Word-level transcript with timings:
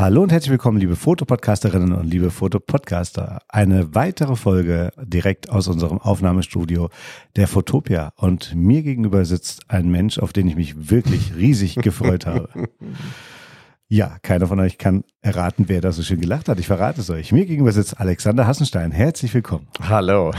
Hallo 0.00 0.22
und 0.22 0.32
herzlich 0.32 0.50
willkommen, 0.50 0.78
liebe 0.78 0.96
Fotopodcasterinnen 0.96 1.92
und 1.92 2.06
liebe 2.06 2.30
Fotopodcaster. 2.30 3.42
Eine 3.48 3.94
weitere 3.94 4.34
Folge 4.34 4.92
direkt 4.96 5.50
aus 5.50 5.68
unserem 5.68 5.98
Aufnahmestudio 5.98 6.88
der 7.36 7.46
Fotopia. 7.46 8.14
Und 8.16 8.54
mir 8.54 8.82
gegenüber 8.82 9.26
sitzt 9.26 9.68
ein 9.68 9.90
Mensch, 9.90 10.18
auf 10.18 10.32
den 10.32 10.48
ich 10.48 10.56
mich 10.56 10.88
wirklich 10.88 11.36
riesig 11.36 11.74
gefreut 11.74 12.24
habe. 12.24 12.48
Ja, 13.92 14.18
keiner 14.22 14.46
von 14.46 14.60
euch 14.60 14.78
kann 14.78 15.02
erraten, 15.20 15.64
wer 15.66 15.80
da 15.80 15.90
so 15.90 16.04
schön 16.04 16.20
gelacht 16.20 16.48
hat. 16.48 16.60
Ich 16.60 16.68
verrate 16.68 17.00
es 17.00 17.10
euch. 17.10 17.32
Mir 17.32 17.44
gegenüber 17.44 17.72
sitzt 17.72 17.98
Alexander 17.98 18.46
Hassenstein. 18.46 18.92
Herzlich 18.92 19.34
willkommen. 19.34 19.66
Hallo. 19.80 20.30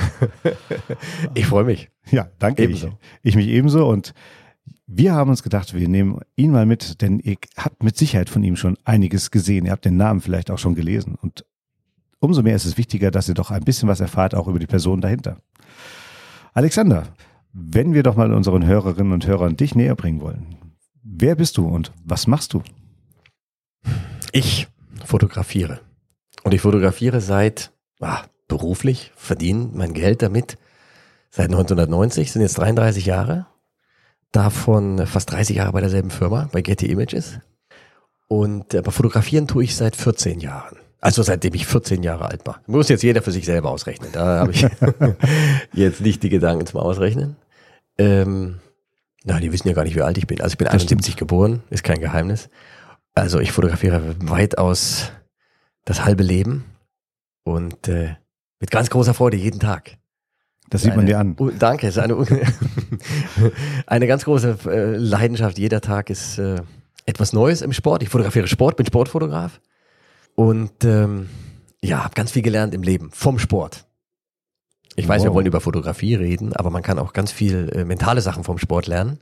Ich 1.34 1.48
freue 1.48 1.66
mich. 1.66 1.90
Ja, 2.10 2.30
danke. 2.40 2.64
Ebenso. 2.64 2.88
Ich, 3.22 3.32
ich 3.32 3.36
mich 3.36 3.48
ebenso 3.50 3.90
und 3.90 4.14
wir 4.94 5.14
haben 5.14 5.30
uns 5.30 5.42
gedacht, 5.42 5.74
wir 5.74 5.88
nehmen 5.88 6.20
ihn 6.36 6.52
mal 6.52 6.66
mit, 6.66 7.02
denn 7.02 7.20
ihr 7.20 7.38
habt 7.56 7.82
mit 7.82 7.96
Sicherheit 7.96 8.30
von 8.30 8.44
ihm 8.44 8.58
schon 8.58 8.78
einiges 8.84 9.32
gesehen. 9.32 9.66
Ihr 9.66 9.72
habt 9.72 9.86
den 9.86 9.96
Namen 9.96 10.20
vielleicht 10.20 10.52
auch 10.52 10.60
schon 10.60 10.76
gelesen. 10.76 11.16
Und 11.22 11.46
umso 12.20 12.44
mehr 12.44 12.58
ist 12.58 12.66
es 12.66 12.78
wichtiger, 12.78 13.10
dass 13.10 13.30
ihr 13.30 13.34
doch 13.34 13.52
ein 13.52 13.64
bisschen 13.64 13.88
was 13.88 14.02
erfahrt, 14.02 14.36
auch 14.36 14.50
über 14.50 14.60
die 14.60 14.68
Person 14.68 15.00
dahinter. 15.00 15.38
Alexander, 16.54 17.08
wenn 17.54 17.94
wir 17.94 18.04
doch 18.04 18.18
mal 18.18 18.34
unseren 18.34 18.66
Hörerinnen 18.66 19.14
und 19.14 19.26
Hörern 19.26 19.56
dich 19.56 19.76
näher 19.76 19.96
bringen 19.96 20.20
wollen. 20.20 20.58
Wer 21.04 21.36
bist 21.36 21.56
du 21.56 21.68
und 21.68 21.94
was 22.04 22.28
machst 22.28 22.54
du? 22.54 22.62
Ich 24.34 24.68
fotografiere. 25.06 25.80
Und 26.44 26.54
ich 26.54 26.62
fotografiere 26.62 27.22
seit, 27.22 27.72
ah, 28.02 28.24
beruflich, 28.50 29.14
verdiene 29.16 29.70
mein 29.74 29.94
Geld 29.94 30.22
damit 30.22 30.58
seit 31.30 31.46
1990, 31.46 32.34
sind 32.34 32.42
jetzt 32.42 32.58
33 32.58 33.06
Jahre 33.06 33.46
davon 34.32 35.06
fast 35.08 35.32
30 35.32 35.58
Jahre 35.58 35.72
bei 35.72 35.82
derselben 35.82 36.12
Firma, 36.12 36.50
bei 36.52 36.62
Getty 36.62 36.88
Images. 36.88 37.40
Und 38.28 38.76
aber 38.76 38.92
fotografieren 38.92 39.48
tue 39.48 39.64
ich 39.64 39.76
seit 39.76 39.96
14 39.96 40.40
Jahren. 40.40 40.78
Also 41.02 41.24
seitdem 41.24 41.54
ich 41.56 41.66
14 41.66 42.04
Jahre 42.04 42.26
alt 42.26 42.46
war. 42.46 42.62
Muss 42.68 42.88
jetzt 42.88 43.04
jeder 43.04 43.22
für 43.22 43.32
sich 43.32 43.46
selber 43.46 43.72
ausrechnen. 43.72 44.12
Da 44.14 44.40
habe 44.40 44.52
ich 44.52 44.66
jetzt 45.74 46.02
nicht 46.02 46.22
die 46.24 46.30
Gedanken 46.30 46.66
zum 46.66 46.80
Ausrechnen. 46.80 47.36
Ähm, 47.98 48.60
na, 49.24 49.40
die 49.40 49.52
wissen 49.52 49.68
ja 49.68 49.74
gar 49.74 49.84
nicht, 49.84 49.96
wie 49.96 50.02
alt 50.02 50.18
ich 50.18 50.28
bin. 50.28 50.42
Also 50.42 50.54
ich 50.54 50.58
bin 50.58 50.66
das 50.66 50.74
71 50.74 51.14
stimmt. 51.14 51.20
geboren, 51.20 51.64
ist 51.70 51.84
kein 51.84 52.00
Geheimnis. 52.00 52.50
Also 53.14 53.40
ich 53.40 53.52
fotografiere 53.52 54.16
weitaus 54.20 55.12
das 55.86 56.06
halbe 56.06 56.24
Leben 56.24 56.66
und 57.44 57.88
äh, 57.88 58.16
mit 58.60 58.72
ganz 58.72 58.90
großer 58.90 59.14
Freude 59.14 59.38
jeden 59.38 59.60
Tag. 59.60 59.98
Das 60.72 60.84
sieht 60.84 60.96
man 60.96 61.06
dir 61.06 61.20
an. 61.20 61.36
Danke, 61.60 61.88
es 61.88 61.98
ist 61.98 62.02
eine, 62.02 62.16
eine 63.88 64.08
ganz 64.08 64.24
große 64.24 64.58
äh, 64.68 64.96
Leidenschaft. 64.96 65.60
Jeder 65.60 65.82
Tag 65.82 66.10
ist 66.10 66.40
äh, 66.40 66.62
etwas 67.06 67.34
Neues 67.34 67.62
im 67.62 67.74
Sport. 67.74 68.04
Ich 68.04 68.10
fotografiere 68.10 68.48
Sport, 68.48 68.78
bin 68.78 68.86
Sportfotograf 68.86 69.60
und 70.36 70.86
ähm, 70.86 71.28
ja, 71.84 72.06
habe 72.06 72.14
ganz 72.16 72.32
viel 72.32 72.42
gelernt 72.42 72.74
im 72.74 72.84
Leben 72.84 73.12
vom 73.12 73.38
Sport. 73.38 73.86
Ich 74.96 75.06
weiß, 75.06 75.20
wow. 75.20 75.28
wir 75.28 75.34
wollen 75.34 75.46
über 75.46 75.60
Fotografie 75.60 76.16
reden, 76.16 76.54
aber 76.54 76.70
man 76.70 76.84
kann 76.84 77.00
auch 77.00 77.12
ganz 77.12 77.34
viel 77.34 77.70
äh, 77.76 77.84
mentale 77.84 78.22
Sachen 78.22 78.46
vom 78.46 78.58
Sport 78.58 78.88
lernen. 78.88 79.20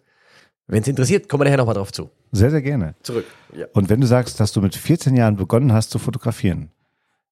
Wenn 0.67 0.83
es 0.83 0.87
interessiert, 0.87 1.29
kommen 1.29 1.41
wir 1.41 1.45
nachher 1.45 1.57
nochmal 1.57 1.73
drauf 1.73 1.91
zu. 1.91 2.11
Sehr, 2.31 2.51
sehr 2.51 2.61
gerne. 2.61 2.93
Zurück. 3.01 3.25
Ja. 3.55 3.65
Und 3.73 3.89
wenn 3.89 4.01
du 4.01 4.05
sagst, 4.05 4.39
dass 4.39 4.51
du 4.51 4.61
mit 4.61 4.75
14 4.75 5.15
Jahren 5.15 5.35
begonnen 5.35 5.73
hast 5.73 5.89
zu 5.89 5.97
fotografieren, 5.97 6.69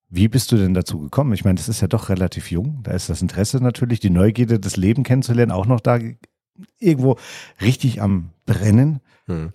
wie 0.09 0.27
bist 0.27 0.52
du 0.52 0.58
denn 0.58 0.73
dazu 0.73 1.00
gekommen? 1.00 1.33
Ich 1.33 1.44
meine, 1.44 1.55
das 1.55 1.67
ist 1.67 1.81
ja 1.81 1.88
doch 1.88 2.09
relativ 2.09 2.52
jung. 2.52 2.80
Da 2.83 2.91
ist 2.91 3.09
das 3.09 3.22
Interesse 3.22 3.58
natürlich, 3.61 4.00
die 4.00 4.09
Neugierde, 4.09 4.59
das 4.59 4.77
Leben 4.77 5.03
kennenzulernen, 5.03 5.52
auch 5.52 5.66
noch 5.66 5.81
da 5.81 5.99
irgendwo 6.80 7.17
richtig 7.61 8.02
am 8.02 8.31
Brennen. 8.45 9.02
Hm. 9.27 9.52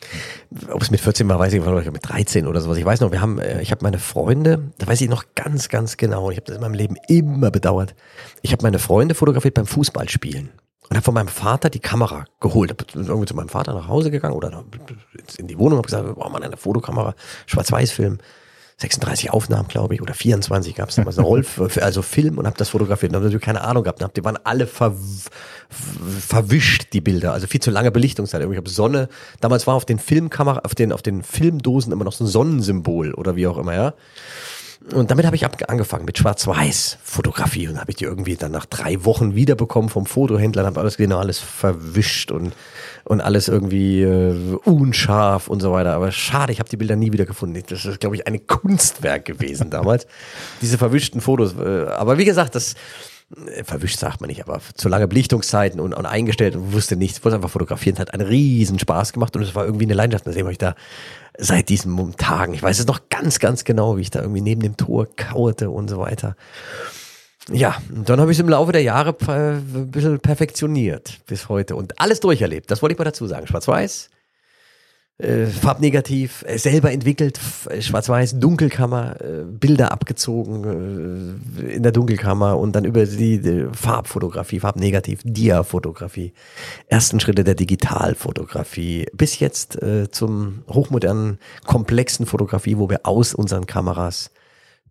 Ob 0.70 0.82
es 0.82 0.90
mit 0.90 1.00
14 1.00 1.28
war, 1.28 1.38
weiß 1.38 1.54
ich 1.54 1.64
nicht, 1.64 1.92
mit 1.92 2.08
13 2.08 2.46
oder 2.46 2.60
sowas. 2.60 2.76
Ich 2.76 2.84
weiß 2.84 3.00
noch, 3.00 3.10
wir 3.10 3.22
haben, 3.22 3.38
äh, 3.38 3.62
ich 3.62 3.70
habe 3.70 3.82
meine 3.82 3.98
Freunde, 3.98 4.72
da 4.78 4.86
weiß 4.86 5.00
ich 5.00 5.08
noch 5.08 5.24
ganz, 5.34 5.70
ganz 5.70 5.96
genau, 5.96 6.30
ich 6.30 6.36
habe 6.36 6.46
das 6.46 6.56
in 6.56 6.60
meinem 6.60 6.74
Leben 6.74 6.96
immer 7.08 7.50
bedauert. 7.50 7.94
Ich 8.42 8.52
habe 8.52 8.62
meine 8.62 8.78
Freunde 8.78 9.14
fotografiert 9.14 9.54
beim 9.54 9.66
Fußballspielen 9.66 10.50
und 10.90 10.96
habe 10.96 11.04
von 11.04 11.14
meinem 11.14 11.28
Vater 11.28 11.70
die 11.70 11.80
Kamera 11.80 12.26
geholt. 12.40 12.70
Hab 12.70 12.94
irgendwie 12.94 13.26
zu 13.26 13.34
meinem 13.34 13.48
Vater 13.48 13.72
nach 13.72 13.88
Hause 13.88 14.10
gegangen 14.10 14.34
oder 14.34 14.62
in 15.38 15.46
die 15.46 15.58
Wohnung, 15.58 15.78
habe 15.78 15.86
gesagt, 15.86 16.04
wir 16.04 16.12
brauchen 16.12 16.32
mal 16.32 16.42
eine 16.42 16.58
Fotokamera, 16.58 17.14
Schwarz-Weiß-Film. 17.46 18.18
36 18.82 19.30
Aufnahmen, 19.30 19.68
glaube 19.68 19.94
ich, 19.94 20.02
oder 20.02 20.14
24 20.14 20.74
gab 20.74 20.90
es 20.90 20.96
damals, 20.96 21.18
eine 21.18 21.26
Roll, 21.26 21.44
also 21.80 22.02
Film 22.02 22.38
und 22.38 22.46
habe 22.46 22.56
das 22.56 22.70
fotografiert. 22.70 23.10
Und 23.10 23.16
habe 23.16 23.24
natürlich 23.24 23.44
keine 23.44 23.62
Ahnung 23.62 23.84
gehabt. 23.84 24.16
Die 24.16 24.24
waren 24.24 24.38
alle 24.44 24.66
ver, 24.66 24.94
verwischt, 26.20 26.92
die 26.92 27.00
Bilder. 27.00 27.32
Also 27.32 27.46
viel 27.46 27.60
zu 27.60 27.70
lange 27.70 27.90
Belichtungszeit. 27.90 28.42
Ich 28.42 28.56
habe 28.56 28.68
Sonne. 28.68 29.08
Damals 29.40 29.66
war 29.66 29.74
auf 29.74 29.84
den 29.84 29.98
Filmkamera, 29.98 30.60
auf 30.64 30.74
den, 30.74 30.92
auf 30.92 31.02
den 31.02 31.22
Filmdosen 31.22 31.92
immer 31.92 32.04
noch 32.04 32.12
so 32.12 32.24
ein 32.24 32.26
Sonnensymbol 32.26 33.14
oder 33.14 33.36
wie 33.36 33.46
auch 33.46 33.58
immer, 33.58 33.74
ja. 33.74 33.94
Und 34.92 35.10
damit 35.10 35.26
habe 35.26 35.36
ich 35.36 35.46
angefangen 35.46 36.04
mit 36.04 36.18
Schwarz-Weiß-Fotografie 36.18 37.68
und 37.68 37.80
habe 37.80 37.92
ich 37.92 37.96
die 37.96 38.04
irgendwie 38.04 38.34
dann 38.34 38.50
nach 38.50 38.66
drei 38.66 39.04
Wochen 39.04 39.36
wiederbekommen 39.36 39.88
vom 39.88 40.06
Fotohändler, 40.06 40.66
habe 40.66 40.80
alles 40.80 40.96
genau 40.96 41.18
alles 41.18 41.38
verwischt 41.38 42.32
und 42.32 42.52
und 43.04 43.20
alles 43.20 43.48
irgendwie 43.48 44.02
äh, 44.02 44.56
unscharf 44.64 45.48
und 45.48 45.60
so 45.60 45.72
weiter. 45.72 45.94
Aber 45.94 46.12
schade, 46.12 46.52
ich 46.52 46.58
habe 46.58 46.68
die 46.68 46.76
Bilder 46.76 46.96
nie 46.96 47.12
wieder 47.12 47.26
gefunden. 47.26 47.62
Das 47.68 47.84
ist, 47.84 48.00
glaube 48.00 48.16
ich, 48.16 48.26
ein 48.26 48.46
Kunstwerk 48.46 49.24
gewesen 49.24 49.70
damals. 49.70 50.06
Diese 50.62 50.78
verwischten 50.78 51.20
Fotos. 51.20 51.54
Äh, 51.54 51.86
aber 51.88 52.18
wie 52.18 52.24
gesagt, 52.24 52.54
das 52.54 52.74
äh, 53.54 53.64
verwischt 53.64 53.98
sagt 53.98 54.20
man 54.20 54.28
nicht, 54.28 54.46
aber 54.46 54.60
zu 54.74 54.88
lange 54.88 55.08
Belichtungszeiten 55.08 55.80
und, 55.80 55.94
und 55.94 56.06
eingestellt 56.06 56.56
und 56.56 56.72
wusste 56.72 56.96
nichts, 56.96 57.24
wollte 57.24 57.36
einfach 57.36 57.50
fotografieren, 57.50 57.98
hat 57.98 58.12
einen 58.12 58.26
riesen 58.26 58.78
Spaß 58.78 59.12
gemacht 59.12 59.34
und 59.36 59.42
es 59.42 59.54
war 59.54 59.64
irgendwie 59.64 59.84
eine 59.84 59.94
Leidenschaft. 59.94 60.26
Deswegen 60.26 60.46
habe 60.46 60.52
ich 60.52 60.58
da 60.58 60.74
seit 61.38 61.68
diesen 61.68 62.16
Tagen, 62.16 62.54
ich 62.54 62.62
weiß 62.62 62.78
es 62.78 62.86
noch 62.86 63.08
ganz, 63.08 63.38
ganz 63.38 63.64
genau, 63.64 63.96
wie 63.96 64.02
ich 64.02 64.10
da 64.10 64.20
irgendwie 64.20 64.42
neben 64.42 64.60
dem 64.60 64.76
Tor 64.76 65.08
kauerte 65.16 65.70
und 65.70 65.88
so 65.88 65.98
weiter. 65.98 66.36
Ja, 67.50 67.76
dann 67.90 68.20
habe 68.20 68.30
ich 68.30 68.38
es 68.38 68.42
im 68.42 68.48
Laufe 68.48 68.72
der 68.72 68.82
Jahre 68.82 69.16
ein 69.26 69.90
bisschen 69.90 70.20
perfektioniert 70.20 71.20
bis 71.26 71.48
heute 71.48 71.74
und 71.74 72.00
alles 72.00 72.20
durcherlebt. 72.20 72.70
Das 72.70 72.82
wollte 72.82 72.92
ich 72.92 72.98
mal 72.98 73.04
dazu 73.04 73.26
sagen. 73.26 73.46
Schwarz-Weiß, 73.46 74.10
äh, 75.18 75.46
farbnegativ, 75.46 76.44
äh, 76.46 76.58
selber 76.58 76.90
entwickelt, 76.90 77.38
äh, 77.68 77.80
schwarz-weiß, 77.80 78.38
Dunkelkammer, 78.38 79.20
äh, 79.20 79.44
Bilder 79.44 79.92
abgezogen 79.92 81.40
äh, 81.60 81.74
in 81.74 81.82
der 81.82 81.92
Dunkelkammer 81.92 82.58
und 82.58 82.74
dann 82.74 82.84
über 82.84 83.06
die, 83.06 83.40
die 83.40 83.66
Farbfotografie, 83.72 84.60
farbnegativ, 84.60 85.20
Dia-Fotografie, 85.24 86.32
ersten 86.88 87.20
Schritte 87.20 87.44
der 87.44 87.54
Digitalfotografie, 87.54 89.06
bis 89.12 89.38
jetzt 89.38 89.80
äh, 89.82 90.10
zum 90.10 90.64
hochmodernen, 90.68 91.38
komplexen 91.66 92.26
Fotografie, 92.26 92.78
wo 92.78 92.88
wir 92.90 93.00
aus 93.04 93.34
unseren 93.34 93.66
Kameras 93.66 94.30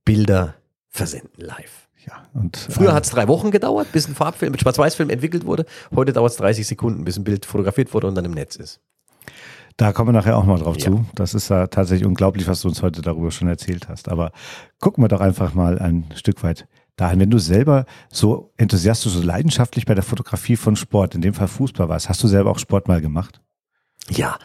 Bilder 0.05 0.55
versenden 0.89 1.41
live. 1.41 1.80
Ja, 2.05 2.25
und, 2.33 2.57
Früher 2.57 2.89
äh, 2.89 2.93
hat 2.93 3.05
es 3.05 3.11
drei 3.11 3.27
Wochen 3.27 3.51
gedauert, 3.51 3.91
bis 3.91 4.07
ein 4.07 4.15
Farbfilm 4.15 4.51
mit 4.51 4.61
Schwarz-Weiß-Film 4.61 5.09
entwickelt 5.09 5.45
wurde. 5.45 5.65
Heute 5.95 6.13
dauert 6.13 6.31
es 6.31 6.37
30 6.37 6.65
Sekunden, 6.65 7.03
bis 7.03 7.17
ein 7.17 7.23
Bild 7.23 7.45
fotografiert 7.45 7.93
wurde 7.93 8.07
und 8.07 8.15
dann 8.15 8.25
im 8.25 8.31
Netz 8.31 8.55
ist. 8.55 8.81
Da 9.77 9.93
kommen 9.93 10.09
wir 10.09 10.13
nachher 10.13 10.37
auch 10.37 10.45
mal 10.45 10.59
drauf 10.59 10.77
ja. 10.77 10.85
zu. 10.85 11.05
Das 11.15 11.33
ist 11.33 11.49
ja 11.49 11.67
tatsächlich 11.67 12.07
unglaublich, 12.07 12.47
was 12.47 12.61
du 12.61 12.67
uns 12.67 12.81
heute 12.81 13.01
darüber 13.01 13.31
schon 13.31 13.47
erzählt 13.47 13.87
hast. 13.87 14.09
Aber 14.09 14.31
gucken 14.79 15.03
wir 15.03 15.07
doch 15.07 15.21
einfach 15.21 15.53
mal 15.53 15.79
ein 15.79 16.05
Stück 16.15 16.43
weit 16.43 16.67
dahin. 16.97 17.19
Wenn 17.19 17.31
du 17.31 17.39
selber 17.39 17.85
so 18.11 18.51
enthusiastisch, 18.57 19.13
so 19.13 19.21
leidenschaftlich 19.21 19.85
bei 19.85 19.95
der 19.95 20.03
Fotografie 20.03 20.55
von 20.55 20.75
Sport, 20.75 21.15
in 21.15 21.21
dem 21.21 21.33
Fall 21.33 21.47
Fußball 21.47 21.89
warst, 21.89 22.09
hast 22.09 22.21
du 22.23 22.27
selber 22.27 22.51
auch 22.51 22.59
Sport 22.59 22.87
mal 22.87 23.01
gemacht? 23.01 23.41
Ja, 24.09 24.39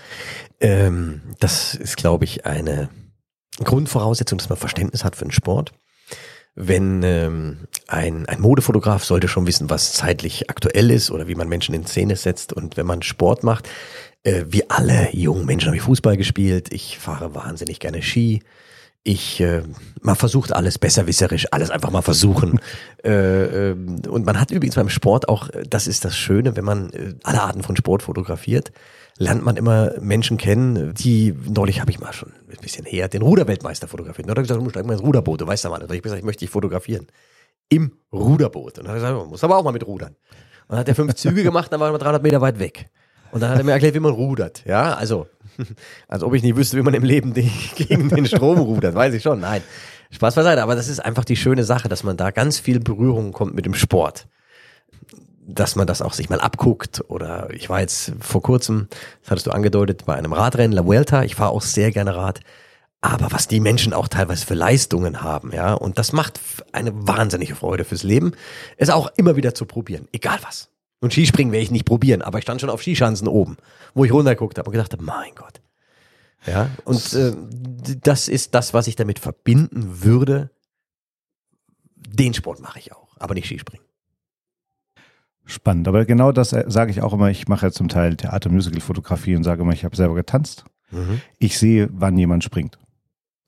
ähm, 0.60 1.22
das 1.40 1.74
ist, 1.74 1.96
glaube 1.96 2.24
ich, 2.24 2.46
eine 2.46 2.88
Grundvoraussetzung, 3.58 4.38
dass 4.38 4.48
man 4.48 4.58
Verständnis 4.58 5.04
hat 5.04 5.16
für 5.16 5.24
den 5.24 5.32
Sport 5.32 5.72
wenn 6.56 7.02
ähm, 7.02 7.58
ein, 7.86 8.26
ein 8.26 8.40
Modefotograf 8.40 9.04
sollte 9.04 9.28
schon 9.28 9.47
wissen, 9.47 9.68
was 9.68 9.92
zeitlich 9.92 10.48
aktuell 10.48 10.91
ist 10.91 11.10
oder 11.10 11.28
wie 11.28 11.34
man 11.34 11.48
Menschen 11.48 11.74
in 11.74 11.86
Szene 11.86 12.16
setzt. 12.16 12.54
Und 12.54 12.78
wenn 12.78 12.86
man 12.86 13.03
Sport 13.03 13.44
macht, 13.44 13.68
äh, 14.22 14.44
wie 14.48 14.68
alle 14.70 15.14
jungen 15.14 15.44
Menschen 15.44 15.66
habe 15.68 15.76
ich 15.76 15.82
Fußball 15.82 16.16
gespielt, 16.16 16.72
ich 16.72 16.98
fahre 16.98 17.34
wahnsinnig 17.34 17.78
gerne 17.78 18.03
Ski. 18.03 18.42
Ich, 19.04 19.38
äh, 19.41 19.62
man 20.00 20.16
versucht 20.16 20.53
alles 20.53 20.78
besserwisserisch, 20.78 21.47
alles 21.53 21.70
einfach 21.70 21.91
mal 21.91 22.03
versuchen. 22.03 22.59
äh, 23.04 23.70
äh, 23.70 23.76
und 24.09 24.24
man 24.24 24.41
hat 24.41 24.50
übrigens 24.50 24.76
beim 24.76 24.88
Sport 24.88 25.28
auch, 25.28 25.50
das 25.68 25.86
ist 25.86 26.06
das 26.06 26.16
Schöne, 26.16 26.56
wenn 26.56 26.64
man 26.64 26.91
äh, 26.91 27.14
alle 27.22 27.42
Arten 27.42 27.62
von 27.62 27.76
Sport 27.76 28.02
fotografiert, 28.02 28.72
lernt 29.18 29.45
man 29.45 29.57
immer 29.57 29.92
Menschen 30.01 30.36
kennen, 30.36 30.95
die, 30.95 31.34
neulich 31.48 31.80
habe 31.80 31.91
ich 31.91 31.98
mal 31.98 32.13
schon 32.13 32.33
ein 32.33 32.60
bisschen 32.60 32.84
her, 32.84 33.09
den 33.09 33.22
Ruderweltmeister 33.22 33.89
fotografiert. 33.89 34.27
Und 34.27 34.28
dann 34.28 34.33
hat 34.33 34.51
er 34.51 34.60
gesagt, 34.60 34.77
du 34.77 34.86
mal 34.86 34.92
ins 34.92 35.03
Ruderboot, 35.03 35.41
du 35.41 35.47
weißt 35.47 35.65
ja 35.65 35.71
mal. 35.71 35.77
Und 35.77 35.84
ich 35.84 35.91
habe 35.91 36.01
gesagt, 36.01 36.18
ich 36.18 36.24
möchte 36.24 36.41
dich 36.41 36.51
fotografieren. 36.51 37.07
Im 37.68 37.92
Ruderboot. 38.13 38.78
Und 38.78 38.86
dann 38.86 38.89
hat 38.89 38.97
er 38.97 39.01
gesagt, 39.01 39.16
man 39.16 39.28
muss 39.28 39.42
aber 39.42 39.57
auch 39.57 39.65
mal 39.65 39.72
mit 39.72 39.86
rudern. 39.86 40.16
Und 40.68 40.71
dann 40.71 40.78
hat 40.80 40.89
er 40.89 40.95
fünf 40.95 41.15
Züge 41.16 41.42
gemacht, 41.42 41.72
dann 41.72 41.80
war 41.80 41.92
er 41.92 41.98
300 41.98 42.22
Meter 42.22 42.41
weit 42.41 42.59
weg. 42.59 42.91
Und 43.33 43.41
dann 43.41 43.51
hat 43.51 43.59
er 43.59 43.65
mir 43.65 43.72
erklärt, 43.72 43.95
wie 43.95 44.01
man 44.01 44.13
rudert. 44.13 44.65
Ja, 44.66 44.95
also, 44.95 45.27
als 46.09 46.22
ob 46.22 46.34
ich 46.34 46.42
nicht 46.42 46.57
wüsste, 46.57 46.77
wie 46.77 46.83
man 46.83 46.95
im 46.95 47.04
Leben 47.04 47.33
gegen 47.33 48.09
den 48.09 48.27
Strom 48.27 48.59
rudert, 48.59 48.95
weiß 48.95 49.15
ich 49.15 49.22
schon. 49.22 49.41
Nein, 49.41 49.62
Spaß 50.10 50.34
beiseite. 50.34 50.62
Aber 50.62 50.74
das 50.74 50.89
ist 50.89 51.01
einfach 51.01 51.24
die 51.24 51.36
schöne 51.36 51.65
Sache, 51.65 51.89
dass 51.89 52.04
man 52.04 52.16
da 52.16 52.30
ganz 52.30 52.59
viel 52.59 52.80
Berührung 52.80 53.33
kommt 53.33 53.54
mit 53.54 53.66
dem 53.66 53.74
Sport 53.74 54.28
dass 55.47 55.77
man 55.77 55.87
das 55.87 56.03
auch 56.03 56.13
sich 56.13 56.28
mal 56.28 56.41
abguckt. 56.41 57.03
Oder 57.09 57.48
ich 57.51 57.71
war 57.71 57.81
jetzt 57.81 58.13
vor 58.21 58.43
kurzem, 58.43 58.89
das 59.22 59.31
hattest 59.31 59.47
du 59.47 59.53
angedeutet, 59.53 60.04
bei 60.04 60.15
einem 60.15 60.33
Radrennen, 60.33 60.72
La 60.72 60.84
Vuelta. 60.84 61.22
Ich 61.22 61.37
fahre 61.37 61.53
auch 61.53 61.63
sehr 61.63 61.93
gerne 61.93 62.16
Rad. 62.16 62.41
Aber 63.01 63.31
was 63.31 63.47
die 63.47 63.60
Menschen 63.60 63.93
auch 63.93 64.09
teilweise 64.09 64.45
für 64.45 64.54
Leistungen 64.54 65.22
haben, 65.22 65.53
ja, 65.53 65.75
und 65.75 65.98
das 65.98 66.13
macht 66.13 66.41
eine 66.72 66.91
wahnsinnige 67.07 67.54
Freude 67.54 67.84
fürs 67.84 68.03
Leben, 68.03 68.33
es 68.78 68.91
auch 68.91 69.13
immer 69.16 69.37
wieder 69.37 69.54
zu 69.54 69.65
probieren, 69.65 70.09
egal 70.13 70.39
was. 70.43 70.71
Und 71.01 71.13
Skispringen 71.13 71.53
werde 71.53 71.63
ich 71.63 71.71
nicht 71.71 71.84
probieren, 71.84 72.22
aber 72.22 72.39
ich 72.39 72.43
stand 72.43 72.60
schon 72.60 72.71
auf 72.71 72.83
Skischanzen 72.83 73.28
oben, 73.28 73.59
wo 73.95 74.04
ich 74.04 74.13
runtergeguckt 74.13 74.59
habe 74.59 74.69
und 74.69 74.72
gedacht 74.72 74.93
habe, 74.93 75.04
mein 75.04 75.34
Gott. 75.37 75.60
Ja, 76.47 76.71
und 76.84 77.13
äh, 77.13 77.33
das 78.03 78.28
ist 78.28 78.54
das, 78.54 78.75
was 78.75 78.87
ich 78.87 78.97
damit 78.97 79.19
verbinden 79.19 80.03
würde. 80.03 80.51
Den 81.95 82.34
Sport 82.34 82.60
mache 82.60 82.78
ich 82.78 82.93
auch, 82.93 83.16
aber 83.19 83.34
nicht 83.34 83.47
Skispringen. 83.47 83.85
Spannend, 85.48 85.87
aber 85.87 86.04
genau 86.04 86.33
das 86.33 86.53
äh, 86.53 86.65
sage 86.66 86.91
ich 86.91 87.03
auch 87.03 87.13
immer. 87.13 87.31
Ich 87.31 87.47
mache 87.47 87.66
ja 87.66 87.72
zum 87.72 87.89
Teil 87.89 88.16
Theater, 88.16 88.51
Musical, 88.51 88.81
Fotografie 88.81 89.37
und 89.37 89.45
sage 89.45 89.63
immer, 89.63 89.72
ich 89.72 89.84
habe 89.84 89.97
selber 89.97 90.16
getanzt. 90.16 90.65
Mhm. 90.91 91.21
Ich 91.39 91.59
sehe, 91.59 91.89
wann 91.93 92.19
jemand 92.19 92.43
springt. 92.43 92.78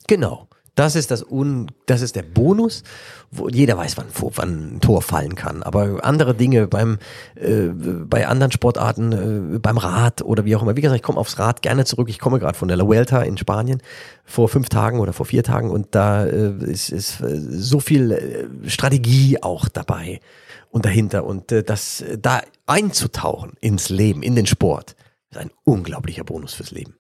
Genau. 0.07 0.49
Das 0.77 0.95
ist 0.95 1.11
das 1.11 1.29
Un, 1.29 1.73
das 1.87 2.03
ist 2.03 2.15
der 2.15 2.23
Bonus, 2.23 2.85
wo 3.33 3.49
jeder 3.49 3.77
weiß, 3.77 3.97
wann, 3.97 4.07
wann 4.37 4.77
ein 4.77 4.81
Tor 4.81 5.03
fallen 5.03 5.35
kann. 5.35 5.65
Aber 5.65 6.05
andere 6.05 6.37
Dinge 6.37 6.69
beim, 6.69 6.99
äh, 7.35 7.67
bei 7.67 8.29
anderen 8.29 8.53
Sportarten, 8.53 9.57
äh, 9.57 9.59
beim 9.59 9.77
Rad 9.77 10.23
oder 10.23 10.45
wie 10.45 10.55
auch 10.55 10.63
immer. 10.63 10.77
Wie 10.77 10.81
gesagt, 10.81 10.99
ich 10.99 11.03
komme 11.03 11.19
aufs 11.19 11.41
Rad 11.41 11.63
gerne 11.63 11.85
zurück. 11.85 12.09
Ich 12.09 12.21
komme 12.21 12.39
gerade 12.39 12.57
von 12.57 12.69
der 12.69 12.77
La 12.77 12.87
Vuelta 12.87 13.23
in 13.23 13.37
Spanien 13.37 13.83
vor 14.25 14.49
fünf 14.49 14.69
Tagen 14.69 15.01
oder 15.01 15.13
vor 15.13 15.27
vier 15.27 15.43
Tagen 15.43 15.71
und 15.71 15.97
da 15.97 16.25
äh, 16.25 16.53
ist, 16.71 16.91
ist 16.91 17.23
äh, 17.23 17.41
so 17.41 17.81
viel 17.81 18.13
äh, 18.13 18.69
Strategie 18.71 19.43
auch 19.43 19.69
dabei 19.69 20.21
und 20.71 20.85
dahinter 20.85 21.25
und 21.25 21.53
äh, 21.53 21.63
das 21.63 22.05
da 22.19 22.43
einzutauchen 22.67 23.53
ins 23.61 23.89
Leben, 23.89 24.23
in 24.23 24.35
den 24.35 24.47
Sport, 24.47 24.97
ist 25.31 25.39
ein 25.39 25.51
unglaublicher 25.65 26.25
Bonus 26.25 26.55
fürs 26.55 26.71
Leben. 26.71 26.95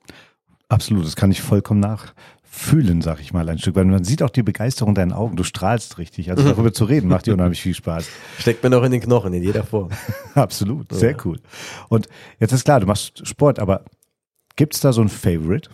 Absolut, 0.69 1.07
das 1.07 1.17
kann 1.17 1.31
ich 1.31 1.41
vollkommen 1.41 1.81
nachfühlen, 1.81 3.01
sag 3.01 3.21
ich 3.21 3.33
mal 3.33 3.49
ein 3.49 3.59
Stück, 3.59 3.75
weil 3.75 3.87
man 3.87 4.05
sieht 4.05 4.23
auch 4.23 4.31
die 4.31 4.43
Begeisterung 4.43 4.91
in 4.91 4.95
deinen 4.97 5.13
Augen, 5.13 5.37
du 5.37 5.45
strahlst 5.45 5.99
richtig. 5.99 6.31
Also 6.31 6.45
darüber 6.49 6.73
zu 6.73 6.85
reden 6.85 7.09
macht 7.09 7.27
dir 7.27 7.35
unheimlich 7.35 7.63
viel 7.63 7.75
Spaß. 7.75 8.07
Steckt 8.39 8.63
mir 8.63 8.71
noch 8.71 8.83
in 8.83 8.93
den 8.93 9.01
Knochen, 9.01 9.33
in 9.33 9.43
jeder 9.43 9.65
Form. 9.65 9.91
Absolut, 10.35 10.93
sehr 10.93 11.13
ja. 11.13 11.17
cool. 11.25 11.41
Und 11.89 12.09
jetzt 12.39 12.53
ist 12.53 12.65
klar, 12.65 12.81
du 12.81 12.87
machst 12.87 13.27
Sport, 13.27 13.59
aber 13.59 13.85
gibt 14.57 14.75
es 14.75 14.81
da 14.81 14.93
so 14.93 15.01
ein 15.01 15.09
Favorite? 15.09 15.71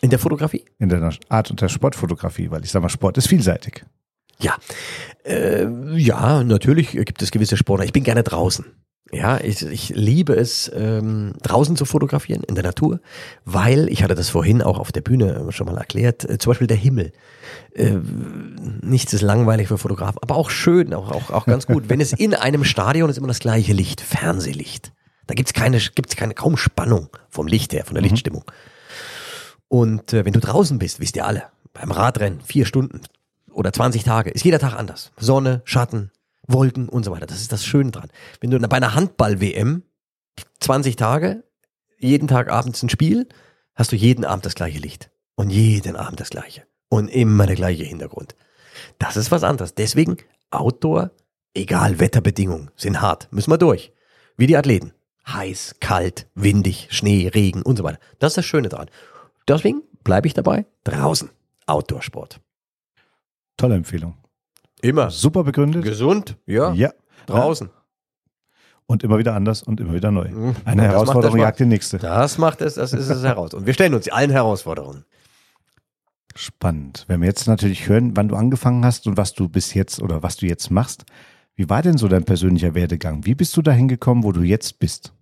In 0.00 0.10
der 0.10 0.18
Fotografie? 0.18 0.64
In 0.78 0.88
der 0.88 1.12
Art 1.28 1.50
und 1.50 1.60
der 1.60 1.68
Sportfotografie, 1.68 2.50
weil 2.50 2.64
ich 2.64 2.70
sag 2.70 2.82
mal, 2.82 2.88
Sport 2.88 3.18
ist 3.18 3.28
vielseitig. 3.28 3.84
Ja, 4.42 4.56
äh, 5.24 5.66
ja, 5.96 6.42
natürlich 6.42 6.90
gibt 6.90 7.22
es 7.22 7.30
gewisse 7.30 7.56
Sportler. 7.56 7.84
Ich 7.84 7.92
bin 7.92 8.04
gerne 8.04 8.22
draußen. 8.22 8.66
Ja, 9.14 9.38
ich, 9.38 9.62
ich 9.62 9.90
liebe 9.90 10.34
es, 10.34 10.72
ähm, 10.74 11.34
draußen 11.42 11.76
zu 11.76 11.84
fotografieren, 11.84 12.42
in 12.44 12.54
der 12.54 12.64
Natur, 12.64 12.98
weil, 13.44 13.90
ich 13.90 14.02
hatte 14.02 14.14
das 14.14 14.30
vorhin 14.30 14.62
auch 14.62 14.78
auf 14.78 14.90
der 14.90 15.02
Bühne 15.02 15.46
schon 15.50 15.66
mal 15.66 15.76
erklärt, 15.76 16.28
äh, 16.28 16.38
zum 16.38 16.50
Beispiel 16.52 16.66
der 16.66 16.78
Himmel. 16.78 17.12
Äh, 17.74 17.98
nichts 18.80 19.12
ist 19.12 19.20
langweilig 19.20 19.68
für 19.68 19.76
Fotografen, 19.76 20.18
aber 20.22 20.36
auch 20.36 20.48
schön, 20.48 20.94
auch, 20.94 21.10
auch, 21.10 21.30
auch 21.30 21.44
ganz 21.44 21.66
gut. 21.66 21.90
Wenn 21.90 22.00
es 22.00 22.12
in 22.18 22.34
einem 22.34 22.64
Stadion 22.64 23.10
ist, 23.10 23.18
immer 23.18 23.28
das 23.28 23.40
gleiche 23.40 23.74
Licht, 23.74 24.00
Fernsehlicht. 24.00 24.92
Da 25.26 25.34
gibt's 25.34 25.52
keine, 25.52 25.78
gibt's 25.78 26.16
keine 26.16 26.32
kaum 26.32 26.56
Spannung 26.56 27.08
vom 27.28 27.46
Licht 27.46 27.74
her, 27.74 27.84
von 27.84 27.94
der 27.94 28.02
mhm. 28.02 28.08
Lichtstimmung. 28.08 28.44
Und 29.68 30.14
äh, 30.14 30.24
wenn 30.24 30.32
du 30.32 30.40
draußen 30.40 30.78
bist, 30.78 31.00
wisst 31.00 31.16
ihr 31.16 31.26
alle, 31.26 31.44
beim 31.74 31.90
Radrennen, 31.90 32.40
vier 32.40 32.64
Stunden 32.64 33.02
oder 33.52 33.72
20 33.72 34.04
Tage, 34.04 34.30
ist 34.30 34.44
jeder 34.44 34.58
Tag 34.58 34.74
anders. 34.74 35.12
Sonne, 35.18 35.62
Schatten, 35.64 36.10
Wolken 36.46 36.88
und 36.88 37.04
so 37.04 37.12
weiter. 37.12 37.26
Das 37.26 37.40
ist 37.40 37.52
das 37.52 37.64
Schöne 37.64 37.90
dran. 37.90 38.10
Wenn 38.40 38.50
du 38.50 38.58
bei 38.60 38.76
einer 38.76 38.94
Handball-WM 38.94 39.82
20 40.60 40.96
Tage, 40.96 41.44
jeden 41.98 42.28
Tag 42.28 42.50
abends 42.50 42.82
ein 42.82 42.88
Spiel, 42.88 43.28
hast 43.74 43.92
du 43.92 43.96
jeden 43.96 44.24
Abend 44.24 44.44
das 44.44 44.54
gleiche 44.54 44.78
Licht. 44.78 45.10
Und 45.34 45.50
jeden 45.50 45.96
Abend 45.96 46.20
das 46.20 46.30
gleiche. 46.30 46.64
Und 46.88 47.08
immer 47.08 47.46
der 47.46 47.56
gleiche 47.56 47.84
Hintergrund. 47.84 48.34
Das 48.98 49.16
ist 49.16 49.30
was 49.30 49.44
anderes. 49.44 49.74
Deswegen 49.74 50.18
Outdoor, 50.50 51.10
egal 51.54 51.98
Wetterbedingungen, 51.98 52.70
sind 52.76 53.00
hart. 53.00 53.28
Müssen 53.32 53.50
wir 53.50 53.58
durch. 53.58 53.92
Wie 54.36 54.46
die 54.46 54.56
Athleten. 54.56 54.92
Heiß, 55.26 55.76
kalt, 55.80 56.26
windig, 56.34 56.88
Schnee, 56.90 57.28
Regen 57.28 57.62
und 57.62 57.76
so 57.76 57.84
weiter. 57.84 57.98
Das 58.18 58.32
ist 58.32 58.38
das 58.38 58.44
Schöne 58.44 58.68
dran. 58.68 58.90
Deswegen 59.48 59.82
bleibe 60.04 60.26
ich 60.26 60.34
dabei. 60.34 60.66
Draußen. 60.84 61.30
Outdoor-Sport. 61.66 62.40
Tolle 63.62 63.76
Empfehlung. 63.76 64.16
Immer. 64.80 65.10
Super 65.10 65.44
begründet. 65.44 65.84
Gesund, 65.84 66.36
ja. 66.46 66.72
Ja. 66.72 66.92
Draußen. 67.26 67.70
Und 68.86 69.04
immer 69.04 69.18
wieder 69.18 69.34
anders 69.34 69.62
und 69.62 69.78
immer 69.78 69.94
wieder 69.94 70.10
neu. 70.10 70.28
Mhm. 70.30 70.56
Eine 70.64 70.82
das 70.82 70.90
Herausforderung 70.90 71.38
jagt 71.38 71.60
die 71.60 71.66
nächste. 71.66 71.98
Das 71.98 72.38
macht 72.38 72.60
es, 72.60 72.74
das 72.74 72.92
ist 72.92 73.08
es 73.08 73.22
heraus. 73.22 73.54
Und 73.54 73.64
wir 73.64 73.72
stellen 73.72 73.94
uns 73.94 74.08
allen 74.08 74.32
Herausforderungen. 74.32 75.04
Spannend. 76.34 77.04
Wenn 77.06 77.20
wir 77.20 77.28
jetzt 77.28 77.46
natürlich 77.46 77.88
hören, 77.88 78.16
wann 78.16 78.26
du 78.26 78.34
angefangen 78.34 78.84
hast 78.84 79.06
und 79.06 79.16
was 79.16 79.32
du 79.32 79.48
bis 79.48 79.74
jetzt 79.74 80.02
oder 80.02 80.24
was 80.24 80.38
du 80.38 80.46
jetzt 80.46 80.72
machst, 80.72 81.04
wie 81.54 81.70
war 81.70 81.82
denn 81.82 81.98
so 81.98 82.08
dein 82.08 82.24
persönlicher 82.24 82.74
Werdegang? 82.74 83.24
Wie 83.26 83.36
bist 83.36 83.56
du 83.56 83.62
dahin 83.62 83.86
gekommen, 83.86 84.24
wo 84.24 84.32
du 84.32 84.42
jetzt 84.42 84.80
bist? 84.80 85.14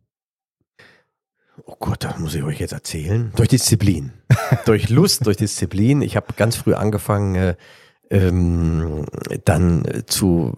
Oh 1.67 1.77
Gott, 1.79 2.05
das 2.05 2.19
muss 2.19 2.35
ich 2.35 2.43
euch 2.43 2.59
jetzt 2.59 2.73
erzählen. 2.73 3.33
Durch 3.37 3.51
Disziplin. 3.51 4.15
durch 4.65 4.89
Lust, 4.89 5.27
durch 5.27 5.37
Disziplin. 5.37 6.01
Ich 6.01 6.17
habe 6.17 6.33
ganz 6.39 6.57
früh 6.57 6.73
angefangen, 6.73 7.35
äh, 7.35 7.57
ähm, 8.11 9.07
dann 9.45 9.85
zu 10.07 10.53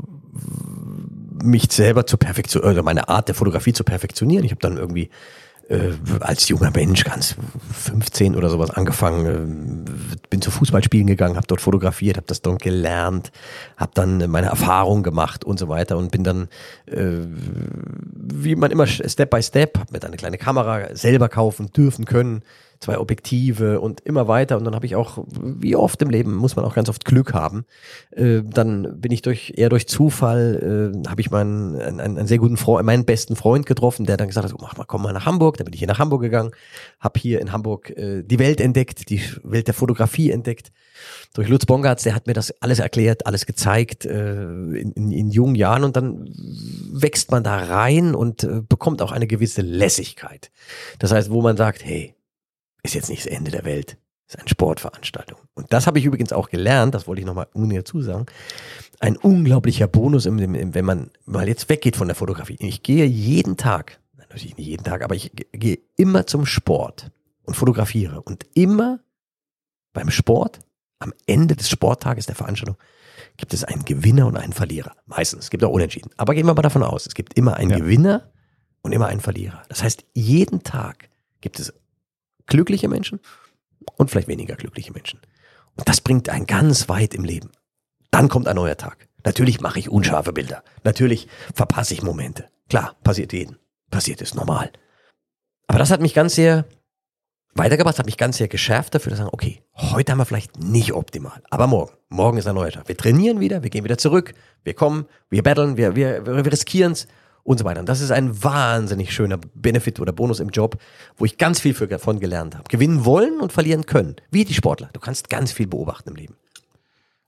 mich 1.43 1.71
selber 1.71 2.07
zu 2.07 2.17
perfektionieren, 2.17 2.75
oder 2.75 2.83
meine 2.83 3.09
Art 3.09 3.29
der 3.29 3.35
Fotografie 3.35 3.73
zu 3.73 3.85
perfektionieren. 3.85 4.45
Ich 4.45 4.53
habe 4.53 4.61
dann 4.61 4.77
irgendwie 4.77 5.11
äh, 5.69 5.93
als 6.21 6.49
junger 6.49 6.71
Mensch, 6.71 7.05
ganz 7.05 7.37
15 7.73 8.37
oder 8.37 8.49
sowas 8.51 8.71
angefangen, 8.71 9.87
äh, 9.87 10.27
bin 10.31 10.43
zu 10.43 10.51
Fußballspielen 10.51 11.07
gegangen, 11.07 11.37
habe 11.37 11.47
dort 11.47 11.61
fotografiert, 11.61 12.17
habe 12.17 12.27
das 12.27 12.43
dort 12.43 12.63
gelernt, 12.63 13.33
habe 13.77 13.93
dann 13.95 14.31
meine 14.31 14.49
Erfahrungen 14.49 15.03
gemacht 15.03 15.45
und 15.45 15.59
so 15.59 15.69
weiter 15.69 15.97
und 15.97 16.11
bin 16.11 16.25
dann, 16.25 16.49
äh, 16.87 17.27
wie 18.15 18.57
man 18.57 18.71
immer 18.71 18.87
Step 18.87 19.31
by 19.31 19.43
Step, 19.43 19.79
habe 19.79 19.93
mir 19.93 20.01
dann 20.01 20.11
eine 20.11 20.17
kleine 20.17 20.39
Kamera 20.39 20.95
selber 20.95 21.29
kaufen 21.29 21.73
dürfen 21.73 22.05
können, 22.05 22.43
zwei 22.83 22.99
Objektive 22.99 23.81
und 23.81 24.01
immer 24.01 24.29
weiter. 24.29 24.59
Und 24.59 24.65
dann 24.65 24.75
habe 24.75 24.85
ich 24.87 24.97
auch, 24.97 25.25
wie 25.41 25.77
oft 25.77 26.03
im 26.03 26.11
Leben, 26.11 26.35
muss 26.35 26.57
man 26.57 26.65
auch 26.65 26.75
ganz 26.75 26.89
oft 26.89 27.05
Glück 27.05 27.33
haben. 27.33 27.65
Äh, 28.11 28.43
dann 28.43 29.01
bin 29.01 29.13
ich 29.13 29.23
durch 29.23 29.55
eher 29.57 29.69
durch 29.69 29.89
Zufall, 29.89 30.93
äh, 31.05 31.09
habe 31.09 31.21
ich 31.21 31.31
meinen 31.31 31.81
einen, 31.81 32.01
einen 32.01 32.27
sehr 32.27 32.39
guten 32.39 32.57
Freund, 32.57 32.85
meinen 32.85 33.05
besten 33.05 33.37
Freund 33.37 33.65
getroffen, 33.67 34.05
der 34.05 34.17
dann 34.17 34.29
gesagt 34.29 34.49
hat, 34.49 34.55
oh, 34.55 34.63
mach 34.63 34.77
mal, 34.77 34.85
komm 34.85 35.03
mal 35.03 35.13
nach 35.13 35.27
Hamburg. 35.27 35.52
Dann 35.57 35.65
bin 35.65 35.75
ich 35.75 35.81
hier 35.81 35.89
nach 35.89 35.99
Hamburg 35.99 36.23
gegangen, 36.23 36.53
habe 37.01 37.19
hier 37.19 37.41
in 37.41 37.53
Hamburg 37.53 37.91
äh, 37.91 38.23
die 38.23 38.39
Welt 38.39 38.61
entdeckt, 38.61 39.11
die 39.11 39.23
Welt 39.43 39.67
der 39.67 39.75
Fotografie 39.75 40.31
entdeckt. 40.31 40.73
Durch 41.35 41.49
Lutz 41.49 41.67
Bongartz, 41.67 42.03
der 42.03 42.15
hat 42.15 42.27
mir 42.27 42.35
das 42.35 42.51
alles 42.63 42.79
erklärt, 42.79 43.27
alles 43.27 43.47
gezeigt 43.47 44.05
äh, 44.05 44.43
in, 44.43 44.93
in, 44.93 45.11
in 45.11 45.31
jungen 45.31 45.55
Jahren 45.55 45.85
und 45.85 45.97
dann 45.97 46.29
wächst 46.93 47.31
man 47.31 47.43
da 47.43 47.57
rein 47.57 48.15
und 48.15 48.45
äh, 48.45 48.61
bekommt 48.67 49.03
auch 49.03 49.13
eine 49.13 49.27
gewisse 49.27 49.63
Lässigkeit. 49.63 50.51
Das 50.99 51.13
heißt, 51.13 51.31
wo 51.31 51.43
man 51.43 51.57
sagt, 51.57 51.85
hey, 51.85 52.15
ist 52.83 52.95
jetzt 52.95 53.09
nicht 53.09 53.27
das 53.27 53.33
Ende 53.33 53.51
der 53.51 53.65
Welt. 53.65 53.97
Ist 54.29 54.39
eine 54.39 54.49
Sportveranstaltung. 54.49 55.39
Und 55.55 55.73
das 55.73 55.87
habe 55.87 55.99
ich 55.99 56.05
übrigens 56.05 56.33
auch 56.33 56.49
gelernt, 56.49 56.95
das 56.95 57.07
wollte 57.07 57.21
ich 57.21 57.27
nochmal 57.27 57.49
dazu 57.55 58.01
sagen. 58.01 58.27
Ein 58.99 59.17
unglaublicher 59.17 59.89
Bonus, 59.89 60.27
im, 60.27 60.39
im, 60.39 60.75
wenn 60.75 60.85
man 60.85 61.11
mal 61.27 61.49
jetzt 61.49 61.69
weggeht 61.69 61.97
von 61.97 62.09
der 62.09 62.15
Fotografie. 62.15 62.57
Ich 62.61 62.83
gehe 62.83 63.05
jeden 63.05 63.57
Tag, 63.57 64.01
natürlich 64.33 64.57
nicht 64.57 64.67
jeden 64.67 64.85
Tag, 64.85 65.03
aber 65.03 65.15
ich 65.15 65.33
gehe 65.53 65.79
immer 65.97 66.27
zum 66.27 66.47
Sport 66.47 67.11
und 67.45 67.55
fotografiere. 67.55 68.23
Und 68.23 68.47
immer 68.55 69.01
beim 69.93 70.11
Sport, 70.11 70.61
am 70.99 71.13
Ende 71.27 71.57
des 71.57 71.69
Sporttages 71.69 72.27
der 72.27 72.35
Veranstaltung, 72.35 72.77
gibt 73.37 73.55
es 73.55 73.65
einen 73.65 73.85
Gewinner 73.85 74.27
und 74.27 74.37
einen 74.37 74.53
Verlierer. 74.53 74.97
Meistens. 75.07 75.45
Es 75.45 75.51
gibt 75.51 75.65
auch 75.65 75.71
Unentschieden. 75.71 76.11
Aber 76.17 76.35
gehen 76.35 76.47
wir 76.47 76.55
mal 76.55 76.63
davon 76.63 76.83
aus, 76.83 77.07
es 77.07 77.15
gibt 77.15 77.35
immer 77.35 77.57
einen 77.57 77.71
ja. 77.71 77.79
Gewinner 77.79 78.31
und 78.83 78.93
immer 78.93 79.07
einen 79.07 79.21
Verlierer. 79.21 79.63
Das 79.69 79.83
heißt, 79.83 80.05
jeden 80.15 80.63
Tag 80.63 81.09
gibt 81.41 81.59
es 81.61 81.73
glückliche 82.47 82.89
Menschen 82.89 83.21
und 83.97 84.11
vielleicht 84.11 84.29
weniger 84.29 84.57
glückliche 84.57 84.93
Menschen. 84.93 85.21
Und 85.77 85.89
das 85.89 86.01
bringt 86.01 86.29
einen 86.29 86.47
ganz 86.47 86.89
weit 86.89 87.15
im 87.15 87.25
Leben. 87.25 87.51
Dann 88.11 88.29
kommt 88.29 88.49
ein 88.49 88.57
neuer 88.57 88.77
Tag. 88.77 89.09
Natürlich 89.25 89.61
mache 89.61 89.79
ich 89.79 89.89
unscharfe 89.89 90.33
Bilder. 90.33 90.63
Natürlich 90.85 91.29
verpasse 91.55 91.95
ich 91.95 92.03
Momente. 92.03 92.49
Klar, 92.69 92.97
passiert 93.03 93.33
jeden. 93.33 93.57
Passiert 93.93 94.23
ist 94.23 94.35
normal. 94.35 94.73
Aber 95.69 95.79
das 95.79 95.91
hat 95.91 96.01
mich 96.01 96.15
ganz 96.15 96.35
sehr 96.35 96.65
weitergebracht, 97.55 97.99
hat 97.99 98.07
mich 98.07 98.17
ganz 98.17 98.39
sehr 98.39 98.49
geschärft 98.49 98.95
dafür, 98.95 99.13
zu 99.13 99.19
sagen, 99.19 99.31
okay, 99.33 99.63
heute 99.77 100.11
haben 100.11 100.19
wir 100.19 100.25
vielleicht 100.25 100.59
nicht 100.59 100.95
optimal, 100.95 101.43
aber 101.51 101.67
morgen, 101.67 101.93
morgen 102.09 102.39
ist 102.39 102.47
ein 102.47 102.55
neuer 102.55 102.71
Tag. 102.71 102.89
Wir 102.89 102.97
trainieren 102.97 103.39
wieder, 103.39 103.63
wir 103.63 103.69
gehen 103.69 103.85
wieder 103.85 103.99
zurück, 103.99 104.33
wir 104.65 104.73
kommen, 104.73 105.05
wir 105.29 105.43
battlen, 105.43 105.77
wir, 105.77 105.95
wir, 105.95 106.27
wir 106.27 106.51
riskieren 106.51 106.93
es 106.93 107.07
und 107.45 107.59
so 107.59 107.67
weiter. 107.67 107.81
Und 107.81 107.89
das 107.89 108.01
ist 108.01 108.11
ein 108.11 108.43
wahnsinnig 108.43 109.13
schöner 109.13 109.39
Benefit 109.55 110.01
oder 110.01 110.13
Bonus 110.13 110.41
im 110.41 110.49
Job, 110.49 110.79
wo 111.17 111.27
ich 111.27 111.37
ganz 111.37 111.61
viel 111.61 111.75
davon 111.75 112.19
gelernt 112.19 112.55
habe. 112.55 112.65
Gewinnen 112.71 113.05
wollen 113.05 113.41
und 113.41 113.53
verlieren 113.53 113.85
können. 113.85 114.17
Wie 114.31 114.47
die 114.47 114.55
Sportler. 114.55 114.89
Du 114.95 115.01
kannst 115.01 115.29
ganz 115.29 115.53
viel 115.53 115.67
beobachten 115.67 116.09
im 116.09 116.17
Leben. 116.17 116.37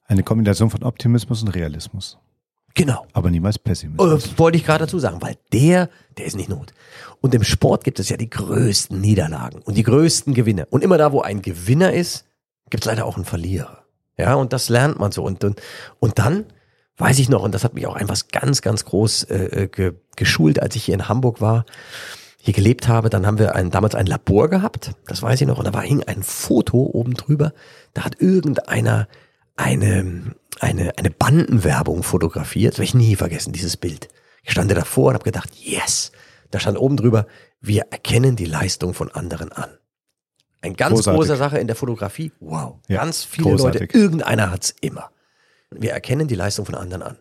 Eine 0.06 0.23
Kombination 0.23 0.71
von 0.71 0.83
Optimismus 0.83 1.42
und 1.42 1.49
Realismus. 1.49 2.16
Genau. 2.74 3.06
Aber 3.12 3.30
niemals 3.30 3.58
Pessimismus. 3.58 4.26
Äh, 4.26 4.38
wollte 4.38 4.58
ich 4.58 4.64
gerade 4.64 4.84
dazu 4.84 4.98
sagen, 4.98 5.22
weil 5.22 5.36
der, 5.52 5.88
der 6.18 6.26
ist 6.26 6.36
nicht 6.36 6.48
Not. 6.48 6.72
Und 7.20 7.34
im 7.34 7.44
Sport 7.44 7.84
gibt 7.84 8.00
es 8.00 8.08
ja 8.08 8.16
die 8.16 8.28
größten 8.28 9.00
Niederlagen 9.00 9.62
und 9.62 9.76
die 9.76 9.84
größten 9.84 10.34
Gewinne. 10.34 10.66
Und 10.66 10.82
immer 10.82 10.98
da, 10.98 11.12
wo 11.12 11.20
ein 11.20 11.40
Gewinner 11.40 11.92
ist, 11.92 12.26
gibt 12.70 12.84
es 12.84 12.86
leider 12.86 13.06
auch 13.06 13.16
einen 13.16 13.24
Verlierer. 13.24 13.84
Ja, 14.18 14.34
und 14.34 14.52
das 14.52 14.68
lernt 14.68 14.98
man 14.98 15.12
so. 15.12 15.22
Und, 15.24 15.42
und, 15.44 15.60
und 16.00 16.18
dann 16.18 16.46
weiß 16.96 17.18
ich 17.18 17.28
noch, 17.28 17.42
und 17.42 17.54
das 17.54 17.64
hat 17.64 17.74
mich 17.74 17.86
auch 17.86 17.96
einfach 17.96 18.20
ganz, 18.30 18.62
ganz 18.62 18.84
groß 18.84 19.24
äh, 19.24 19.62
äh, 19.62 19.68
ge, 19.68 19.94
geschult, 20.16 20.60
als 20.60 20.76
ich 20.76 20.84
hier 20.84 20.94
in 20.94 21.08
Hamburg 21.08 21.40
war, 21.40 21.64
hier 22.38 22.54
gelebt 22.54 22.88
habe, 22.88 23.10
dann 23.10 23.26
haben 23.26 23.38
wir 23.38 23.54
ein, 23.54 23.70
damals 23.70 23.94
ein 23.94 24.06
Labor 24.06 24.48
gehabt, 24.48 24.92
das 25.06 25.22
weiß 25.22 25.40
ich 25.40 25.46
noch, 25.46 25.58
und 25.58 25.66
da 25.66 25.72
war 25.72 25.82
hing 25.82 26.04
ein 26.04 26.22
Foto 26.22 26.78
oben 26.78 27.14
drüber, 27.14 27.52
da 27.94 28.04
hat 28.04 28.20
irgendeiner 28.20 29.08
eine, 29.56 30.34
eine, 30.61 30.96
eine 30.99 31.11
Bandenwerbung 31.11 32.02
fotografiert, 32.02 32.75
das 32.75 32.78
werde 32.78 32.88
ich 32.88 32.94
nie 32.94 33.16
vergessen, 33.16 33.52
dieses 33.52 33.76
Bild. 33.76 34.08
Ich 34.42 34.52
stand 34.52 34.70
davor 34.70 35.08
und 35.08 35.14
habe 35.14 35.25
gedacht, 35.25 35.50
yes, 35.54 36.12
da 36.50 36.61
stand 36.61 36.78
oben 36.78 36.96
drüber, 36.96 37.26
wir 37.61 37.87
erkennen 37.90 38.37
die 38.37 38.44
Leistung 38.44 38.94
von 38.94 39.11
anderen 39.11 39.52
an. 39.52 39.70
Ein 40.61 40.76
ganz 40.76 40.94
Großartig. 40.96 41.18
großer 41.18 41.37
Sache 41.37 41.58
in 41.58 41.66
der 41.66 41.76
Fotografie. 41.76 42.32
Wow. 42.40 42.78
Ja, 42.88 43.00
ganz 43.00 43.23
viele 43.25 43.50
großartig. 43.50 43.80
Leute. 43.82 43.99
Irgendeiner 43.99 44.50
hat's 44.50 44.75
immer. 44.80 45.11
Wir 45.70 45.92
erkennen 45.92 46.26
die 46.26 46.34
Leistung 46.34 46.64
von 46.64 46.75
anderen 46.75 47.02
an. 47.02 47.18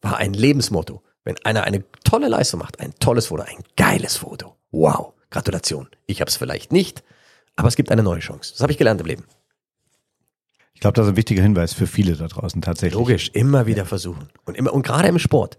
War 0.00 0.18
ein 0.18 0.32
Lebensmotto. 0.32 1.02
Wenn 1.24 1.36
einer 1.44 1.64
eine 1.64 1.82
tolle 2.04 2.28
Leistung 2.28 2.60
macht, 2.60 2.80
ein 2.80 2.94
tolles 3.00 3.26
Foto, 3.28 3.42
ein 3.42 3.64
geiles 3.76 4.18
Foto. 4.18 4.56
Wow. 4.70 5.14
Gratulation. 5.30 5.88
Ich 6.06 6.20
hab's 6.20 6.36
vielleicht 6.36 6.70
nicht, 6.70 7.02
aber 7.56 7.66
es 7.66 7.74
gibt 7.74 7.90
eine 7.90 8.04
neue 8.04 8.20
Chance. 8.20 8.52
Das 8.52 8.60
habe 8.60 8.70
ich 8.70 8.78
gelernt 8.78 9.00
im 9.00 9.06
Leben. 9.08 9.24
Ich 10.84 10.86
glaube, 10.86 10.96
das 10.96 11.06
ist 11.06 11.12
ein 11.14 11.16
wichtiger 11.16 11.42
Hinweis 11.42 11.72
für 11.72 11.86
viele 11.86 12.14
da 12.14 12.26
draußen 12.26 12.60
tatsächlich. 12.60 12.98
Logisch, 12.98 13.30
immer 13.32 13.64
wieder 13.64 13.86
versuchen. 13.86 14.28
Und 14.44 14.54
immer, 14.54 14.74
und 14.74 14.82
gerade 14.82 15.08
im 15.08 15.18
Sport. 15.18 15.56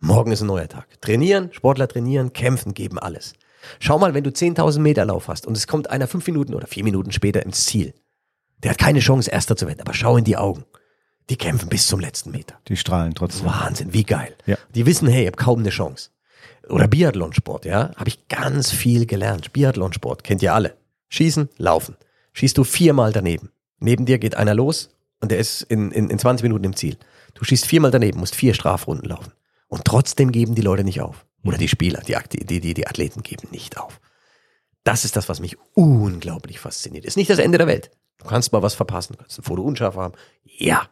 Morgen 0.00 0.32
ist 0.32 0.40
ein 0.40 0.48
neuer 0.48 0.66
Tag. 0.66 1.00
Trainieren, 1.00 1.52
Sportler 1.52 1.86
trainieren, 1.86 2.32
kämpfen, 2.32 2.74
geben 2.74 2.98
alles. 2.98 3.34
Schau 3.78 4.00
mal, 4.00 4.14
wenn 4.14 4.24
du 4.24 4.30
10.000 4.30 4.80
Meter 4.80 5.04
Lauf 5.04 5.28
hast 5.28 5.46
und 5.46 5.56
es 5.56 5.68
kommt 5.68 5.90
einer 5.90 6.08
fünf 6.08 6.26
Minuten 6.26 6.54
oder 6.54 6.66
vier 6.66 6.82
Minuten 6.82 7.12
später 7.12 7.46
ins 7.46 7.66
Ziel. 7.66 7.94
Der 8.64 8.72
hat 8.72 8.78
keine 8.78 8.98
Chance, 8.98 9.30
Erster 9.30 9.54
zu 9.54 9.68
werden, 9.68 9.80
aber 9.80 9.94
schau 9.94 10.16
in 10.16 10.24
die 10.24 10.36
Augen. 10.36 10.64
Die 11.30 11.36
kämpfen 11.36 11.68
bis 11.68 11.86
zum 11.86 12.00
letzten 12.00 12.32
Meter. 12.32 12.58
Die 12.66 12.76
strahlen 12.76 13.14
trotzdem. 13.14 13.46
Wahnsinn, 13.46 13.92
wie 13.92 14.02
geil. 14.02 14.34
Ja. 14.46 14.56
Die 14.74 14.86
wissen, 14.86 15.06
hey, 15.06 15.20
ich 15.20 15.26
habe 15.28 15.36
kaum 15.36 15.60
eine 15.60 15.70
Chance. 15.70 16.10
Oder 16.68 16.88
Biathlonsport, 16.88 17.64
ja, 17.64 17.94
habe 17.94 18.08
ich 18.08 18.26
ganz 18.26 18.72
viel 18.72 19.06
gelernt. 19.06 19.52
Biathlonsport 19.52 20.24
kennt 20.24 20.42
ihr 20.42 20.52
alle. 20.52 20.76
Schießen, 21.10 21.48
laufen. 21.58 21.94
Schießt 22.32 22.58
du 22.58 22.64
viermal 22.64 23.12
daneben. 23.12 23.52
Neben 23.78 24.06
dir 24.06 24.18
geht 24.18 24.34
einer 24.34 24.54
los 24.54 24.90
und 25.20 25.30
der 25.30 25.38
ist 25.38 25.62
in, 25.62 25.90
in, 25.92 26.10
in 26.10 26.18
20 26.18 26.42
Minuten 26.42 26.64
im 26.64 26.76
Ziel. 26.76 26.96
Du 27.34 27.44
schießt 27.44 27.66
viermal 27.66 27.90
daneben, 27.90 28.18
musst 28.18 28.34
vier 28.34 28.54
Strafrunden 28.54 29.08
laufen. 29.08 29.32
Und 29.68 29.84
trotzdem 29.84 30.32
geben 30.32 30.54
die 30.54 30.62
Leute 30.62 30.84
nicht 30.84 31.00
auf. 31.00 31.26
Oder 31.44 31.58
die 31.58 31.68
Spieler, 31.68 32.00
die, 32.00 32.16
die, 32.44 32.60
die, 32.60 32.74
die 32.74 32.86
Athleten 32.86 33.22
geben 33.22 33.48
nicht 33.50 33.78
auf. 33.78 34.00
Das 34.82 35.04
ist 35.04 35.16
das, 35.16 35.28
was 35.28 35.40
mich 35.40 35.56
unglaublich 35.74 36.58
fasziniert. 36.58 37.04
Ist 37.04 37.16
nicht 37.16 37.30
das 37.30 37.38
Ende 37.38 37.58
der 37.58 37.66
Welt. 37.66 37.90
Du 38.16 38.26
kannst 38.26 38.52
mal 38.52 38.62
was 38.62 38.74
verpassen, 38.74 39.12
du 39.12 39.18
kannst 39.18 39.38
ein 39.38 39.44
Foto 39.44 39.62
unscharf 39.62 39.96
haben. 39.96 40.14
Ja. 40.44 40.88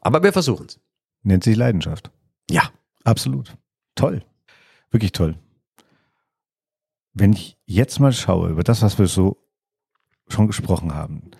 Aber 0.00 0.22
wir 0.22 0.32
versuchen 0.32 0.66
es. 0.66 0.80
Nennt 1.22 1.44
sich 1.44 1.56
Leidenschaft. 1.56 2.10
Ja. 2.50 2.70
Absolut. 3.04 3.56
Toll. 3.94 4.24
Wirklich 4.90 5.12
toll. 5.12 5.36
Wenn 7.12 7.32
ich 7.32 7.56
jetzt 7.66 8.00
mal 8.00 8.12
schaue 8.12 8.50
über 8.50 8.64
das, 8.64 8.82
was 8.82 8.98
wir 8.98 9.06
so 9.06 9.36
schon 10.28 10.46
gesprochen 10.46 10.94
haben. 10.94 11.30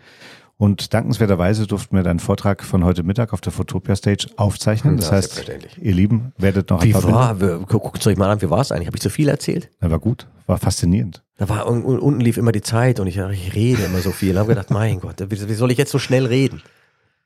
Und 0.60 0.92
dankenswerterweise 0.92 1.66
durften 1.66 1.96
wir 1.96 2.02
deinen 2.02 2.18
Vortrag 2.20 2.62
von 2.64 2.84
heute 2.84 3.02
Mittag 3.02 3.32
auf 3.32 3.40
der 3.40 3.50
Fotopia 3.50 3.96
Stage 3.96 4.26
aufzeichnen. 4.36 4.98
Das 4.98 5.06
Ja, 5.06 5.12
heißt, 5.12 5.50
ihr 5.80 5.94
Lieben, 5.94 6.34
werdet 6.36 6.68
noch 6.68 6.82
Wie 6.82 6.94
ein 6.94 7.00
paar 7.00 7.10
war, 7.10 7.40
wir- 7.40 7.60
guckt 7.60 8.06
euch 8.06 8.18
mal 8.18 8.28
an, 8.28 8.42
wie 8.42 8.50
war 8.50 8.60
es 8.60 8.70
eigentlich? 8.70 8.88
Habe 8.88 8.98
ich 8.98 9.02
zu 9.02 9.08
viel 9.08 9.30
erzählt? 9.30 9.70
Bilder- 9.80 9.92
war 9.92 9.98
gut, 10.00 10.26
war 10.46 10.58
faszinierend. 10.58 11.22
Da 11.38 11.48
war 11.48 11.66
un- 11.66 11.82
un- 11.82 11.98
unten 11.98 12.20
lief 12.20 12.36
immer 12.36 12.52
die 12.52 12.60
Zeit 12.60 13.00
und 13.00 13.06
ich, 13.06 13.16
ich 13.16 13.54
rede 13.54 13.84
immer 13.84 14.00
so 14.00 14.10
viel. 14.10 14.34
Da 14.34 14.40
habe 14.40 14.50
gedacht, 14.50 14.68
mein 14.70 15.00
Gott, 15.00 15.14
wie, 15.30 15.48
wie 15.48 15.54
soll 15.54 15.70
ich 15.70 15.78
jetzt 15.78 15.92
so 15.92 15.98
schnell 15.98 16.26
reden? 16.26 16.60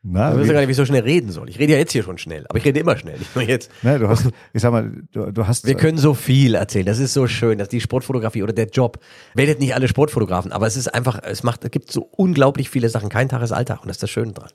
Na, 0.07 0.35
Ich 0.35 0.41
weiß 0.41 0.49
gar 0.49 0.59
nicht, 0.61 0.69
wie 0.69 0.73
ich 0.73 0.77
so 0.77 0.85
schnell 0.85 1.03
reden 1.03 1.31
soll. 1.33 1.49
Ich 1.49 1.59
rede 1.59 1.73
ja 1.73 1.79
jetzt 1.79 1.93
hier 1.93 2.03
schon 2.03 2.19
schnell, 2.19 2.45
aber 2.49 2.59
ich 2.59 2.65
rede 2.67 2.79
immer 2.79 2.97
schnell. 2.99 3.19
Nicht 3.19 3.35
nur 3.35 3.43
jetzt. 3.45 3.71
na, 3.83 3.97
du 3.97 4.07
hast, 4.09 4.29
ich 4.53 4.61
sag 4.61 4.71
mal, 4.71 4.93
du, 5.13 5.33
du 5.33 5.47
hast, 5.47 5.67
Wir 5.67 5.77
können 5.77 5.97
so 5.97 6.13
viel 6.13 6.55
erzählen. 6.55 6.85
Das 6.85 6.99
ist 6.99 7.15
so 7.15 7.27
schön, 7.27 7.57
dass 7.59 7.69
die 7.71 7.81
Sportfotografie 7.81 8.43
oder 8.43 8.53
der 8.53 8.67
Job. 8.69 8.99
Werdet 9.35 9.61
nicht 9.61 9.75
alle 9.75 9.89
Sportfotografen, 9.89 10.53
aber 10.53 10.67
es 10.67 10.77
ist 10.77 10.89
einfach, 10.95 11.21
es 11.23 11.43
macht, 11.43 11.65
es 11.65 11.71
gibt 11.71 11.91
so 11.91 12.03
unglaublich 12.03 12.69
viele 12.69 12.91
Sachen. 12.91 13.09
Kein 13.09 13.31
Tag 13.31 13.41
ist 13.43 13.53
Alltag 13.53 13.81
und 13.81 13.89
das 13.89 13.97
ist 13.97 14.03
das 14.03 14.11
Schöne 14.11 14.33
dran. 14.33 14.51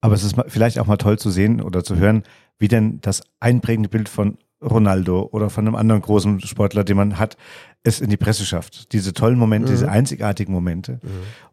aber 0.00 0.14
es 0.14 0.24
ist 0.24 0.34
vielleicht 0.48 0.78
auch 0.80 0.86
mal 0.86 0.96
toll 0.96 1.18
zu 1.18 1.30
sehen 1.30 1.60
oder 1.62 1.84
zu 1.84 1.96
hören, 1.96 2.24
wie 2.58 2.68
denn 2.68 2.98
das 3.00 3.22
einprägende 3.38 3.88
Bild 3.88 4.08
von 4.08 4.36
Ronaldo 4.60 5.28
oder 5.30 5.48
von 5.50 5.64
einem 5.64 5.76
anderen 5.76 6.02
großen 6.02 6.40
Sportler, 6.40 6.82
den 6.82 6.96
man 6.96 7.20
hat, 7.20 7.36
es 7.84 8.00
in 8.00 8.10
die 8.10 8.16
Presse 8.16 8.44
schafft. 8.44 8.92
Diese 8.92 9.12
tollen 9.12 9.38
Momente, 9.38 9.68
Mhm. 9.68 9.74
diese 9.74 9.88
einzigartigen 9.88 10.52
Momente. 10.52 10.98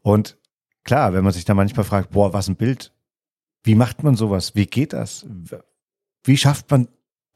Und 0.02 0.38
klar, 0.84 1.14
wenn 1.14 1.24
man 1.24 1.32
sich 1.32 1.46
da 1.46 1.54
manchmal 1.54 1.84
fragt, 1.86 2.10
boah, 2.10 2.34
was 2.34 2.48
ein 2.48 2.56
Bild, 2.56 2.92
wie 3.66 3.76
macht 3.76 4.04
man 4.04 4.16
sowas? 4.16 4.56
Wie 4.56 4.68
geht 4.68 4.94
das? 4.94 5.26
Wie 6.24 6.38
schafft 6.38 6.70
man 6.72 6.88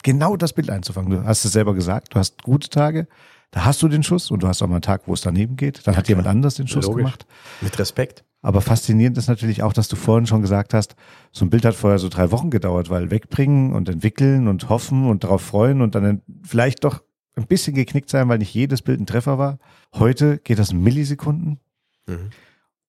genau 0.03 0.37
das 0.37 0.53
Bild 0.53 0.69
einzufangen? 0.69 1.09
Du 1.11 1.23
hast 1.25 1.43
es 1.43 1.51
selber 1.51 1.73
gesagt, 1.73 2.13
du 2.13 2.19
hast 2.19 2.43
gute 2.43 2.69
Tage, 2.69 3.07
da 3.51 3.65
hast 3.65 3.81
du 3.81 3.87
den 3.87 4.03
Schuss 4.03 4.29
und 4.29 4.43
du 4.43 4.47
hast 4.47 4.61
auch 4.61 4.67
mal 4.67 4.75
einen 4.75 4.83
Tag, 4.83 5.03
wo 5.07 5.13
es 5.13 5.21
daneben 5.21 5.55
geht. 5.55 5.85
Dann 5.87 5.97
hat 5.97 6.07
jemand 6.07 6.27
anders 6.27 6.55
den 6.55 6.67
Schuss 6.67 6.85
Logisch. 6.85 7.03
gemacht. 7.03 7.25
Mit 7.61 7.77
Respekt. 7.79 8.23
Aber 8.41 8.61
faszinierend 8.61 9.17
ist 9.17 9.27
natürlich 9.27 9.63
auch, 9.63 9.73
dass 9.73 9.87
du 9.87 9.95
vorhin 9.95 10.27
schon 10.27 10.41
gesagt 10.41 10.73
hast, 10.73 10.95
so 11.31 11.43
ein 11.43 11.49
Bild 11.49 11.65
hat 11.65 11.75
vorher 11.75 11.99
so 11.99 12.09
drei 12.09 12.31
Wochen 12.31 12.51
gedauert, 12.51 12.89
weil 12.89 13.11
wegbringen 13.11 13.73
und 13.73 13.89
entwickeln 13.89 14.47
und 14.47 14.69
hoffen 14.69 15.09
und 15.09 15.23
darauf 15.23 15.41
freuen 15.41 15.81
und 15.81 15.95
dann 15.95 16.21
vielleicht 16.43 16.83
doch 16.83 17.03
ein 17.35 17.47
bisschen 17.47 17.73
geknickt 17.73 18.09
sein, 18.09 18.29
weil 18.29 18.37
nicht 18.37 18.53
jedes 18.53 18.81
Bild 18.81 18.99
ein 18.99 19.05
Treffer 19.07 19.37
war. 19.37 19.57
Heute 19.95 20.37
geht 20.37 20.59
das 20.59 20.71
in 20.71 20.81
Millisekunden. 20.81 21.59
Mhm. 22.05 22.29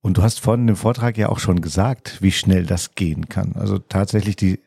Und 0.03 0.17
du 0.17 0.23
hast 0.23 0.41
vorhin 0.41 0.67
im 0.69 0.77
Vortrag 0.77 1.19
ja 1.19 1.29
auch 1.29 1.39
schon 1.39 1.61
gesagt, 1.61 2.23
wie 2.23 2.33
schnell 2.33 2.65
das 2.65 2.95
gehen 2.95 3.29
kann. 3.29 3.53
Also 3.55 3.79
tatsächlich 3.79 4.37
die 4.37 4.61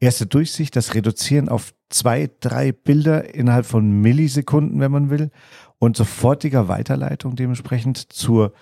erste 0.00 0.26
Durchsicht, 0.26 0.74
das 0.76 0.94
Reduzieren 0.94 1.48
auf 1.48 1.72
zwei, 1.90 2.30
drei 2.40 2.72
Bilder 2.72 3.34
innerhalb 3.34 3.66
von 3.66 3.88
Millisekunden, 4.00 4.80
wenn 4.80 4.90
man 4.90 5.10
will, 5.10 5.30
und 5.78 5.96
sofortiger 5.96 6.68
Weiterleitung 6.68 7.36
dementsprechend 7.36 8.12
zur 8.12 8.52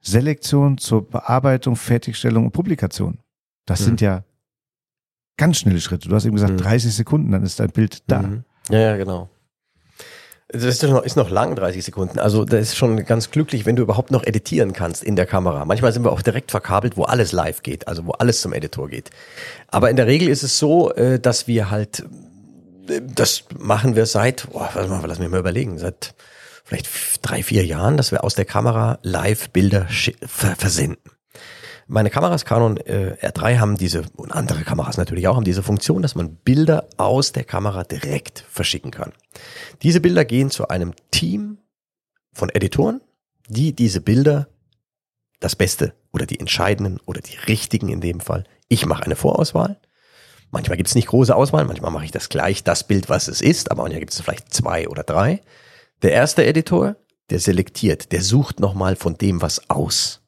Selektion, 0.00 0.78
zur 0.78 1.08
Bearbeitung, 1.08 1.76
Fertigstellung 1.76 2.46
und 2.46 2.52
Publikation. 2.52 3.18
Das 3.66 3.80
Mhm. 3.80 3.84
sind 3.84 4.00
ja 4.00 4.24
ganz 5.36 5.58
schnelle 5.58 5.80
Schritte. 5.80 6.08
Du 6.08 6.14
hast 6.14 6.24
eben 6.26 6.34
gesagt, 6.34 6.52
Mhm. 6.54 6.58
30 6.58 6.94
Sekunden, 6.94 7.32
dann 7.32 7.42
ist 7.42 7.60
dein 7.60 7.70
Bild 7.70 8.02
da. 8.10 8.22
Mhm. 8.22 8.44
Ja, 8.70 8.78
ja, 8.78 8.96
genau. 8.96 9.28
Das 10.54 10.62
ist 10.62 10.84
noch, 10.84 11.02
ist 11.02 11.16
noch 11.16 11.30
lang, 11.30 11.56
30 11.56 11.84
Sekunden. 11.84 12.20
Also 12.20 12.44
da 12.44 12.58
ist 12.58 12.76
schon 12.76 13.04
ganz 13.04 13.32
glücklich, 13.32 13.66
wenn 13.66 13.74
du 13.74 13.82
überhaupt 13.82 14.12
noch 14.12 14.22
editieren 14.22 14.72
kannst 14.72 15.02
in 15.02 15.16
der 15.16 15.26
Kamera. 15.26 15.64
Manchmal 15.64 15.92
sind 15.92 16.04
wir 16.04 16.12
auch 16.12 16.22
direkt 16.22 16.52
verkabelt, 16.52 16.96
wo 16.96 17.02
alles 17.02 17.32
live 17.32 17.62
geht, 17.62 17.88
also 17.88 18.06
wo 18.06 18.12
alles 18.12 18.40
zum 18.40 18.52
Editor 18.52 18.88
geht. 18.88 19.10
Aber 19.66 19.90
in 19.90 19.96
der 19.96 20.06
Regel 20.06 20.28
ist 20.28 20.44
es 20.44 20.56
so, 20.60 20.92
äh, 20.92 21.18
dass 21.18 21.48
wir 21.48 21.72
halt, 21.72 22.04
äh, 22.88 23.00
das 23.02 23.44
machen 23.58 23.96
wir 23.96 24.06
seit, 24.06 24.48
boah, 24.52 24.70
lass 24.76 25.18
mich 25.18 25.28
mal 25.28 25.40
überlegen, 25.40 25.76
seit 25.78 26.14
vielleicht 26.62 26.88
drei, 27.22 27.42
vier 27.42 27.66
Jahren, 27.66 27.96
dass 27.96 28.12
wir 28.12 28.22
aus 28.22 28.36
der 28.36 28.44
Kamera 28.44 29.00
live 29.02 29.50
Bilder 29.50 29.88
versenden. 29.88 31.13
Meine 31.86 32.10
Kameras 32.10 32.44
Canon 32.44 32.78
äh, 32.78 33.16
R3 33.20 33.58
haben 33.58 33.76
diese, 33.76 34.04
und 34.16 34.32
andere 34.32 34.62
Kameras 34.62 34.96
natürlich 34.96 35.28
auch, 35.28 35.36
haben 35.36 35.44
diese 35.44 35.62
Funktion, 35.62 36.02
dass 36.02 36.14
man 36.14 36.36
Bilder 36.36 36.86
aus 36.96 37.32
der 37.32 37.44
Kamera 37.44 37.84
direkt 37.84 38.44
verschicken 38.48 38.90
kann. 38.90 39.12
Diese 39.82 40.00
Bilder 40.00 40.24
gehen 40.24 40.50
zu 40.50 40.68
einem 40.68 40.94
Team 41.10 41.58
von 42.32 42.48
Editoren, 42.48 43.00
die 43.48 43.74
diese 43.74 44.00
Bilder, 44.00 44.48
das 45.40 45.56
Beste 45.56 45.94
oder 46.12 46.24
die 46.24 46.40
entscheidenden 46.40 47.00
oder 47.04 47.20
die 47.20 47.36
richtigen 47.36 47.90
in 47.90 48.00
dem 48.00 48.20
Fall, 48.20 48.44
ich 48.68 48.86
mache 48.86 49.04
eine 49.04 49.16
Vorauswahl. 49.16 49.78
Manchmal 50.50 50.78
gibt 50.78 50.88
es 50.88 50.94
nicht 50.94 51.08
große 51.08 51.34
Auswahl, 51.34 51.64
manchmal 51.64 51.90
mache 51.90 52.06
ich 52.06 52.12
das 52.12 52.28
gleich, 52.28 52.64
das 52.64 52.86
Bild, 52.86 53.08
was 53.10 53.28
es 53.28 53.42
ist, 53.42 53.70
aber 53.70 53.82
manchmal 53.82 54.00
gibt 54.00 54.12
es 54.12 54.20
vielleicht 54.20 54.54
zwei 54.54 54.88
oder 54.88 55.02
drei. 55.02 55.42
Der 56.02 56.12
erste 56.12 56.46
Editor, 56.46 56.96
der 57.28 57.40
selektiert, 57.40 58.12
der 58.12 58.22
sucht 58.22 58.60
nochmal 58.60 58.96
von 58.96 59.18
dem 59.18 59.42
was 59.42 59.68
aus 59.68 60.23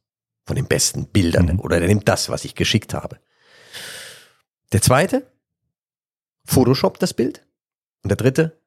von 0.47 0.57
den 0.57 0.67
besten 0.67 1.07
Bildern 1.09 1.47
Mhm. 1.47 1.61
oder 1.61 1.79
der 1.81 1.89
nimmt 1.89 2.09
das, 2.09 2.29
was 2.29 2.45
ich 2.45 2.55
geschickt 2.55 2.95
habe. 2.95 3.19
Der 4.73 4.81
zweite 4.81 5.27
Photoshop 6.45 6.99
das 6.99 7.13
Bild 7.15 7.45
und 8.03 8.09
der 8.11 8.17
dritte 8.17 8.59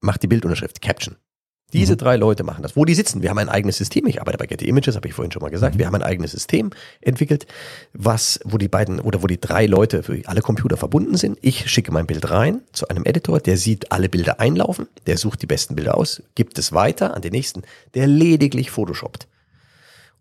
macht 0.00 0.22
die 0.22 0.26
Bildunterschrift, 0.28 0.80
Caption. 0.82 1.16
Diese 1.74 1.94
Mhm. 1.94 1.98
drei 1.98 2.16
Leute 2.16 2.44
machen 2.44 2.62
das. 2.62 2.76
Wo 2.76 2.86
die 2.86 2.94
sitzen, 2.94 3.20
wir 3.20 3.28
haben 3.28 3.38
ein 3.38 3.50
eigenes 3.50 3.76
System. 3.76 4.06
Ich 4.06 4.20
arbeite 4.22 4.38
bei 4.38 4.46
Getty 4.46 4.66
Images, 4.66 4.96
habe 4.96 5.06
ich 5.06 5.12
vorhin 5.12 5.32
schon 5.32 5.42
mal 5.42 5.50
gesagt. 5.50 5.74
Mhm. 5.74 5.78
Wir 5.80 5.86
haben 5.86 5.94
ein 5.96 6.02
eigenes 6.02 6.30
System 6.32 6.70
entwickelt, 7.02 7.46
was, 7.92 8.40
wo 8.44 8.56
die 8.56 8.68
beiden 8.68 9.00
oder 9.00 9.22
wo 9.22 9.26
die 9.26 9.38
drei 9.40 9.66
Leute 9.66 10.02
für 10.02 10.22
alle 10.26 10.40
Computer 10.40 10.78
verbunden 10.78 11.16
sind. 11.18 11.38
Ich 11.42 11.70
schicke 11.70 11.92
mein 11.92 12.06
Bild 12.06 12.30
rein 12.30 12.62
zu 12.72 12.88
einem 12.88 13.04
Editor, 13.04 13.40
der 13.40 13.58
sieht 13.58 13.92
alle 13.92 14.08
Bilder 14.08 14.40
einlaufen, 14.40 14.88
der 15.06 15.18
sucht 15.18 15.42
die 15.42 15.46
besten 15.46 15.74
Bilder 15.76 15.96
aus, 15.98 16.22
gibt 16.34 16.58
es 16.58 16.72
weiter 16.72 17.14
an 17.14 17.20
den 17.20 17.32
nächsten, 17.32 17.62
der 17.94 18.06
lediglich 18.06 18.70
photoshoppt. 18.70 19.28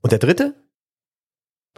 Und 0.07 0.13
der 0.13 0.19
dritte 0.19 0.55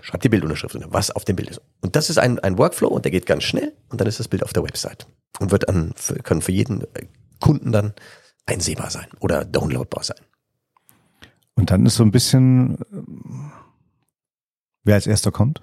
schreibt 0.02 0.24
die 0.24 0.30
Bildunterschrift, 0.30 0.76
unter, 0.76 0.94
was 0.94 1.10
auf 1.10 1.26
dem 1.26 1.36
Bild 1.36 1.50
ist. 1.50 1.62
Und 1.82 1.96
das 1.96 2.12
ist 2.12 2.20
ein, 2.20 2.38
ein 2.38 2.60
Workflow 2.60 2.88
und 2.88 3.04
der 3.04 3.12
geht 3.12 3.26
ganz 3.26 3.44
schnell 3.44 3.74
und 3.90 4.00
dann 4.00 4.08
ist 4.08 4.20
das 4.20 4.28
Bild 4.28 4.44
auf 4.44 4.54
der 4.54 4.64
Website 4.64 5.08
und 5.40 5.50
wird 5.50 5.68
an, 5.68 5.94
für, 5.96 6.14
können 6.14 6.44
für 6.44 6.52
jeden 6.52 6.84
äh, 6.94 7.08
Kunden 7.40 7.72
dann 7.72 7.96
einsehbar 8.46 8.92
sein 8.92 9.08
oder 9.20 9.46
downloadbar 9.46 10.04
sein. 10.04 10.20
Und 11.56 11.72
dann 11.72 11.88
ist 11.88 11.96
so 11.96 12.04
ein 12.04 12.12
bisschen 12.12 12.78
ähm, 12.94 13.52
wer 14.84 14.94
als 14.94 15.08
erster 15.08 15.32
kommt? 15.32 15.62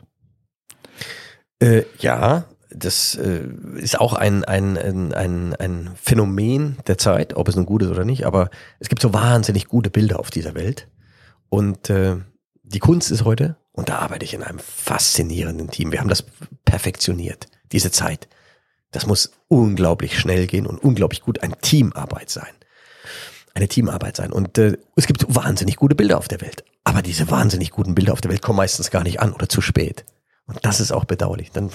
Äh, 1.61 1.85
ja, 2.01 2.47
das 2.71 3.15
äh, 3.15 3.47
ist 3.77 4.01
auch 4.01 4.15
ein, 4.15 4.43
ein, 4.43 4.77
ein, 4.77 5.15
ein, 5.15 5.55
ein 5.55 5.93
Phänomen 5.95 6.79
der 6.89 6.99
Zeit, 6.99 7.37
ob 7.37 7.47
es 7.47 7.55
nun 7.55 7.65
gut 7.65 7.83
ist 7.83 7.91
oder 7.91 8.05
nicht, 8.05 8.27
aber 8.27 8.51
es 8.81 8.89
gibt 8.89 9.03
so 9.03 9.15
wahnsinnig 9.15 9.69
gute 9.69 9.89
Bilder 9.89 10.19
auf 10.19 10.33
dieser 10.33 10.57
Welt. 10.57 10.89
Und 11.49 11.91
äh, 11.91 12.17
die 12.67 12.81
Kunst 12.81 13.11
ist 13.11 13.25
heute, 13.25 13.57
und 13.73 13.89
da 13.89 13.99
arbeite 13.99 14.25
ich 14.25 14.35
in 14.35 14.43
einem 14.43 14.59
faszinierenden 14.59 15.71
Team, 15.71 15.93
wir 15.93 16.01
haben 16.01 16.09
das 16.09 16.25
perfektioniert, 16.65 17.47
diese 17.73 17.91
Zeit. 17.91 18.29
Das 18.91 19.07
muss 19.07 19.33
unglaublich 19.49 20.19
schnell 20.19 20.47
gehen 20.47 20.67
und 20.67 20.79
unglaublich 20.83 21.21
gut 21.21 21.43
ein 21.43 21.55
Teamarbeit 21.61 22.31
sein. 22.31 22.53
Eine 23.55 23.69
Teamarbeit 23.69 24.17
sein. 24.17 24.33
Und 24.33 24.59
äh, 24.59 24.77
es 24.97 25.07
gibt 25.07 25.27
wahnsinnig 25.35 25.77
gute 25.77 25.95
Bilder 25.95 26.19
auf 26.19 26.29
der 26.29 26.41
Welt. 26.41 26.65
Aber 26.85 27.03
diese 27.03 27.31
wahnsinnig 27.31 27.71
guten 27.71 27.95
Bilder 27.95 28.13
auf 28.13 28.21
der 28.21 28.31
Welt 28.31 28.43
kommen 28.43 28.59
meistens 28.59 28.91
gar 28.91 29.03
nicht 29.03 29.21
an 29.21 29.33
oder 29.33 29.49
zu 29.49 29.61
spät. 29.61 30.05
Und 30.47 30.65
das 30.65 30.81
ist 30.81 30.93
auch 30.93 31.05
bedauerlich. 31.05 31.51
Dann 31.53 31.71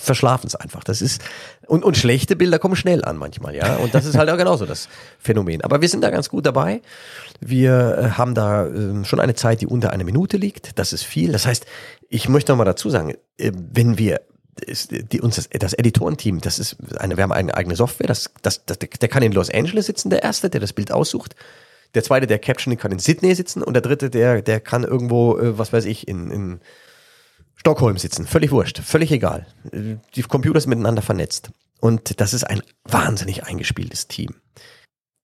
verschlafen 0.00 0.46
es 0.46 0.54
einfach. 0.54 0.82
Das 0.84 1.02
ist 1.02 1.22
und, 1.66 1.84
und 1.84 1.96
schlechte 1.96 2.36
Bilder 2.36 2.58
kommen 2.58 2.74
schnell 2.74 3.04
an 3.04 3.16
manchmal, 3.16 3.54
ja. 3.54 3.76
Und 3.76 3.94
das 3.94 4.04
ist 4.04 4.16
halt 4.16 4.28
auch 4.30 4.36
genauso 4.36 4.66
das 4.66 4.88
Phänomen. 5.18 5.62
Aber 5.62 5.80
wir 5.80 5.88
sind 5.88 6.02
da 6.02 6.10
ganz 6.10 6.28
gut 6.28 6.46
dabei. 6.46 6.82
Wir 7.40 7.98
äh, 7.98 8.10
haben 8.18 8.34
da 8.34 8.66
äh, 8.66 9.04
schon 9.04 9.20
eine 9.20 9.34
Zeit, 9.34 9.60
die 9.60 9.66
unter 9.66 9.92
einer 9.92 10.04
Minute 10.04 10.36
liegt. 10.36 10.78
Das 10.78 10.92
ist 10.92 11.04
viel. 11.04 11.32
Das 11.32 11.46
heißt, 11.46 11.66
ich 12.08 12.28
möchte 12.28 12.52
noch 12.52 12.58
mal 12.58 12.64
dazu 12.64 12.90
sagen, 12.90 13.14
äh, 13.38 13.52
wenn 13.54 13.98
wir 13.98 14.20
die, 14.90 15.20
uns 15.20 15.36
das, 15.36 15.48
das 15.48 15.72
Editorenteam, 15.72 16.40
das 16.40 16.58
ist 16.58 16.76
eine, 16.98 17.16
wir 17.16 17.22
haben 17.22 17.32
eine 17.32 17.54
eigene 17.54 17.76
Software, 17.76 18.08
das, 18.08 18.30
das, 18.42 18.64
das, 18.66 18.78
der 18.78 19.08
kann 19.08 19.22
in 19.22 19.32
Los 19.32 19.50
Angeles 19.50 19.86
sitzen, 19.86 20.10
der 20.10 20.22
erste, 20.22 20.50
der 20.50 20.60
das 20.60 20.72
Bild 20.72 20.92
aussucht. 20.92 21.34
Der 21.94 22.04
zweite, 22.04 22.26
der 22.26 22.38
Captioning 22.38 22.78
kann 22.78 22.92
in 22.92 22.98
Sydney 22.98 23.34
sitzen 23.34 23.62
und 23.62 23.74
der 23.74 23.82
dritte, 23.82 24.10
der, 24.10 24.42
der 24.42 24.60
kann 24.60 24.84
irgendwo, 24.84 25.38
äh, 25.38 25.58
was 25.58 25.72
weiß 25.72 25.84
ich, 25.84 26.08
in, 26.08 26.30
in 26.30 26.60
Stockholm 27.60 27.98
sitzen. 27.98 28.26
Völlig 28.26 28.52
wurscht, 28.52 28.78
völlig 28.78 29.12
egal. 29.12 29.46
Die 29.72 30.22
Computer 30.22 30.58
sind 30.60 30.70
miteinander 30.70 31.02
vernetzt. 31.02 31.50
Und 31.78 32.18
das 32.18 32.32
ist 32.32 32.44
ein 32.44 32.62
wahnsinnig 32.84 33.44
eingespieltes 33.44 34.08
Team. 34.08 34.34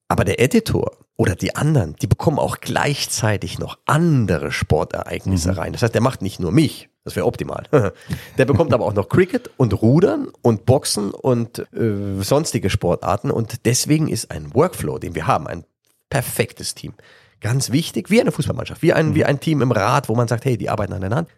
Aber 0.09 0.23
der 0.25 0.38
Editor 0.38 0.93
oder 1.16 1.35
die 1.35 1.57
anderen, 1.57 1.97
die 1.97 2.07
bekommen 2.07 2.38
auch 2.38 2.61
gleichzeitig 2.61 3.59
noch 3.59 3.78
andere 3.87 4.52
Sportereignisse 4.52 5.52
mhm. 5.52 5.59
rein. 5.59 5.73
Das 5.73 5.83
heißt, 5.83 5.95
der 5.95 6.02
macht 6.02 6.21
nicht 6.21 6.38
nur 6.38 6.52
mich, 6.52 6.90
das 7.05 7.16
wäre 7.16 7.25
optimal. 7.25 7.64
der 8.38 8.45
bekommt 8.45 8.75
aber 8.75 8.85
auch 8.85 8.93
noch 8.93 9.09
Cricket 9.09 9.50
und 9.57 9.73
Rudern 9.81 10.28
und 10.43 10.66
Boxen 10.66 11.12
und 11.12 11.61
äh, 11.73 12.23
sonstige 12.23 12.69
Sportarten. 12.69 13.31
Und 13.31 13.64
deswegen 13.64 14.09
ist 14.09 14.31
ein 14.31 14.55
Workflow, 14.55 14.99
den 14.99 15.14
wir 15.14 15.26
haben, 15.26 15.47
ein 15.47 15.64
perfektes 16.11 16.75
Team. 16.75 16.93
Ganz 17.40 17.73
wichtig, 17.73 18.11
wie 18.11 18.21
eine 18.21 18.31
Fußballmannschaft, 18.31 18.83
wie 18.83 18.93
ein, 18.93 19.14
wie 19.14 19.25
ein 19.25 19.40
Team 19.40 19.62
im 19.62 19.73
Rat, 19.73 20.11
wo 20.11 20.14
man 20.14 20.28
sagt, 20.28 20.45
hey, 20.45 20.59
die 20.59 20.69
arbeiten 20.69 20.93
aneinander. 20.93 21.31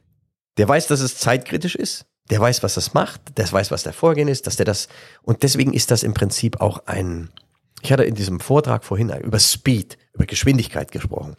Der 0.59 0.69
weiß, 0.69 0.89
dass 0.89 1.01
es 1.01 1.17
zeitkritisch 1.17 1.77
ist. 1.77 2.05
Der 2.31 2.41
weiß, 2.41 2.63
was 2.63 2.75
das 2.75 2.93
macht. 2.93 3.39
Der 3.39 3.51
weiß, 3.51 3.71
was 3.71 3.85
der 3.85 3.93
Vorgehen 3.93 4.29
ist, 4.29 4.47
dass 4.47 4.57
der 4.57 4.67
das, 4.67 4.89
und 5.23 5.43
deswegen 5.43 5.73
ist 5.73 5.91
das 5.91 6.03
im 6.03 6.13
Prinzip 6.13 6.61
auch 6.61 6.87
ein, 6.87 7.31
ich 7.81 7.93
hatte 7.93 8.05
in 8.05 8.15
diesem 8.15 8.41
Vortrag 8.41 8.85
vorhin 8.85 9.11
über 9.11 9.39
Speed, 9.39 9.97
über 10.13 10.27
Geschwindigkeit 10.27 10.93
gesprochen. 10.93 11.37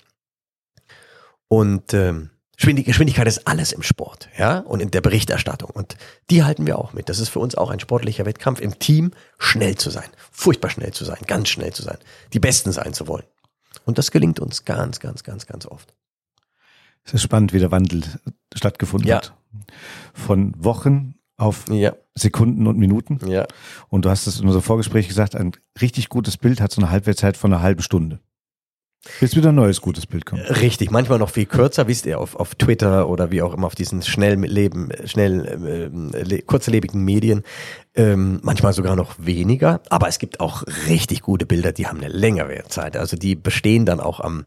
Und 1.47 1.93
ähm, 1.93 2.29
Geschwindigkeit 2.57 3.27
ist 3.27 3.47
alles 3.47 3.71
im 3.71 3.83
Sport, 3.83 4.27
ja, 4.37 4.59
und 4.59 4.81
in 4.81 4.91
der 4.91 5.01
Berichterstattung. 5.01 5.69
Und 5.69 5.95
die 6.29 6.43
halten 6.43 6.65
wir 6.65 6.77
auch 6.77 6.93
mit. 6.93 7.07
Das 7.07 7.19
ist 7.19 7.29
für 7.29 7.39
uns 7.39 7.55
auch 7.55 7.69
ein 7.69 7.79
sportlicher 7.79 8.25
Wettkampf, 8.25 8.59
im 8.59 8.79
Team 8.79 9.11
schnell 9.37 9.75
zu 9.75 9.89
sein, 9.89 10.09
furchtbar 10.31 10.69
schnell 10.69 10.91
zu 10.91 11.05
sein, 11.05 11.19
ganz 11.25 11.49
schnell 11.49 11.71
zu 11.71 11.83
sein, 11.83 11.97
die 12.33 12.39
Besten 12.39 12.71
sein 12.71 12.93
zu 12.93 13.07
wollen. 13.07 13.25
Und 13.85 13.97
das 13.97 14.11
gelingt 14.11 14.39
uns 14.39 14.65
ganz, 14.65 14.99
ganz, 14.99 15.23
ganz, 15.23 15.45
ganz 15.45 15.65
oft. 15.65 15.93
Es 17.03 17.13
ist 17.13 17.21
spannend, 17.21 17.53
wie 17.53 17.59
der 17.59 17.71
Wandel 17.71 18.03
stattgefunden 18.53 19.09
ja. 19.09 19.17
hat. 19.17 19.33
Von 20.13 20.53
Wochen 20.57 21.15
auf 21.37 21.65
ja. 21.69 21.95
Sekunden 22.15 22.67
und 22.67 22.77
Minuten. 22.77 23.19
Ja. 23.27 23.47
Und 23.87 24.05
du 24.05 24.09
hast 24.09 24.27
es 24.27 24.39
in 24.39 24.45
unserem 24.45 24.63
Vorgespräch 24.63 25.07
gesagt, 25.07 25.35
ein 25.35 25.53
richtig 25.81 26.09
gutes 26.09 26.37
Bild 26.37 26.61
hat 26.61 26.71
so 26.71 26.81
eine 26.81 26.91
Halbwertszeit 26.91 27.37
von 27.37 27.53
einer 27.53 27.61
halben 27.61 27.81
Stunde. 27.81 28.19
Bis 29.21 29.33
wieder 29.33 29.49
ein 29.49 29.55
neues 29.55 29.79
gutes 29.79 30.05
Bild 30.05 30.25
kommt. 30.25 30.41
Richtig, 30.61 30.91
manchmal 30.91 31.19
noch 31.19 31.29
viel 31.29 31.45
kürzer, 31.45 31.87
wisst 31.87 32.05
ihr, 32.05 32.19
auf, 32.19 32.35
auf 32.35 32.55
Twitter 32.55 33.07
oder 33.07 33.31
wie 33.31 33.41
auch 33.41 33.53
immer 33.53 33.67
auf 33.67 33.75
diesen 33.75 34.01
schnell 34.01 34.35
leben, 34.35 34.89
schnell 35.05 36.21
äh, 36.27 36.41
kurzlebigen 36.41 37.05
Medien, 37.05 37.43
ähm, 37.95 38.41
manchmal 38.43 38.73
sogar 38.73 38.97
noch 38.97 39.15
weniger. 39.17 39.79
Aber 39.89 40.09
es 40.09 40.19
gibt 40.19 40.41
auch 40.41 40.63
richtig 40.87 41.21
gute 41.21 41.45
Bilder, 41.45 41.71
die 41.71 41.87
haben 41.87 41.99
eine 41.99 42.09
längere 42.09 42.63
Zeit. 42.67 42.97
Also 42.97 43.15
die 43.15 43.35
bestehen 43.35 43.85
dann 43.85 44.01
auch 44.01 44.19
am 44.19 44.43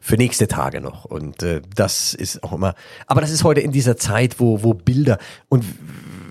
für 0.00 0.16
nächste 0.16 0.46
Tage 0.46 0.80
noch. 0.80 1.04
Und 1.04 1.42
äh, 1.42 1.62
das 1.74 2.14
ist 2.14 2.44
auch 2.44 2.52
immer. 2.52 2.74
Aber 3.08 3.20
das 3.20 3.32
ist 3.32 3.42
heute 3.42 3.60
in 3.60 3.72
dieser 3.72 3.96
Zeit, 3.96 4.38
wo 4.38 4.62
wo 4.62 4.72
Bilder 4.72 5.18
und 5.48 5.64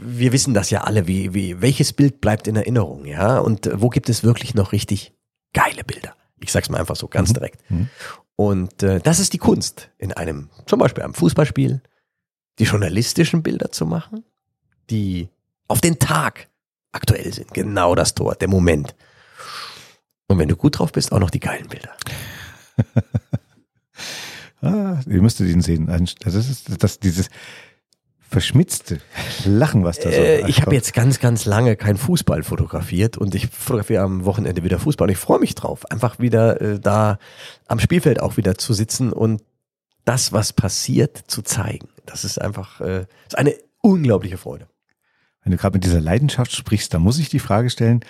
wir 0.02 0.32
wissen 0.32 0.54
das 0.54 0.70
ja 0.70 0.82
alle, 0.82 1.08
wie 1.08 1.34
wie 1.34 1.62
welches 1.62 1.92
Bild 1.92 2.22
bleibt 2.22 2.48
in 2.48 2.56
Erinnerung, 2.56 3.04
ja? 3.04 3.38
Und 3.38 3.70
wo 3.74 3.90
gibt 3.90 4.08
es 4.08 4.24
wirklich 4.24 4.54
noch 4.56 4.72
richtig 4.72 5.14
geile 5.54 5.84
Bilder? 5.84 6.14
Ich 6.40 6.52
sag's 6.52 6.70
mal 6.70 6.80
einfach 6.80 6.96
so 6.96 7.08
ganz 7.08 7.30
mhm. 7.30 7.34
direkt. 7.34 7.72
Mhm. 7.72 7.90
Und 8.36 8.84
äh, 8.84 9.00
das 9.00 9.20
ist 9.20 9.34
die 9.34 9.38
Kunst 9.38 9.90
in 9.98 10.12
einem, 10.12 10.50
zum 10.66 10.80
Beispiel 10.80 11.04
einem 11.04 11.14
Fußballspiel, 11.14 11.82
die 12.60 12.64
journalistischen 12.64 13.44
Bilder 13.44 13.72
zu 13.72 13.86
machen, 13.86 14.24
die 14.90 15.30
auf 15.68 15.82
den 15.82 16.00
Tag 16.00 16.50
aktuell 16.92 17.32
sind. 17.34 17.54
Genau 17.54 17.96
das 17.96 18.14
Tor, 18.14 18.36
der 18.36 18.48
Moment. 18.48 18.96
Und 20.28 20.40
wenn 20.40 20.50
du 20.50 20.56
gut 20.56 20.80
drauf 20.80 20.92
bist, 20.92 21.12
auch 21.12 21.20
noch 21.20 21.30
die 21.30 21.40
geilen 21.40 21.68
Bilder. 21.68 21.96
ah, 24.62 25.00
ihr 25.06 25.22
müsstet 25.22 25.50
ihn 25.50 25.62
sehen. 25.62 25.88
Das 26.20 26.36
ist 26.36 26.84
das, 26.84 27.00
dieses, 27.00 27.30
verschmitzte 28.36 29.00
Lachen, 29.46 29.86
was 29.86 29.98
da 29.98 30.12
so 30.12 30.18
äh, 30.18 30.50
Ich 30.50 30.62
habe 30.62 30.76
jetzt 30.76 30.94
ganz, 30.94 31.22
ganz 31.22 31.46
lange 31.46 31.78
kein 31.78 31.96
Fußball 31.96 32.44
fotografiert 32.44 33.18
und 33.18 33.34
ich 33.34 33.48
fotografiere 33.48 34.04
am 34.04 34.26
Wochenende 34.26 34.62
wieder 34.62 34.78
Fußball 34.78 35.08
und 35.08 35.14
ich 35.14 35.18
freue 35.18 35.40
mich 35.40 35.56
drauf, 35.56 35.90
einfach 35.90 36.20
wieder 36.20 36.60
äh, 36.60 36.78
da 36.78 37.18
am 37.68 37.80
Spielfeld 37.80 38.20
auch 38.20 38.36
wieder 38.36 38.58
zu 38.58 38.74
sitzen 38.74 39.14
und 39.14 39.42
das, 40.04 40.34
was 40.34 40.52
passiert, 40.52 41.18
zu 41.28 41.44
zeigen. 41.44 41.88
Das 42.06 42.26
ist 42.26 42.42
einfach 42.42 42.82
äh, 42.82 43.06
ist 43.26 43.38
eine 43.38 43.56
unglaubliche 43.82 44.36
Freude. 44.38 44.68
Wenn 45.42 45.54
du 45.54 45.58
gerade 45.58 45.78
mit 45.78 45.86
dieser 45.86 46.02
Leidenschaft 46.02 46.52
sprichst, 46.52 46.94
da 46.94 47.00
muss 47.00 47.20
ich 47.20 47.30
die 47.30 47.40
Frage 47.40 47.70
stellen, 47.70 48.02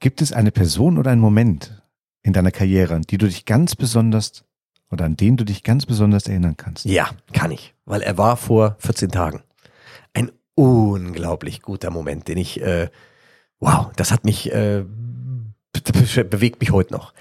gibt 0.00 0.20
es 0.20 0.32
eine 0.32 0.50
Person 0.50 0.98
oder 0.98 1.12
einen 1.12 1.20
Moment 1.20 1.80
in 2.22 2.32
deiner 2.32 2.50
Karriere, 2.50 2.96
an 2.96 3.02
die 3.02 3.18
du 3.18 3.26
dich 3.26 3.44
ganz 3.44 3.76
besonders 3.76 4.42
oder 4.94 5.04
an 5.04 5.16
den 5.16 5.36
du 5.36 5.44
dich 5.44 5.62
ganz 5.62 5.84
besonders 5.84 6.26
erinnern 6.26 6.56
kannst? 6.56 6.86
Ja, 6.86 7.10
kann 7.32 7.50
ich, 7.50 7.74
weil 7.84 8.00
er 8.00 8.16
war 8.16 8.38
vor 8.38 8.76
14 8.78 9.10
Tagen. 9.10 9.42
Ein 10.14 10.32
unglaublich 10.54 11.60
guter 11.60 11.90
Moment, 11.90 12.28
den 12.28 12.38
ich, 12.38 12.62
äh, 12.62 12.88
wow, 13.60 13.90
das 13.96 14.12
hat 14.12 14.24
mich, 14.24 14.52
äh, 14.52 14.84
bewegt 16.30 16.60
mich 16.60 16.70
heute 16.70 16.92
noch. 16.92 17.12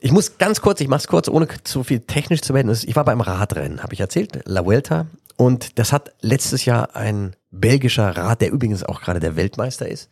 Ich 0.00 0.12
muss 0.12 0.36
ganz 0.36 0.60
kurz, 0.60 0.80
ich 0.80 0.88
mach's 0.88 1.06
kurz, 1.06 1.28
ohne 1.28 1.48
zu 1.62 1.84
viel 1.84 2.00
technisch 2.00 2.42
zu 2.42 2.52
werden. 2.52 2.70
Ich 2.70 2.96
war 2.96 3.04
beim 3.04 3.20
Radrennen, 3.20 3.82
habe 3.82 3.94
ich 3.94 4.00
erzählt, 4.00 4.40
La 4.44 4.64
Vuelta. 4.64 5.06
Und 5.36 5.78
das 5.78 5.92
hat 5.92 6.14
letztes 6.20 6.64
Jahr 6.64 6.96
ein 6.96 7.34
belgischer 7.50 8.16
Rad, 8.16 8.40
der 8.40 8.52
übrigens 8.52 8.82
auch 8.82 9.00
gerade 9.00 9.20
der 9.20 9.36
Weltmeister 9.36 9.88
ist. 9.88 10.10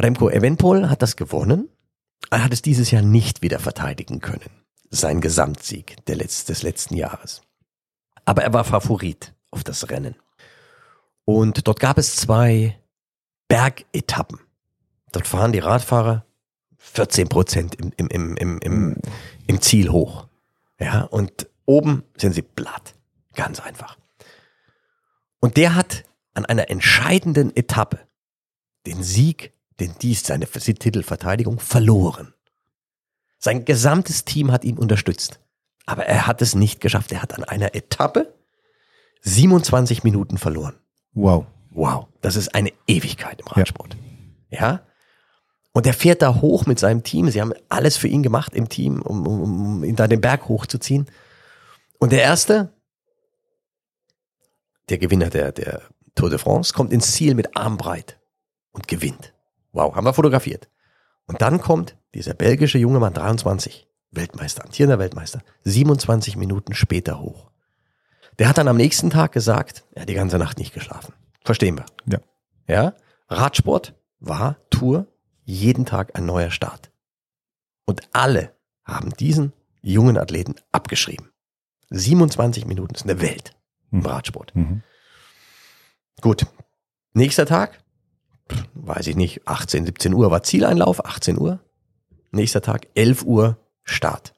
Remco 0.00 0.28
Evenpol 0.28 0.90
hat 0.90 1.00
das 1.00 1.16
gewonnen. 1.16 1.68
Er 2.30 2.44
hat 2.44 2.52
es 2.52 2.60
dieses 2.60 2.90
Jahr 2.90 3.02
nicht 3.02 3.42
wieder 3.42 3.58
verteidigen 3.58 4.20
können 4.20 4.65
sein 4.90 5.20
Gesamtsieg 5.20 6.04
der 6.06 6.16
Letz 6.16 6.44
des 6.44 6.62
letzten 6.62 6.96
Jahres. 6.96 7.42
Aber 8.24 8.42
er 8.42 8.52
war 8.52 8.64
Favorit 8.64 9.34
auf 9.50 9.64
das 9.64 9.88
Rennen. 9.90 10.16
Und 11.24 11.66
dort 11.66 11.80
gab 11.80 11.98
es 11.98 12.16
zwei 12.16 12.78
Bergetappen. 13.48 14.40
Dort 15.12 15.26
fahren 15.26 15.52
die 15.52 15.60
Radfahrer 15.60 16.24
14 16.78 17.28
Prozent 17.28 17.74
im, 17.76 17.92
im, 17.96 18.08
im, 18.08 18.36
im, 18.36 18.58
im, 18.58 18.96
im 19.46 19.60
Ziel 19.60 19.90
hoch. 19.90 20.26
Ja, 20.78 21.02
und 21.02 21.48
oben 21.64 22.04
sind 22.16 22.34
sie 22.34 22.42
platt. 22.42 22.94
Ganz 23.34 23.60
einfach. 23.60 23.98
Und 25.40 25.56
der 25.56 25.74
hat 25.74 26.04
an 26.34 26.44
einer 26.44 26.70
entscheidenden 26.70 27.54
Etappe 27.56 28.00
den 28.86 29.02
Sieg, 29.02 29.52
den 29.80 29.94
dies 30.00 30.24
seine 30.24 30.46
Titelverteidigung 30.46 31.60
verloren. 31.60 32.34
Sein 33.38 33.64
gesamtes 33.64 34.24
Team 34.24 34.52
hat 34.52 34.64
ihn 34.64 34.78
unterstützt. 34.78 35.40
Aber 35.84 36.06
er 36.06 36.26
hat 36.26 36.42
es 36.42 36.54
nicht 36.54 36.80
geschafft. 36.80 37.12
Er 37.12 37.22
hat 37.22 37.34
an 37.34 37.44
einer 37.44 37.74
Etappe 37.74 38.34
27 39.22 40.04
Minuten 40.04 40.38
verloren. 40.38 40.76
Wow. 41.12 41.46
Wow. 41.70 42.06
Das 42.20 42.36
ist 42.36 42.54
eine 42.54 42.72
Ewigkeit 42.86 43.40
im 43.40 43.46
Radsport. 43.48 43.96
Ja. 44.50 44.60
ja? 44.60 44.86
Und 45.72 45.86
er 45.86 45.92
fährt 45.92 46.22
da 46.22 46.40
hoch 46.40 46.64
mit 46.64 46.78
seinem 46.78 47.02
Team. 47.02 47.28
Sie 47.30 47.40
haben 47.40 47.52
alles 47.68 47.98
für 47.98 48.08
ihn 48.08 48.22
gemacht 48.22 48.54
im 48.54 48.70
Team, 48.70 49.02
um, 49.02 49.26
um, 49.26 49.42
um 49.42 49.84
ihn 49.84 49.94
da 49.94 50.08
den 50.08 50.22
Berg 50.22 50.48
hochzuziehen. 50.48 51.06
Und 51.98 52.12
der 52.12 52.22
erste, 52.22 52.72
der 54.88 54.96
Gewinner 54.96 55.28
der, 55.28 55.52
der 55.52 55.82
Tour 56.14 56.30
de 56.30 56.38
France, 56.38 56.72
kommt 56.72 56.92
ins 56.92 57.12
Ziel 57.12 57.34
mit 57.34 57.56
Armbreit 57.56 58.18
und 58.72 58.88
gewinnt. 58.88 59.34
Wow, 59.72 59.94
haben 59.94 60.06
wir 60.06 60.14
fotografiert. 60.14 60.70
Und 61.26 61.42
dann 61.42 61.60
kommt 61.60 61.96
dieser 62.14 62.34
belgische 62.34 62.78
junge 62.78 62.98
Mann, 63.00 63.14
23, 63.14 63.88
Weltmeister, 64.10 64.64
amtierender 64.64 64.98
Weltmeister, 64.98 65.42
27 65.64 66.36
Minuten 66.36 66.74
später 66.74 67.20
hoch. 67.20 67.50
Der 68.38 68.48
hat 68.48 68.58
dann 68.58 68.68
am 68.68 68.76
nächsten 68.76 69.10
Tag 69.10 69.32
gesagt, 69.32 69.84
er 69.92 70.02
hat 70.02 70.08
die 70.08 70.14
ganze 70.14 70.38
Nacht 70.38 70.58
nicht 70.58 70.72
geschlafen. 70.74 71.14
Verstehen 71.44 71.78
wir. 71.78 71.86
Ja. 72.06 72.18
Ja. 72.68 72.94
Radsport 73.28 73.94
war 74.20 74.56
Tour, 74.70 75.06
jeden 75.44 75.84
Tag 75.86 76.16
ein 76.16 76.26
neuer 76.26 76.50
Start. 76.50 76.90
Und 77.86 78.02
alle 78.12 78.54
haben 78.84 79.10
diesen 79.10 79.52
jungen 79.82 80.18
Athleten 80.18 80.56
abgeschrieben. 80.72 81.30
27 81.90 82.66
Minuten 82.66 82.94
ist 82.94 83.04
eine 83.04 83.20
Welt 83.20 83.56
im 83.92 83.98
Mhm. 84.00 84.06
Radsport. 84.06 84.54
Mhm. 84.54 84.82
Gut. 86.20 86.46
Nächster 87.12 87.46
Tag, 87.46 87.78
weiß 88.74 89.06
ich 89.08 89.16
nicht, 89.16 89.46
18, 89.46 89.86
17 89.86 90.14
Uhr 90.14 90.30
war 90.30 90.42
Zieleinlauf, 90.42 91.04
18 91.04 91.38
Uhr. 91.38 91.60
Nächster 92.30 92.62
Tag, 92.62 92.88
11 92.94 93.24
Uhr 93.24 93.58
Start. 93.82 94.34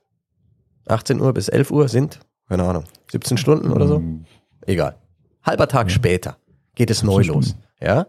18 0.86 1.20
Uhr 1.20 1.32
bis 1.34 1.48
11 1.48 1.70
Uhr 1.70 1.88
sind, 1.88 2.20
keine 2.48 2.64
Ahnung, 2.64 2.84
17 3.10 3.36
Stunden 3.38 3.72
oder 3.72 3.86
so. 3.86 3.98
Mhm. 4.00 4.24
Egal. 4.66 4.96
Halber 5.42 5.68
Tag 5.68 5.90
später 5.90 6.38
geht 6.74 6.90
es 6.90 7.02
neu 7.02 7.22
los. 7.22 7.56
Ja? 7.80 8.06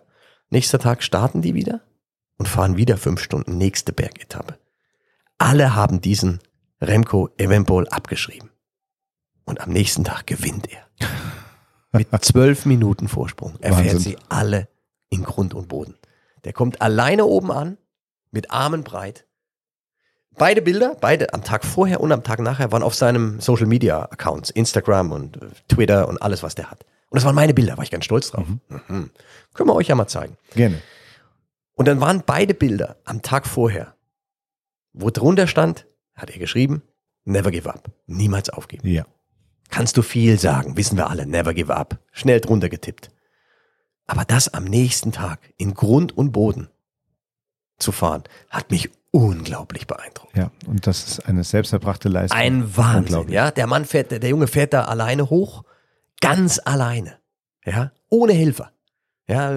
Nächster 0.50 0.80
Tag 0.80 1.04
starten 1.04 1.42
die 1.42 1.54
wieder 1.54 1.82
und 2.38 2.48
fahren 2.48 2.78
wieder 2.78 2.98
fünf 2.98 3.22
Stunden 3.22 3.58
nächste 3.58 3.94
Bergetappe. 3.94 4.58
Alle 5.38 5.76
haben 5.76 6.02
diesen 6.02 6.40
Remco 6.82 7.30
Evenpol 7.38 7.88
abgeschrieben. 7.88 8.50
Und 9.46 9.62
am 9.62 9.72
nächsten 9.72 10.04
Tag 10.04 10.28
gewinnt 10.28 10.68
er. 10.72 10.86
Mit 11.92 12.10
zwölf 12.24 12.66
Minuten 12.66 13.08
Vorsprung. 13.08 13.56
Er 13.62 13.74
fährt 13.74 13.96
Wahnsinn. 13.96 14.00
sie 14.00 14.18
alle 14.30 14.68
in 15.10 15.24
Grund 15.24 15.54
und 15.54 15.68
Boden. 15.68 15.96
Der 16.44 16.54
kommt 16.54 16.82
alleine 16.82 17.26
oben 17.26 17.52
an, 17.52 17.78
mit 18.32 18.52
Armen 18.52 18.84
breit. 18.84 19.26
Beide 20.38 20.62
Bilder, 20.62 20.96
beide 21.02 21.34
am 21.34 21.44
Tag 21.44 21.66
vorher 21.66 22.00
und 22.00 22.12
am 22.12 22.24
Tag 22.24 22.40
nachher, 22.40 22.72
waren 22.72 22.84
auf 22.84 22.96
seinem 22.96 23.42
Social 23.42 23.66
Media 23.66 24.04
Accounts, 24.04 24.50
Instagram 24.50 25.12
und 25.12 25.38
äh, 25.38 25.48
Twitter 25.68 26.08
und 26.08 26.22
alles, 26.22 26.44
was 26.44 26.56
der 26.56 26.72
hat. 26.72 26.86
Und 27.10 27.16
das 27.18 27.26
waren 27.26 27.36
meine 27.36 27.54
Bilder, 27.54 27.76
war 27.78 27.84
ich 27.84 27.92
ganz 27.92 28.06
stolz 28.06 28.32
drauf. 28.32 28.48
Mhm. 28.48 29.10
Können 29.54 29.70
wir 29.70 29.76
euch 29.76 29.88
ja 29.88 29.96
mal 29.96 30.08
zeigen. 30.08 30.38
Gerne. 30.54 30.82
Und 31.74 31.88
dann 31.88 32.00
waren 32.00 32.24
beide 32.26 32.54
Bilder 32.54 32.98
am 33.04 33.22
Tag 33.22 33.48
vorher, 33.48 33.96
wo 34.94 35.10
drunter 35.10 35.48
stand, 35.48 35.88
hat 36.14 36.30
er 36.30 36.38
geschrieben, 36.38 36.84
never 37.26 37.52
give 37.52 37.70
up, 37.70 37.90
niemals 38.06 38.50
aufgeben. 38.50 38.88
Ja. 38.88 39.06
Kannst 39.70 39.98
du 39.98 40.02
viel 40.02 40.40
sagen, 40.40 40.78
wissen 40.78 40.98
wir 40.98 41.10
alle, 41.10 41.26
never 41.26 41.54
give 41.54 41.74
up. 41.74 42.00
Schnell 42.12 42.42
drunter 42.42 42.70
getippt. 42.70 43.12
Aber 44.10 44.26
das 44.26 44.52
am 44.54 44.64
nächsten 44.64 45.12
Tag 45.12 45.40
in 45.58 45.76
Grund 45.76 46.18
und 46.18 46.32
Boden 46.32 46.68
zu 47.78 47.92
fahren, 47.92 48.24
hat 48.50 48.72
mich 48.72 48.90
unglaublich 49.12 49.86
beeindruckt. 49.86 50.36
Ja. 50.36 50.50
Und 50.66 50.88
das 50.88 51.04
ist 51.08 51.26
eine 51.28 51.44
selbsterbrachte 51.44 52.10
Leistung. 52.10 52.40
Ein 52.40 52.76
Wahnsinn, 52.76 53.30
ja. 53.30 53.52
Der 53.52 53.68
Mann 53.68 53.86
fährt, 53.86 54.10
der, 54.12 54.28
Junge 54.30 54.48
fährt 54.48 54.74
da 54.74 54.86
alleine 54.86 55.30
hoch, 55.30 55.64
ganz 56.22 56.60
alleine, 56.66 57.18
ja, 57.64 57.92
ohne 58.10 58.34
Hilfe. 58.34 58.70
Ja, 59.28 59.52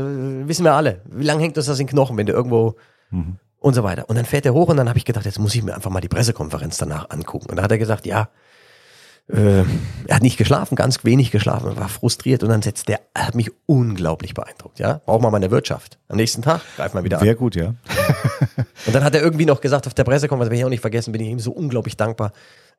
wissen 0.47 0.65
wir 0.65 0.75
alle. 0.75 1.01
Wie 1.07 1.25
lange 1.25 1.43
hängt 1.43 1.57
uns 1.57 1.65
das 1.67 1.81
in 1.81 1.87
den 1.87 1.91
Knochen, 1.93 2.17
wenn 2.19 2.27
du 2.27 2.35
irgendwo 2.35 2.77
Mhm. 3.11 3.38
und 3.59 3.73
so 3.75 3.83
weiter. 3.85 4.09
Und 4.11 4.17
dann 4.17 4.27
fährt 4.27 4.45
er 4.45 4.53
hoch 4.53 4.69
und 4.69 4.77
dann 4.77 4.88
habe 4.91 4.99
ich 4.99 5.07
gedacht, 5.07 5.25
jetzt 5.25 5.38
muss 5.38 5.55
ich 5.55 5.62
mir 5.62 5.75
einfach 5.75 5.91
mal 5.91 6.01
die 6.03 6.09
Pressekonferenz 6.09 6.77
danach 6.77 7.09
angucken. 7.09 7.49
Und 7.49 7.57
da 7.57 7.62
hat 7.62 7.71
er 7.73 7.79
gesagt, 7.79 8.05
ja, 8.05 8.29
äh, 9.29 9.61
er 10.07 10.17
hat 10.17 10.23
nicht 10.23 10.37
geschlafen, 10.37 10.75
ganz 10.75 11.05
wenig 11.05 11.31
geschlafen, 11.31 11.77
war 11.77 11.89
frustriert 11.89 12.43
und 12.43 12.49
dann 12.49 12.63
setzt 12.63 12.89
der, 12.89 13.01
er 13.15 13.29
hat 13.29 13.35
mich 13.35 13.51
unglaublich 13.67 14.35
beeindruckt, 14.35 14.79
ja. 14.79 15.01
Brauchen 15.07 15.23
wir 15.23 15.31
mal 15.31 15.39
in 15.39 15.43
der 15.43 15.51
Wirtschaft. 15.51 15.99
Am 16.09 16.17
nächsten 16.17 16.43
Tag 16.43 16.61
greifen 16.77 16.97
wir 16.97 17.05
wieder 17.05 17.19
an. 17.19 17.25
Wäre 17.25 17.37
gut, 17.37 17.55
ja. 17.55 17.75
Und 18.87 18.95
dann 18.95 19.05
hat 19.05 19.15
er 19.15 19.23
irgendwie 19.23 19.47
noch 19.47 19.61
gesagt 19.61 19.87
auf 19.87 19.95
der 19.95 20.05
Pressekonferenz, 20.05 20.51
bin 20.51 20.59
ich 20.59 20.65
auch 20.65 20.69
nicht 20.69 20.81
vergessen, 20.81 21.13
bin 21.13 21.23
ich 21.23 21.29
ihm 21.29 21.39
so 21.39 21.53
unglaublich 21.53 21.97
dankbar. 21.97 22.33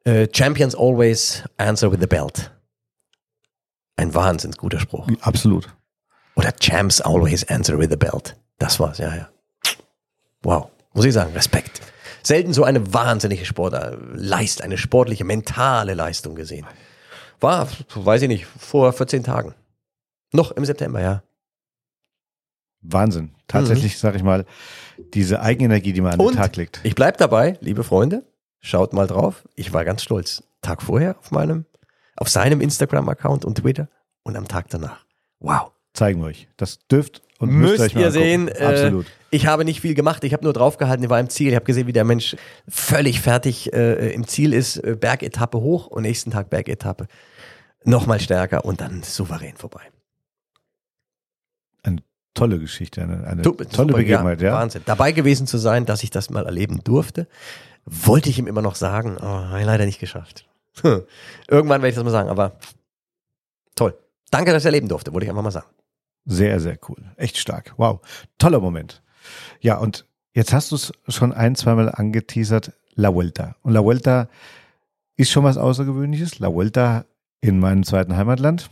Äh, 0.04 0.28
Champions 0.34 0.76
always 0.76 1.44
answer 1.58 1.92
with 1.92 2.00
the 2.02 2.08
belt. 2.08 2.52
Ein 3.96 4.14
wahnsinns 4.14 4.58
guter 4.58 4.80
Spruch. 4.80 5.08
Absolut. 5.22 5.74
Oder 6.36 6.52
Champs 6.60 7.00
always 7.00 7.44
answer 7.46 7.78
with 7.78 7.90
the 7.90 7.96
belt. 7.96 8.36
Das 8.58 8.80
war's, 8.80 8.98
ja, 8.98 9.16
ja. 9.16 9.30
Wow. 10.42 10.70
Muss 10.94 11.06
ich 11.06 11.14
sagen, 11.14 11.34
Respekt. 11.34 11.82
Selten 12.24 12.54
so 12.54 12.64
eine 12.64 12.94
wahnsinnige 12.94 13.46
Sportleist, 13.46 14.62
eine 14.62 14.78
sportliche, 14.78 15.26
mentale 15.26 15.94
Leistung 15.94 16.36
gesehen. 16.36 16.66
War, 17.40 17.68
weiß 17.94 18.22
ich 18.24 18.28
nicht, 18.30 18.46
vor 18.46 18.94
14 18.94 19.24
Tagen. 19.24 19.54
Noch 20.32 20.52
im 20.52 20.66
September, 20.66 21.02
ja. 21.02 21.24
Wahnsinn. 22.82 23.36
Tatsächlich, 23.48 24.00
sag 24.00 24.16
ich 24.16 24.24
mal, 24.24 24.46
diese 25.14 25.42
Eigenenergie, 25.42 25.94
die 25.94 26.02
man 26.02 26.14
an 26.14 26.20
Und 26.20 26.34
den 26.34 26.38
Tag 26.38 26.56
legt. 26.56 26.80
Ich 26.84 26.96
bleib 26.96 27.18
dabei, 27.18 27.58
liebe 27.62 27.84
Freunde. 27.84 28.24
Schaut 28.60 28.94
mal 28.94 29.08
drauf. 29.08 29.44
Ich 29.56 29.74
war 29.74 29.84
ganz 29.86 30.04
stolz. 30.04 30.44
Tag 30.62 30.82
vorher 30.82 31.18
auf 31.20 31.32
meinem, 31.32 31.66
auf 32.16 32.30
seinem 32.30 32.62
Instagram-Account 32.62 33.44
und 33.46 33.58
Twitter 33.58 33.90
und 34.24 34.38
am 34.38 34.48
Tag 34.48 34.70
danach. 34.70 35.06
Wow. 35.40 35.72
Zeigen 35.94 36.22
wir 36.22 36.28
euch. 36.28 36.48
Das 36.58 36.80
dürft 36.88 37.22
und 37.40 37.50
müsst, 37.50 37.72
Müsst 37.72 37.82
euch 37.84 37.96
mal 37.96 38.02
ihr 38.02 38.12
sehen. 38.12 38.48
Äh, 38.48 38.66
Absolut. 38.66 39.06
Ich 39.34 39.48
habe 39.48 39.66
nicht 39.66 39.82
viel 39.82 39.96
gemacht. 39.96 40.24
Ich 40.24 40.34
habe 40.34 40.44
nur 40.44 40.54
draufgehalten. 40.54 41.04
Ich 41.04 41.10
war 41.10 41.20
im 41.20 41.30
Ziel. 41.30 41.50
Ich 41.50 41.56
habe 41.56 41.66
gesehen, 41.66 41.88
wie 41.88 41.94
der 41.94 42.04
Mensch 42.04 42.36
völlig 42.68 43.22
fertig 43.22 43.74
äh, 43.74 44.14
im 44.14 44.28
Ziel 44.28 44.54
ist. 44.54 44.78
Äh, 44.78 44.96
Bergetappe 45.00 45.60
hoch 45.60 45.88
und 45.88 46.04
nächsten 46.04 46.32
Tag 46.32 46.50
Bergetappe. 46.50 47.08
Nochmal 47.84 48.20
stärker 48.20 48.66
und 48.66 48.80
dann 48.80 49.04
souverän 49.04 49.58
vorbei. 49.58 49.82
Tolle 52.34 52.58
Geschichte, 52.58 53.04
eine, 53.04 53.28
eine 53.28 53.42
tolle 53.44 53.68
super, 53.70 53.98
Begebenheit, 53.98 54.42
ja. 54.42 54.54
Wahnsinn. 54.54 54.82
Dabei 54.86 55.12
gewesen 55.12 55.46
zu 55.46 55.60
sein, 55.60 55.86
dass 55.86 56.02
ich 56.02 56.10
das 56.10 56.32
mal 56.32 56.46
erleben 56.46 56.84
durfte, 56.84 57.28
wollte 57.86 58.30
ich 58.30 58.40
ihm 58.40 58.48
immer 58.48 58.64
noch 58.64 58.74
sagen, 58.74 59.18
oh, 59.20 59.24
habe 59.24 59.60
ich 59.60 59.66
leider 59.66 59.86
nicht 59.86 60.00
geschafft. 60.00 60.50
Irgendwann 60.84 61.84
werde 61.84 61.90
ich 61.90 61.96
das 61.96 62.04
mal 62.04 62.10
sagen, 62.10 62.30
aber 62.30 62.58
toll. 63.76 63.96
Danke, 64.32 64.52
dass 64.52 64.64
ich 64.64 64.66
erleben 64.66 64.88
durfte, 64.88 65.14
wollte 65.14 65.26
ich 65.26 65.30
einfach 65.30 65.44
mal 65.44 65.52
sagen. 65.52 65.68
Sehr, 66.26 66.60
sehr 66.60 66.80
cool. 66.90 66.98
Echt 67.18 67.38
stark. 67.38 67.74
Wow. 67.78 68.00
Toller 68.40 68.60
Moment. 68.60 69.03
Ja, 69.62 69.78
und 69.78 70.06
jetzt 70.34 70.54
hast 70.54 70.72
du 70.72 70.76
es 70.76 70.92
schon 71.08 71.32
ein, 71.34 71.56
zweimal 71.56 71.90
angeteasert, 71.90 72.74
La 72.96 73.14
Vuelta. 73.14 73.56
Und 73.62 73.74
La 73.74 73.84
Vuelta 73.84 74.28
ist 75.16 75.32
schon 75.32 75.44
was 75.44 75.58
Außergewöhnliches. 75.58 76.40
La 76.40 76.52
Vuelta 76.54 77.06
in 77.42 77.60
meinem 77.60 77.84
zweiten 77.84 78.16
Heimatland. 78.16 78.70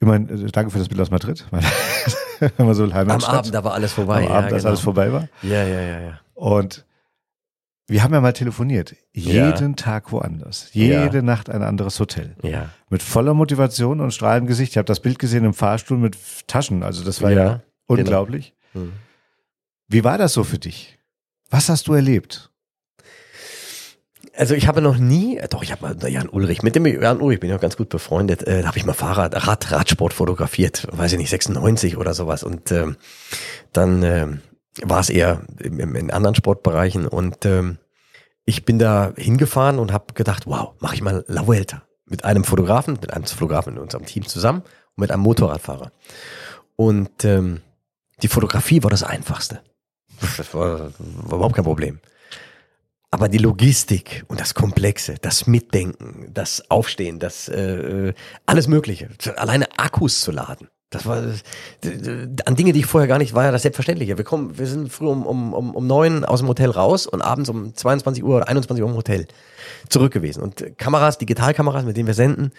Ich 0.00 0.08
meine, 0.08 0.30
äh, 0.30 0.50
danke 0.50 0.70
für 0.70 0.78
das 0.78 0.88
Bild 0.88 1.00
aus 1.00 1.10
Madrid, 1.10 1.46
wenn 2.40 2.66
man 2.66 2.74
so 2.74 2.84
Am 2.84 3.10
Abend, 3.10 3.54
da 3.54 3.64
war 3.64 3.74
alles 3.74 3.92
vorbei. 3.92 4.26
am 4.26 4.32
Abend, 4.32 4.50
ja, 4.50 4.56
als 4.56 4.66
alles 4.66 4.80
vorbei 4.80 5.12
war. 5.12 5.28
ja, 5.42 5.64
ja, 5.64 5.80
ja, 5.80 6.00
ja. 6.00 6.20
Und 6.34 6.84
wir 7.86 8.02
haben 8.02 8.14
ja 8.14 8.20
mal 8.20 8.32
telefoniert. 8.32 8.96
Jeden 9.12 9.76
Tag 9.76 10.10
woanders. 10.10 10.70
Jede 10.72 11.22
Nacht 11.22 11.50
ein 11.50 11.62
anderes 11.62 12.00
Hotel. 12.00 12.34
Ja. 12.42 12.70
Mit 12.88 13.02
voller 13.02 13.34
Motivation 13.34 14.00
und 14.00 14.12
strahlendem 14.12 14.48
Gesicht. 14.48 14.72
Ich 14.72 14.78
habe 14.78 14.86
das 14.86 15.00
Bild 15.00 15.18
gesehen 15.18 15.44
im 15.44 15.52
Fahrstuhl 15.52 15.98
mit 15.98 16.16
Taschen. 16.46 16.82
Also 16.82 17.04
das 17.04 17.20
war 17.20 17.30
ja, 17.30 17.60
Ja, 17.88 17.96
unglaublich. 17.96 18.54
Mhm. 18.72 18.92
Wie 19.88 20.04
war 20.04 20.18
das 20.18 20.32
so 20.32 20.44
für 20.44 20.58
dich? 20.58 20.98
Was 21.50 21.68
hast 21.68 21.86
du 21.88 21.94
erlebt? 21.94 22.50
Also 24.36 24.54
ich 24.54 24.66
habe 24.66 24.80
noch 24.80 24.96
nie, 24.96 25.36
äh, 25.36 25.48
doch 25.48 25.62
ich 25.62 25.70
habe 25.70 25.82
mal 25.82 26.10
Jan 26.10 26.28
Ulrich, 26.28 26.62
mit 26.62 26.74
dem 26.74 26.86
Jan 26.86 27.20
Ulrich 27.20 27.40
bin 27.40 27.50
ich 27.50 27.56
auch 27.56 27.60
ganz 27.60 27.76
gut 27.76 27.88
befreundet, 27.88 28.42
äh, 28.42 28.62
da 28.62 28.68
habe 28.68 28.78
ich 28.78 28.84
mal 28.84 28.92
Fahrrad, 28.92 29.46
Rad, 29.46 29.70
Radsport 29.70 30.12
fotografiert, 30.12 30.88
weiß 30.90 31.12
ich 31.12 31.18
nicht, 31.18 31.30
96 31.30 31.96
oder 31.96 32.14
sowas 32.14 32.42
und 32.42 32.72
ähm, 32.72 32.96
dann 33.72 34.02
ähm, 34.02 34.40
war 34.82 35.00
es 35.00 35.10
eher 35.10 35.42
im, 35.60 35.78
im, 35.78 35.94
in 35.94 36.10
anderen 36.10 36.34
Sportbereichen 36.34 37.06
und 37.06 37.46
ähm, 37.46 37.78
ich 38.44 38.64
bin 38.64 38.78
da 38.78 39.12
hingefahren 39.16 39.78
und 39.78 39.92
habe 39.92 40.14
gedacht, 40.14 40.46
wow, 40.46 40.74
mache 40.80 40.96
ich 40.96 41.02
mal 41.02 41.24
La 41.28 41.46
Vuelta 41.46 41.82
mit 42.06 42.24
einem 42.24 42.44
Fotografen, 42.44 42.94
mit 43.00 43.12
einem 43.12 43.24
Fotografen 43.24 43.74
in 43.74 43.78
unserem 43.78 44.04
Team 44.04 44.26
zusammen 44.26 44.62
und 44.96 45.02
mit 45.02 45.12
einem 45.12 45.22
Motorradfahrer 45.22 45.92
und 46.74 47.24
ähm, 47.24 47.60
die 48.24 48.28
Fotografie 48.28 48.82
war 48.82 48.90
das 48.90 49.02
Einfachste. 49.02 49.60
Das 50.38 50.54
war, 50.54 50.92
war 50.98 51.36
überhaupt 51.36 51.56
kein 51.56 51.64
Problem. 51.64 52.00
Aber 53.10 53.28
die 53.28 53.38
Logistik 53.38 54.24
und 54.28 54.40
das 54.40 54.54
Komplexe, 54.54 55.16
das 55.20 55.46
Mitdenken, 55.46 56.30
das 56.32 56.70
Aufstehen, 56.70 57.18
das 57.20 57.48
äh, 57.48 58.14
alles 58.46 58.66
Mögliche, 58.66 59.10
alleine 59.36 59.66
Akkus 59.78 60.22
zu 60.22 60.32
laden. 60.32 60.68
Das 60.94 61.06
war 61.06 61.20
d- 61.22 62.26
an 62.44 62.56
Dinge, 62.56 62.72
die 62.72 62.80
ich 62.80 62.86
vorher 62.86 63.08
gar 63.08 63.18
nicht 63.18 63.34
war 63.34 63.44
ja 63.44 63.50
das 63.52 63.62
Selbstverständliche. 63.62 64.16
Wir 64.16 64.24
kommen, 64.24 64.56
wir 64.58 64.66
sind 64.66 64.92
früh 64.92 65.06
um, 65.06 65.26
um, 65.26 65.52
um, 65.52 65.74
um 65.74 65.86
neun 65.86 66.24
aus 66.24 66.40
dem 66.40 66.48
Hotel 66.48 66.70
raus 66.70 67.06
und 67.06 67.22
abends 67.22 67.48
um 67.50 67.74
22 67.74 68.22
Uhr 68.24 68.36
oder 68.36 68.48
21 68.48 68.82
Uhr 68.82 68.90
im 68.90 68.96
Hotel 68.96 69.26
zurück 69.88 70.12
gewesen. 70.12 70.42
Und 70.42 70.60
äh, 70.62 70.70
Kameras, 70.70 71.18
Digitalkameras, 71.18 71.84
mit 71.84 71.96
denen 71.96 72.06
wir 72.06 72.14
senden, 72.14 72.52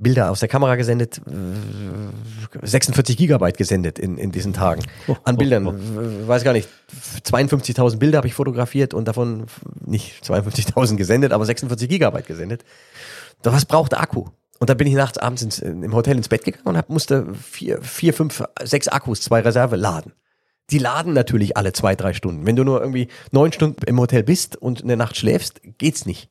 Bilder 0.00 0.30
aus 0.30 0.38
der 0.40 0.48
Kamera 0.48 0.76
gesendet, 0.76 1.20
äh, 1.26 2.66
46 2.66 3.16
Gigabyte 3.16 3.56
gesendet 3.56 3.98
in, 3.98 4.16
in 4.16 4.30
diesen 4.30 4.52
Tagen. 4.52 4.82
An 5.24 5.36
Bildern, 5.36 5.66
äh, 5.66 6.28
weiß 6.28 6.44
gar 6.44 6.52
nicht, 6.52 6.68
52.000 7.24 7.96
Bilder 7.98 8.18
habe 8.18 8.28
ich 8.28 8.34
fotografiert 8.34 8.94
und 8.94 9.06
davon 9.08 9.46
nicht 9.84 10.22
52.000 10.24 10.96
gesendet, 10.96 11.32
aber 11.32 11.44
46 11.44 11.88
Gigabyte 11.88 12.26
gesendet. 12.26 12.64
Doch 13.42 13.52
was 13.52 13.64
braucht 13.64 13.96
Akku? 13.98 14.26
Und 14.58 14.70
dann 14.70 14.76
bin 14.76 14.86
ich 14.86 14.94
nachts 14.94 15.18
abends 15.18 15.42
ins, 15.42 15.58
im 15.60 15.94
Hotel 15.94 16.16
ins 16.16 16.28
Bett 16.28 16.44
gegangen 16.44 16.66
und 16.66 16.76
hab, 16.76 16.88
musste 16.88 17.32
vier, 17.34 17.80
vier, 17.80 18.12
fünf, 18.12 18.42
sechs 18.62 18.88
Akkus, 18.88 19.20
zwei 19.20 19.40
Reserve 19.40 19.76
laden. 19.76 20.12
Die 20.70 20.78
laden 20.78 21.12
natürlich 21.12 21.56
alle 21.56 21.72
zwei, 21.72 21.94
drei 21.94 22.12
Stunden. 22.12 22.46
Wenn 22.46 22.56
du 22.56 22.64
nur 22.64 22.80
irgendwie 22.80 23.08
neun 23.30 23.52
Stunden 23.52 23.82
im 23.86 23.98
Hotel 23.98 24.22
bist 24.22 24.56
und 24.56 24.82
eine 24.82 24.96
Nacht 24.96 25.16
schläfst, 25.16 25.60
geht's 25.78 26.04
nicht. 26.04 26.30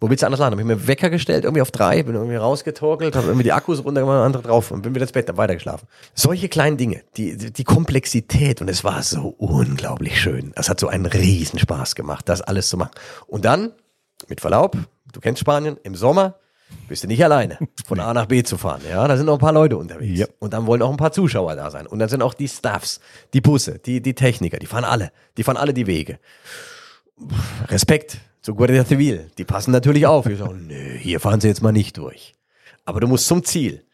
Wo 0.00 0.08
willst 0.08 0.22
du 0.22 0.26
anders 0.26 0.38
laden? 0.38 0.52
Habe 0.52 0.62
ich 0.62 0.66
mir 0.66 0.86
Wecker 0.86 1.10
gestellt, 1.10 1.44
irgendwie 1.44 1.62
auf 1.62 1.72
drei, 1.72 2.04
bin 2.04 2.14
irgendwie 2.14 2.36
rausgetorkelt, 2.36 3.16
habe 3.16 3.26
irgendwie 3.26 3.42
die 3.44 3.52
Akkus 3.52 3.84
runtergemacht, 3.84 4.24
andere 4.24 4.42
drauf 4.44 4.70
und 4.70 4.82
bin 4.82 4.94
wieder 4.94 5.02
ins 5.02 5.12
Bett, 5.12 5.28
dann 5.28 5.36
weitergeschlafen. 5.36 5.88
Solche 6.14 6.48
kleinen 6.48 6.76
Dinge, 6.76 7.02
die, 7.16 7.36
die 7.36 7.64
Komplexität 7.64 8.60
und 8.60 8.68
es 8.68 8.84
war 8.84 9.02
so 9.02 9.34
unglaublich 9.38 10.20
schön. 10.20 10.52
Es 10.54 10.68
hat 10.68 10.78
so 10.78 10.86
einen 10.86 11.06
Riesenspaß 11.06 11.96
gemacht, 11.96 12.28
das 12.28 12.42
alles 12.42 12.68
zu 12.68 12.76
machen. 12.76 12.92
Und 13.26 13.44
dann, 13.44 13.72
mit 14.28 14.40
Verlaub, 14.40 14.76
du 15.12 15.20
kennst 15.20 15.40
Spanien, 15.40 15.78
im 15.82 15.96
Sommer, 15.96 16.36
bist 16.88 17.04
du 17.04 17.06
nicht 17.06 17.22
alleine, 17.22 17.58
von 17.86 18.00
A 18.00 18.14
nach 18.14 18.26
B 18.26 18.42
zu 18.42 18.56
fahren. 18.56 18.82
Ja, 18.88 19.06
da 19.06 19.16
sind 19.16 19.26
noch 19.26 19.34
ein 19.34 19.40
paar 19.40 19.52
Leute 19.52 19.76
unterwegs. 19.76 20.20
Yep. 20.20 20.34
Und 20.38 20.52
dann 20.52 20.66
wollen 20.66 20.82
auch 20.82 20.90
ein 20.90 20.96
paar 20.96 21.12
Zuschauer 21.12 21.54
da 21.56 21.70
sein. 21.70 21.86
Und 21.86 21.98
dann 21.98 22.08
sind 22.08 22.22
auch 22.22 22.34
die 22.34 22.48
Staffs, 22.48 23.00
die 23.34 23.40
Busse, 23.40 23.78
die, 23.78 24.00
die 24.00 24.14
Techniker, 24.14 24.58
die 24.58 24.66
fahren 24.66 24.84
alle. 24.84 25.12
Die 25.36 25.44
fahren 25.44 25.56
alle 25.56 25.74
die 25.74 25.86
Wege. 25.86 26.18
Respekt 27.68 28.18
zu 28.42 28.54
Guardia 28.54 28.84
Civil. 28.84 29.30
Die 29.36 29.44
passen 29.44 29.70
natürlich 29.70 30.06
auf. 30.06 30.26
Ich 30.26 30.38
sage, 30.38 30.54
nö, 30.66 30.96
hier 30.98 31.20
fahren 31.20 31.40
sie 31.40 31.48
jetzt 31.48 31.62
mal 31.62 31.72
nicht 31.72 31.96
durch. 31.96 32.34
Aber 32.84 33.00
du 33.00 33.06
musst 33.06 33.26
zum 33.26 33.44
Ziel. 33.44 33.84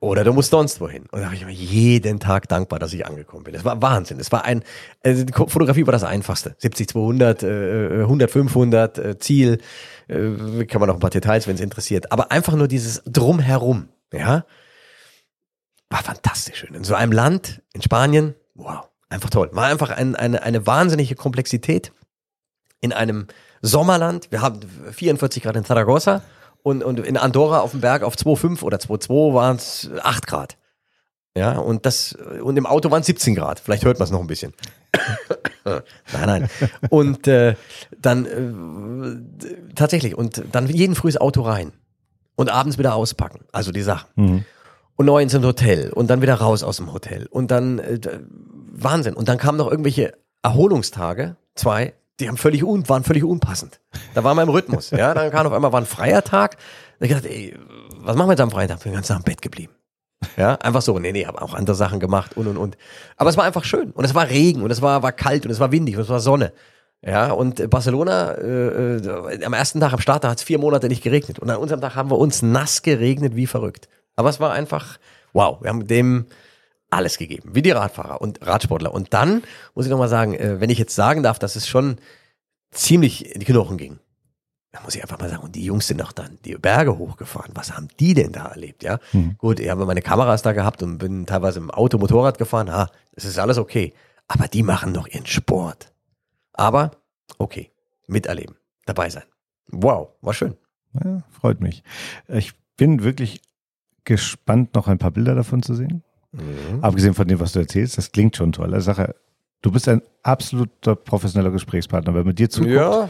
Oder 0.00 0.22
du 0.22 0.32
musst 0.32 0.50
sonst 0.50 0.80
wohin. 0.80 1.06
Und 1.10 1.20
da 1.20 1.24
habe 1.26 1.34
ich 1.34 1.44
mir 1.44 1.50
jeden 1.50 2.20
Tag 2.20 2.48
dankbar, 2.48 2.78
dass 2.78 2.92
ich 2.92 3.04
angekommen 3.04 3.42
bin. 3.42 3.54
Es 3.56 3.64
war 3.64 3.82
Wahnsinn. 3.82 4.20
Es 4.20 4.30
war 4.30 4.44
ein, 4.44 4.62
also 5.02 5.24
die 5.24 5.32
Fotografie 5.32 5.86
war 5.86 5.92
das 5.92 6.04
Einfachste. 6.04 6.54
70, 6.58 6.90
200, 6.90 7.42
äh, 7.42 8.02
100, 8.02 8.30
500, 8.30 8.98
äh, 8.98 9.18
Ziel. 9.18 9.58
Äh, 10.08 10.64
kann 10.66 10.80
man 10.80 10.88
noch 10.88 10.96
ein 10.96 11.00
paar 11.00 11.10
Details, 11.10 11.46
wenn 11.46 11.54
es 11.54 11.60
interessiert. 11.60 12.10
Aber 12.12 12.30
einfach 12.32 12.54
nur 12.54 12.68
dieses 12.68 13.02
Drumherum, 13.04 13.88
ja, 14.12 14.44
war 15.90 16.02
fantastisch 16.02 16.60
schön. 16.60 16.74
In 16.74 16.84
so 16.84 16.94
einem 16.94 17.12
Land, 17.12 17.62
in 17.72 17.82
Spanien, 17.82 18.34
wow, 18.54 18.88
einfach 19.08 19.30
toll. 19.30 19.50
War 19.52 19.66
einfach 19.66 19.90
ein, 19.90 20.16
eine, 20.16 20.42
eine 20.42 20.66
wahnsinnige 20.66 21.14
Komplexität 21.14 21.92
in 22.80 22.92
einem 22.92 23.26
Sommerland. 23.62 24.30
Wir 24.30 24.42
haben 24.42 24.60
44 24.92 25.42
Grad 25.42 25.56
in 25.56 25.64
Zaragoza 25.64 26.22
und, 26.62 26.84
und 26.84 27.00
in 27.00 27.16
Andorra 27.16 27.60
auf 27.60 27.70
dem 27.70 27.80
Berg 27.80 28.02
auf 28.02 28.14
2,5 28.14 28.62
oder 28.62 28.78
2,2 28.78 29.34
waren 29.34 29.56
es 29.56 29.90
8 30.02 30.26
Grad. 30.26 30.57
Ja, 31.38 31.58
und 31.58 31.86
das, 31.86 32.16
und 32.42 32.56
im 32.56 32.66
Auto 32.66 32.90
waren 32.90 33.00
es 33.00 33.06
17 33.06 33.34
Grad. 33.34 33.60
Vielleicht 33.60 33.84
hört 33.84 33.98
man 33.98 34.06
es 34.06 34.10
noch 34.10 34.20
ein 34.20 34.26
bisschen. 34.26 34.52
nein, 35.64 35.82
nein. 36.12 36.48
Und 36.90 37.28
äh, 37.28 37.54
dann 38.00 38.26
äh, 38.26 39.74
tatsächlich, 39.74 40.16
und 40.16 40.42
dann 40.52 40.66
jeden 40.66 40.94
früh 40.94 41.08
das 41.08 41.20
Auto 41.20 41.42
rein 41.42 41.72
und 42.36 42.50
abends 42.50 42.78
wieder 42.78 42.94
auspacken. 42.94 43.40
Also 43.52 43.70
die 43.70 43.82
Sachen. 43.82 44.08
Mhm. 44.16 44.44
Und 44.96 45.06
neu 45.06 45.22
ins 45.22 45.34
Hotel 45.34 45.90
und 45.92 46.10
dann 46.10 46.22
wieder 46.22 46.34
raus 46.34 46.64
aus 46.64 46.78
dem 46.78 46.92
Hotel. 46.92 47.26
Und 47.30 47.52
dann 47.52 47.78
äh, 47.78 48.00
Wahnsinn. 48.72 49.14
Und 49.14 49.28
dann 49.28 49.38
kamen 49.38 49.58
noch 49.58 49.70
irgendwelche 49.70 50.14
Erholungstage, 50.42 51.36
zwei, 51.54 51.94
die 52.18 52.28
haben 52.28 52.36
völlig 52.36 52.64
un, 52.64 52.88
waren 52.88 53.04
völlig 53.04 53.22
unpassend. 53.22 53.80
Da 54.14 54.24
war 54.24 54.34
mein 54.34 54.48
Rhythmus. 54.48 54.90
Ja, 54.90 55.14
dann 55.14 55.30
kam 55.30 55.46
auf 55.46 55.52
einmal 55.52 55.72
war 55.72 55.80
ein 55.80 55.86
freier 55.86 56.24
Tag. 56.24 56.56
Da 56.98 57.04
ich 57.04 57.10
gedacht, 57.10 57.26
ey, 57.26 57.56
was 58.00 58.16
machen 58.16 58.28
wir 58.28 58.32
jetzt 58.32 58.40
am 58.40 58.50
Freitag? 58.50 58.80
Bin 58.80 58.90
den 58.90 58.96
ganzen 58.96 59.12
Tag 59.12 59.18
im 59.18 59.24
Bett 59.24 59.42
geblieben. 59.42 59.72
Ja, 60.36 60.54
einfach 60.56 60.82
so. 60.82 60.98
Nee, 60.98 61.12
nee, 61.12 61.26
habe 61.26 61.40
auch 61.40 61.54
andere 61.54 61.76
Sachen 61.76 62.00
gemacht 62.00 62.36
und 62.36 62.46
und 62.46 62.56
und. 62.56 62.76
Aber 63.16 63.30
es 63.30 63.36
war 63.36 63.44
einfach 63.44 63.64
schön. 63.64 63.92
Und 63.92 64.04
es 64.04 64.14
war 64.14 64.28
Regen 64.28 64.62
und 64.62 64.70
es 64.70 64.82
war, 64.82 65.02
war 65.02 65.12
kalt 65.12 65.46
und 65.46 65.52
es 65.52 65.60
war 65.60 65.70
windig 65.72 65.96
und 65.96 66.02
es 66.02 66.08
war 66.08 66.20
Sonne. 66.20 66.52
Ja, 67.00 67.30
und 67.30 67.70
Barcelona, 67.70 68.32
äh, 68.32 68.96
äh, 68.96 69.44
am 69.44 69.52
ersten 69.52 69.78
Tag 69.78 69.92
am 69.92 70.00
Start, 70.00 70.24
da 70.24 70.30
hat 70.30 70.38
es 70.38 70.44
vier 70.44 70.58
Monate 70.58 70.88
nicht 70.88 71.02
geregnet. 71.02 71.38
Und 71.38 71.48
an 71.48 71.58
unserem 71.58 71.80
Tag 71.80 71.94
haben 71.94 72.10
wir 72.10 72.18
uns 72.18 72.42
nass 72.42 72.82
geregnet 72.82 73.36
wie 73.36 73.46
verrückt. 73.46 73.88
Aber 74.16 74.28
es 74.30 74.40
war 74.40 74.52
einfach, 74.52 74.98
wow, 75.32 75.62
wir 75.62 75.70
haben 75.70 75.86
dem 75.86 76.26
alles 76.90 77.18
gegeben, 77.18 77.50
wie 77.52 77.62
die 77.62 77.70
Radfahrer 77.70 78.20
und 78.20 78.44
Radsportler. 78.44 78.92
Und 78.92 79.14
dann 79.14 79.42
muss 79.74 79.84
ich 79.84 79.90
nochmal 79.90 80.08
sagen, 80.08 80.34
äh, 80.34 80.60
wenn 80.60 80.70
ich 80.70 80.78
jetzt 80.78 80.94
sagen 80.94 81.22
darf, 81.22 81.38
dass 81.38 81.54
es 81.54 81.68
schon 81.68 81.98
ziemlich 82.72 83.32
in 83.32 83.40
die 83.40 83.46
Knochen 83.46 83.76
ging. 83.76 84.00
Da 84.70 84.80
muss 84.82 84.94
ich 84.94 85.02
einfach 85.02 85.18
mal 85.18 85.30
sagen, 85.30 85.42
und 85.42 85.54
die 85.54 85.64
Jungs 85.64 85.86
sind 85.86 85.96
noch 85.96 86.12
dann 86.12 86.38
die 86.44 86.54
Berge 86.54 86.98
hochgefahren. 86.98 87.52
Was 87.54 87.74
haben 87.74 87.88
die 87.98 88.12
denn 88.12 88.32
da 88.32 88.46
erlebt, 88.46 88.82
ja? 88.82 88.98
Mhm. 89.12 89.36
Gut, 89.38 89.60
ich 89.60 89.70
habe 89.70 89.86
meine 89.86 90.02
Kameras 90.02 90.42
da 90.42 90.52
gehabt 90.52 90.82
und 90.82 90.98
bin 90.98 91.24
teilweise 91.24 91.58
im 91.58 91.70
Auto, 91.70 91.96
Motorrad 91.96 92.36
gefahren. 92.36 92.70
Ha, 92.70 92.90
das 93.14 93.24
ist 93.24 93.38
alles 93.38 93.56
okay. 93.56 93.94
Aber 94.26 94.46
die 94.46 94.62
machen 94.62 94.92
doch 94.92 95.08
ihren 95.08 95.24
Sport. 95.24 95.92
Aber, 96.52 96.90
okay, 97.38 97.70
miterleben, 98.06 98.56
dabei 98.84 99.08
sein. 99.08 99.24
Wow, 99.68 100.10
war 100.20 100.34
schön. 100.34 100.54
Ja, 101.02 101.22
freut 101.30 101.60
mich. 101.60 101.82
Ich 102.28 102.52
bin 102.76 103.02
wirklich 103.02 103.40
gespannt, 104.04 104.74
noch 104.74 104.88
ein 104.88 104.98
paar 104.98 105.10
Bilder 105.10 105.34
davon 105.34 105.62
zu 105.62 105.74
sehen. 105.74 106.02
Mhm. 106.32 106.82
Abgesehen 106.82 107.14
von 107.14 107.26
dem, 107.26 107.40
was 107.40 107.52
du 107.52 107.60
erzählst, 107.60 107.96
das 107.96 108.12
klingt 108.12 108.36
schon 108.36 108.52
toll. 108.52 108.74
Also 108.74 108.86
Sache, 108.92 109.14
du 109.62 109.70
bist 109.70 109.88
ein 109.88 110.02
absoluter 110.22 110.94
professioneller 110.94 111.50
Gesprächspartner, 111.50 112.14
weil 112.14 112.24
mit 112.24 112.38
dir 112.38 112.50
zuguckt, 112.50 112.74
Ja, 112.74 113.08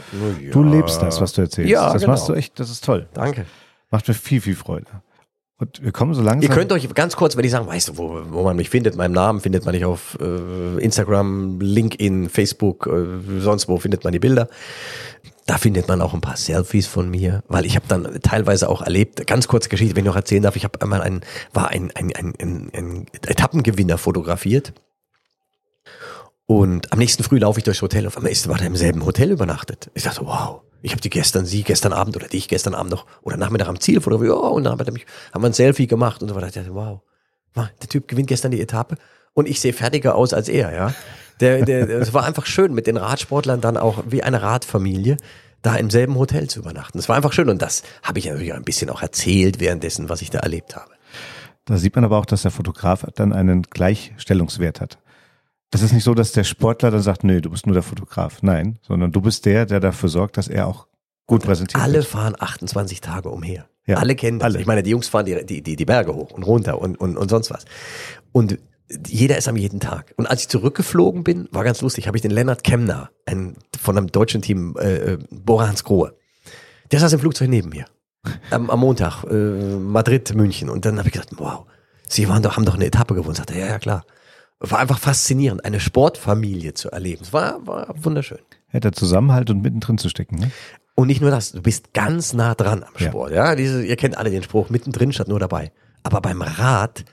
du 0.51 0.63
lebst 0.63 1.01
das, 1.01 1.21
was 1.21 1.33
du 1.33 1.41
erzählst. 1.41 1.69
Ja, 1.69 1.93
das 1.93 2.01
genau. 2.01 2.13
machst 2.13 2.29
du 2.29 2.33
echt, 2.33 2.59
das 2.59 2.69
ist 2.69 2.83
toll. 2.83 3.07
Danke. 3.13 3.45
Macht 3.91 4.07
mir 4.07 4.13
viel, 4.13 4.41
viel 4.41 4.55
Freude. 4.55 4.87
Und 5.57 5.83
wir 5.83 5.91
kommen 5.91 6.13
so 6.13 6.21
langsam. 6.21 6.49
Ihr 6.49 6.55
könnt 6.55 6.71
euch 6.71 6.87
ganz 6.93 7.17
kurz, 7.17 7.35
wenn 7.35 7.43
ich 7.43 7.51
sagen, 7.51 7.67
weißt 7.67 7.89
du, 7.89 7.97
wo, 7.97 8.21
wo 8.29 8.43
man 8.43 8.55
mich 8.55 8.69
findet, 8.69 8.95
meinem 8.95 9.11
Namen 9.11 9.41
findet 9.41 9.65
man 9.65 9.75
nicht 9.75 9.83
auf 9.83 10.17
äh, 10.21 10.81
Instagram, 10.81 11.59
LinkedIn, 11.59 12.29
Facebook, 12.29 12.87
äh, 12.87 13.41
sonst 13.41 13.67
wo 13.67 13.77
findet 13.77 14.05
man 14.05 14.13
die 14.13 14.19
Bilder. 14.19 14.47
Da 15.47 15.57
findet 15.57 15.87
man 15.87 16.01
auch 16.01 16.13
ein 16.13 16.21
paar 16.21 16.37
Selfies 16.37 16.87
von 16.87 17.09
mir, 17.09 17.43
weil 17.49 17.65
ich 17.65 17.75
habe 17.75 17.85
dann 17.89 18.19
teilweise 18.21 18.69
auch 18.69 18.83
erlebt, 18.83 19.27
ganz 19.27 19.47
kurze 19.49 19.67
Geschichte, 19.67 19.95
wenn 19.97 20.05
ich 20.05 20.09
noch 20.09 20.15
erzählen 20.15 20.43
darf, 20.43 20.55
ich 20.55 20.63
habe 20.63 20.81
einmal 20.81 21.01
ein, 21.01 21.21
war 21.51 21.69
ein, 21.69 21.91
ein, 21.95 22.15
ein, 22.15 22.33
ein, 22.39 22.69
ein 22.73 23.05
Etappengewinner 23.27 23.97
fotografiert 23.97 24.73
und 26.49 26.91
am 26.91 26.97
nächsten 26.97 27.21
Früh 27.21 27.37
laufe 27.37 27.59
ich 27.59 27.63
durchs 27.63 27.83
Hotel, 27.83 28.07
auf 28.07 28.17
einmal 28.17 28.31
ist, 28.31 28.47
der 28.47 28.59
im 28.61 28.75
selben 28.75 29.05
Hotel 29.05 29.29
übernachtet. 29.29 29.91
Ich 29.93 30.01
dachte, 30.01 30.25
wow, 30.25 30.61
ich 30.81 30.93
habe 30.93 30.99
die 30.99 31.11
gestern, 31.11 31.45
sie 31.45 31.61
gestern 31.61 31.93
Abend 31.93 32.15
oder 32.15 32.27
dich 32.27 32.47
gestern 32.47 32.73
Abend 32.73 32.89
noch 32.89 33.05
oder 33.21 33.37
Nachmittag 33.37 33.67
am 33.67 33.79
Ziel 33.79 34.01
fotografiert, 34.01 34.35
ja, 34.35 34.47
und 34.47 34.63
dann 34.63 34.79
er 34.79 34.85
haben 34.87 35.43
wir 35.43 35.45
ein 35.45 35.53
Selfie 35.53 35.85
gemacht 35.85 36.23
und 36.23 36.29
so 36.29 36.33
weiter. 36.33 36.47
Ich 36.47 36.53
dachte, 36.53 36.73
wow, 36.73 37.01
der 37.55 37.87
Typ 37.87 38.07
gewinnt 38.07 38.29
gestern 38.29 38.49
die 38.49 38.59
Etappe 38.59 38.95
und 39.33 39.47
ich 39.47 39.61
sehe 39.61 39.73
fertiger 39.73 40.15
aus 40.15 40.33
als 40.33 40.49
er, 40.49 40.73
ja. 40.73 40.95
Der, 41.39 41.63
der, 41.65 41.87
es 41.87 42.15
war 42.15 42.23
einfach 42.23 42.47
schön, 42.47 42.73
mit 42.73 42.87
den 42.87 42.97
Radsportlern 42.97 43.61
dann 43.61 43.77
auch 43.77 44.03
wie 44.07 44.23
eine 44.23 44.41
Radfamilie 44.41 45.17
da 45.61 45.75
im 45.75 45.91
selben 45.91 46.15
Hotel 46.15 46.49
zu 46.49 46.61
übernachten. 46.61 46.97
Es 46.97 47.07
war 47.07 47.15
einfach 47.15 47.31
schön 47.31 47.49
und 47.49 47.61
das 47.61 47.83
habe 48.01 48.17
ich 48.17 48.25
natürlich 48.25 48.55
ein 48.55 48.63
bisschen 48.63 48.89
auch 48.89 49.03
erzählt 49.03 49.59
währenddessen, 49.59 50.09
was 50.09 50.23
ich 50.23 50.31
da 50.31 50.39
erlebt 50.39 50.75
habe. 50.75 50.89
Da 51.65 51.77
sieht 51.77 51.93
man 51.93 52.05
aber 52.05 52.17
auch, 52.17 52.25
dass 52.25 52.41
der 52.41 52.49
Fotograf 52.49 53.05
dann 53.13 53.33
einen 53.33 53.61
Gleichstellungswert 53.61 54.81
hat. 54.81 54.97
Es 55.71 55.81
ist 55.81 55.93
nicht 55.93 56.03
so, 56.03 56.13
dass 56.13 56.31
der 56.31 56.43
Sportler 56.43 56.91
dann 56.91 57.01
sagt, 57.01 57.23
nö, 57.23 57.41
du 57.41 57.49
bist 57.49 57.67
nur 57.67 57.73
der 57.73 57.83
Fotograf. 57.83 58.41
Nein, 58.41 58.79
sondern 58.81 59.11
du 59.11 59.21
bist 59.21 59.45
der, 59.45 59.65
der 59.65 59.79
dafür 59.79 60.09
sorgt, 60.09 60.37
dass 60.37 60.47
er 60.47 60.67
auch 60.67 60.87
gut 61.27 61.43
präsentiert 61.43 61.81
Alle 61.81 61.95
wird. 61.95 62.05
fahren 62.05 62.35
28 62.37 63.01
Tage 63.01 63.29
umher. 63.29 63.67
Ja, 63.85 63.97
alle 63.97 64.15
kennen 64.15 64.39
das. 64.39 64.45
alle. 64.45 64.59
Ich 64.59 64.67
meine, 64.67 64.83
die 64.83 64.91
Jungs 64.91 65.07
fahren 65.07 65.25
die, 65.25 65.45
die, 65.45 65.75
die, 65.75 65.85
Berge 65.85 66.13
hoch 66.13 66.31
und 66.31 66.43
runter 66.43 66.79
und, 66.81 66.99
und, 66.99 67.17
und 67.17 67.29
sonst 67.29 67.49
was. 67.51 67.65
Und 68.31 68.59
jeder 69.07 69.37
ist 69.37 69.47
am 69.47 69.55
jeden 69.55 69.79
Tag. 69.79 70.13
Und 70.17 70.25
als 70.27 70.41
ich 70.41 70.49
zurückgeflogen 70.49 71.23
bin, 71.23 71.47
war 71.51 71.63
ganz 71.63 71.81
lustig, 71.81 72.07
habe 72.07 72.17
ich 72.17 72.21
den 72.21 72.31
Lennart 72.31 72.63
Kemner, 72.63 73.11
ein, 73.25 73.55
von 73.79 73.97
einem 73.97 74.11
deutschen 74.11 74.41
Team, 74.41 74.75
äh, 74.79 75.13
äh, 75.13 75.17
Borans 75.29 75.83
Grohe, 75.83 76.15
der 76.91 76.99
saß 76.99 77.13
im 77.13 77.19
Flugzeug 77.19 77.49
neben 77.49 77.69
mir. 77.69 77.85
Am, 78.51 78.69
am 78.69 78.79
Montag, 78.79 79.23
äh, 79.25 79.77
Madrid, 79.77 80.33
München. 80.35 80.69
Und 80.69 80.85
dann 80.85 80.97
habe 80.97 81.07
ich 81.07 81.13
gesagt, 81.13 81.33
wow, 81.37 81.65
Sie 82.07 82.27
waren 82.27 82.41
doch, 82.41 82.57
haben 82.57 82.65
doch 82.65 82.75
eine 82.75 82.85
Etappe 82.85 83.13
gewonnen. 83.13 83.35
Sagte, 83.35 83.53
er, 83.53 83.59
ja, 83.59 83.67
ja, 83.67 83.79
klar. 83.79 84.05
War 84.59 84.79
einfach 84.79 84.99
faszinierend, 84.99 85.63
eine 85.63 85.79
Sportfamilie 85.79 86.73
zu 86.73 86.91
erleben. 86.91 87.21
Es 87.23 87.31
war, 87.31 87.65
war 87.65 87.93
wunderschön. 87.97 88.39
Ja, 88.73 88.79
der 88.81 88.91
Zusammenhalt 88.91 89.49
und 89.49 89.61
mittendrin 89.61 89.97
zu 89.97 90.09
stecken. 90.09 90.35
Ne? 90.35 90.51
Und 90.95 91.07
nicht 91.07 91.21
nur 91.21 91.31
das, 91.31 91.53
du 91.53 91.61
bist 91.61 91.93
ganz 91.93 92.33
nah 92.33 92.55
dran 92.55 92.83
am 92.83 92.91
Ja. 92.97 93.07
Sport. 93.07 93.31
Ja, 93.31 93.55
diese, 93.55 93.85
ihr 93.85 93.95
kennt 93.95 94.17
alle 94.17 94.31
den 94.31 94.43
Spruch, 94.43 94.69
mittendrin 94.69 95.13
statt 95.13 95.29
nur 95.29 95.39
dabei. 95.39 95.71
Aber 96.03 96.19
beim 96.19 96.41
Rad, 96.41 97.05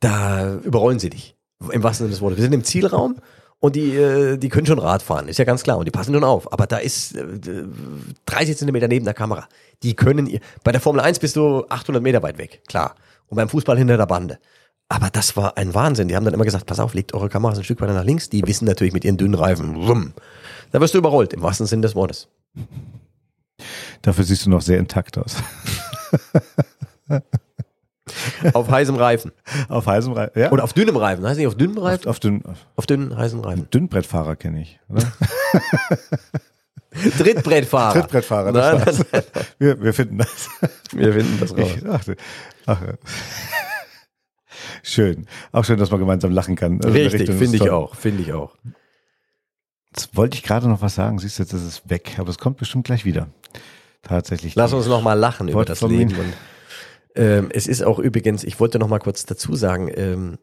da 0.00 0.54
überrollen 0.56 0.98
sie 0.98 1.10
dich. 1.10 1.36
Im 1.70 1.84
wahrsten 1.84 2.06
Sinne 2.06 2.10
des 2.14 2.20
Wortes. 2.20 2.38
Wir 2.38 2.42
sind 2.42 2.52
im 2.52 2.64
Zielraum 2.64 3.20
und 3.60 3.76
die, 3.76 3.94
äh, 3.94 4.36
die 4.36 4.48
können 4.48 4.66
schon 4.66 4.80
Rad 4.80 5.02
fahren, 5.02 5.28
ist 5.28 5.38
ja 5.38 5.44
ganz 5.44 5.62
klar. 5.62 5.78
Und 5.78 5.84
die 5.84 5.92
passen 5.92 6.12
schon 6.12 6.24
auf. 6.24 6.52
Aber 6.52 6.66
da 6.66 6.78
ist 6.78 7.14
äh, 7.14 7.24
30 8.26 8.56
Zentimeter 8.56 8.88
neben 8.88 9.04
der 9.04 9.14
Kamera. 9.14 9.46
Die 9.84 9.94
können 9.94 10.26
ihr. 10.26 10.40
Bei 10.64 10.72
der 10.72 10.80
Formel 10.80 11.00
1 11.00 11.20
bist 11.20 11.36
du 11.36 11.64
800 11.68 12.02
Meter 12.02 12.24
weit 12.24 12.38
weg, 12.38 12.62
klar. 12.66 12.96
Und 13.28 13.36
beim 13.36 13.48
Fußball 13.48 13.78
hinter 13.78 13.96
der 13.96 14.06
Bande. 14.06 14.40
Aber 14.92 15.08
das 15.08 15.38
war 15.38 15.56
ein 15.56 15.72
Wahnsinn. 15.72 16.08
Die 16.08 16.16
haben 16.16 16.26
dann 16.26 16.34
immer 16.34 16.44
gesagt, 16.44 16.66
pass 16.66 16.78
auf, 16.78 16.92
legt 16.92 17.14
eure 17.14 17.30
Kameras 17.30 17.56
ein 17.56 17.64
Stück 17.64 17.80
weiter 17.80 17.94
nach 17.94 18.04
links. 18.04 18.28
Die 18.28 18.46
wissen 18.46 18.66
natürlich 18.66 18.92
mit 18.92 19.06
ihren 19.06 19.16
dünnen 19.16 19.32
Reifen. 19.32 19.86
Wumm. 19.86 20.12
Da 20.70 20.82
wirst 20.82 20.92
du 20.92 20.98
überrollt, 20.98 21.32
im 21.32 21.40
wahrsten 21.40 21.66
Sinne 21.66 21.80
des 21.80 21.94
Wortes. 21.94 22.28
Dafür 24.02 24.24
siehst 24.24 24.44
du 24.44 24.50
noch 24.50 24.60
sehr 24.60 24.78
intakt 24.78 25.16
aus. 25.16 25.36
Auf 28.52 28.70
heißem 28.70 28.94
Reifen. 28.94 29.32
auf 29.70 29.86
heißem 29.86 30.12
Reifen. 30.12 30.38
Ja? 30.38 30.52
Oder 30.52 30.64
auf 30.64 30.74
dünnem 30.74 30.96
Reifen. 30.96 31.26
Heißt 31.26 31.38
nicht 31.38 31.46
auf 31.46 31.56
dünnem 31.56 31.78
Reifen? 31.78 32.04
auf, 32.06 32.16
auf 32.16 32.20
dünn, 32.20 32.44
auf 32.44 32.58
Auf 32.76 32.86
dünnen, 32.86 33.16
heißen 33.16 33.40
Reifen. 33.40 33.70
Dünnbrettfahrer 33.70 34.36
kenne 34.36 34.60
ich. 34.60 34.78
Oder? 34.90 35.10
Trittbrettfahrer. 37.16 38.00
Trittbrettfahrer, 38.00 38.52
das 38.52 38.98
Nein, 38.98 39.06
nein, 39.10 39.22
Wir, 39.58 39.80
wir 39.80 39.94
finden 39.94 40.18
das. 40.18 40.48
wir 40.92 41.14
finden 41.14 41.40
das 41.40 41.56
raus. 41.56 41.70
Ich 41.76 41.82
dachte, 41.82 42.16
ach, 42.66 42.82
ja. 42.82 42.92
Schön. 44.82 45.26
Auch 45.52 45.64
schön, 45.64 45.78
dass 45.78 45.90
man 45.90 46.00
gemeinsam 46.00 46.32
lachen 46.32 46.56
kann. 46.56 46.80
Also 46.82 46.90
Richtig, 46.96 47.30
finde 47.30 47.56
ich 47.56 47.70
auch. 47.70 47.94
Finde 47.94 48.22
ich 48.22 48.32
auch. 48.32 48.56
Jetzt 49.94 50.16
wollte 50.16 50.36
ich 50.36 50.42
gerade 50.42 50.68
noch 50.68 50.82
was 50.82 50.94
sagen. 50.94 51.18
Siehst 51.18 51.38
du, 51.38 51.42
jetzt 51.42 51.52
ist 51.52 51.62
es 51.62 51.88
weg. 51.88 52.16
Aber 52.18 52.30
es 52.30 52.38
kommt 52.38 52.56
bestimmt 52.58 52.84
gleich 52.84 53.04
wieder. 53.04 53.28
tatsächlich. 54.02 54.54
Lass 54.54 54.72
uns 54.72 54.86
noch 54.86 55.02
mal 55.02 55.14
lachen 55.14 55.48
über 55.48 55.64
das 55.64 55.80
Leben. 55.82 56.14
Und, 56.14 56.34
ähm, 57.14 57.48
es 57.52 57.66
ist 57.66 57.82
auch 57.82 57.98
übrigens, 57.98 58.44
ich 58.44 58.58
wollte 58.58 58.78
noch 58.78 58.88
mal 58.88 58.98
kurz 58.98 59.26
dazu 59.26 59.54
sagen, 59.54 59.90
ähm, 59.94 60.38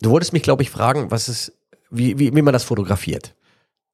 du 0.00 0.10
wolltest 0.10 0.32
mich, 0.32 0.42
glaube 0.42 0.62
ich, 0.62 0.70
fragen, 0.70 1.10
was 1.10 1.28
es, 1.28 1.52
wie, 1.90 2.18
wie, 2.18 2.34
wie 2.34 2.42
man 2.42 2.52
das 2.52 2.64
fotografiert. 2.64 3.34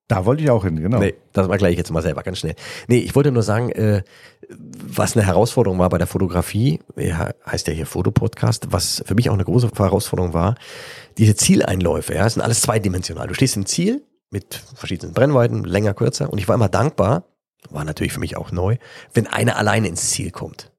Da 0.08 0.24
wollte 0.24 0.44
ich 0.44 0.50
auch 0.50 0.64
hin, 0.64 0.80
genau. 0.80 0.98
Nee, 0.98 1.14
das 1.32 1.48
erkläre 1.48 1.72
ich 1.72 1.78
jetzt 1.78 1.90
mal 1.90 2.02
selber 2.02 2.22
ganz 2.22 2.38
schnell. 2.38 2.54
Nee, 2.86 2.98
ich 2.98 3.16
wollte 3.16 3.32
nur 3.32 3.42
sagen, 3.42 3.70
äh, 3.70 4.02
was 4.48 5.16
eine 5.16 5.26
Herausforderung 5.26 5.80
war 5.80 5.88
bei 5.88 5.98
der 5.98 6.06
Fotografie, 6.06 6.80
ja, 6.96 7.30
heißt 7.44 7.66
ja 7.66 7.72
hier 7.72 7.86
Fotopodcast, 7.86 8.68
was 8.70 9.02
für 9.04 9.16
mich 9.16 9.28
auch 9.30 9.34
eine 9.34 9.44
große 9.44 9.68
Herausforderung 9.76 10.32
war, 10.32 10.54
diese 11.18 11.34
Zieleinläufe, 11.34 12.14
ja, 12.14 12.28
sind 12.28 12.42
alles 12.42 12.60
zweidimensional. 12.60 13.26
Du 13.26 13.34
stehst 13.34 13.56
im 13.56 13.66
Ziel 13.66 14.04
mit 14.30 14.62
verschiedenen 14.74 15.12
Brennweiten, 15.12 15.64
länger, 15.64 15.94
kürzer, 15.94 16.30
und 16.30 16.38
ich 16.38 16.46
war 16.46 16.54
immer 16.54 16.68
dankbar, 16.68 17.24
war 17.70 17.84
natürlich 17.84 18.12
für 18.12 18.20
mich 18.20 18.36
auch 18.36 18.52
neu, 18.52 18.76
wenn 19.12 19.26
einer 19.26 19.56
alleine 19.56 19.88
ins 19.88 20.10
Ziel 20.10 20.30
kommt. 20.30 20.70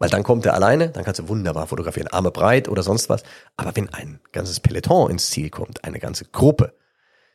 Weil 0.00 0.10
dann 0.10 0.24
kommt 0.24 0.44
er 0.44 0.54
alleine, 0.54 0.90
dann 0.90 1.04
kannst 1.04 1.20
du 1.20 1.28
wunderbar 1.28 1.68
fotografieren, 1.68 2.08
Arme 2.08 2.32
breit 2.32 2.68
oder 2.68 2.82
sonst 2.82 3.08
was. 3.08 3.22
Aber 3.56 3.76
wenn 3.76 3.88
ein 3.90 4.20
ganzes 4.32 4.58
Peloton 4.58 5.12
ins 5.12 5.30
Ziel 5.30 5.50
kommt, 5.50 5.84
eine 5.84 6.00
ganze 6.00 6.24
Gruppe, 6.24 6.74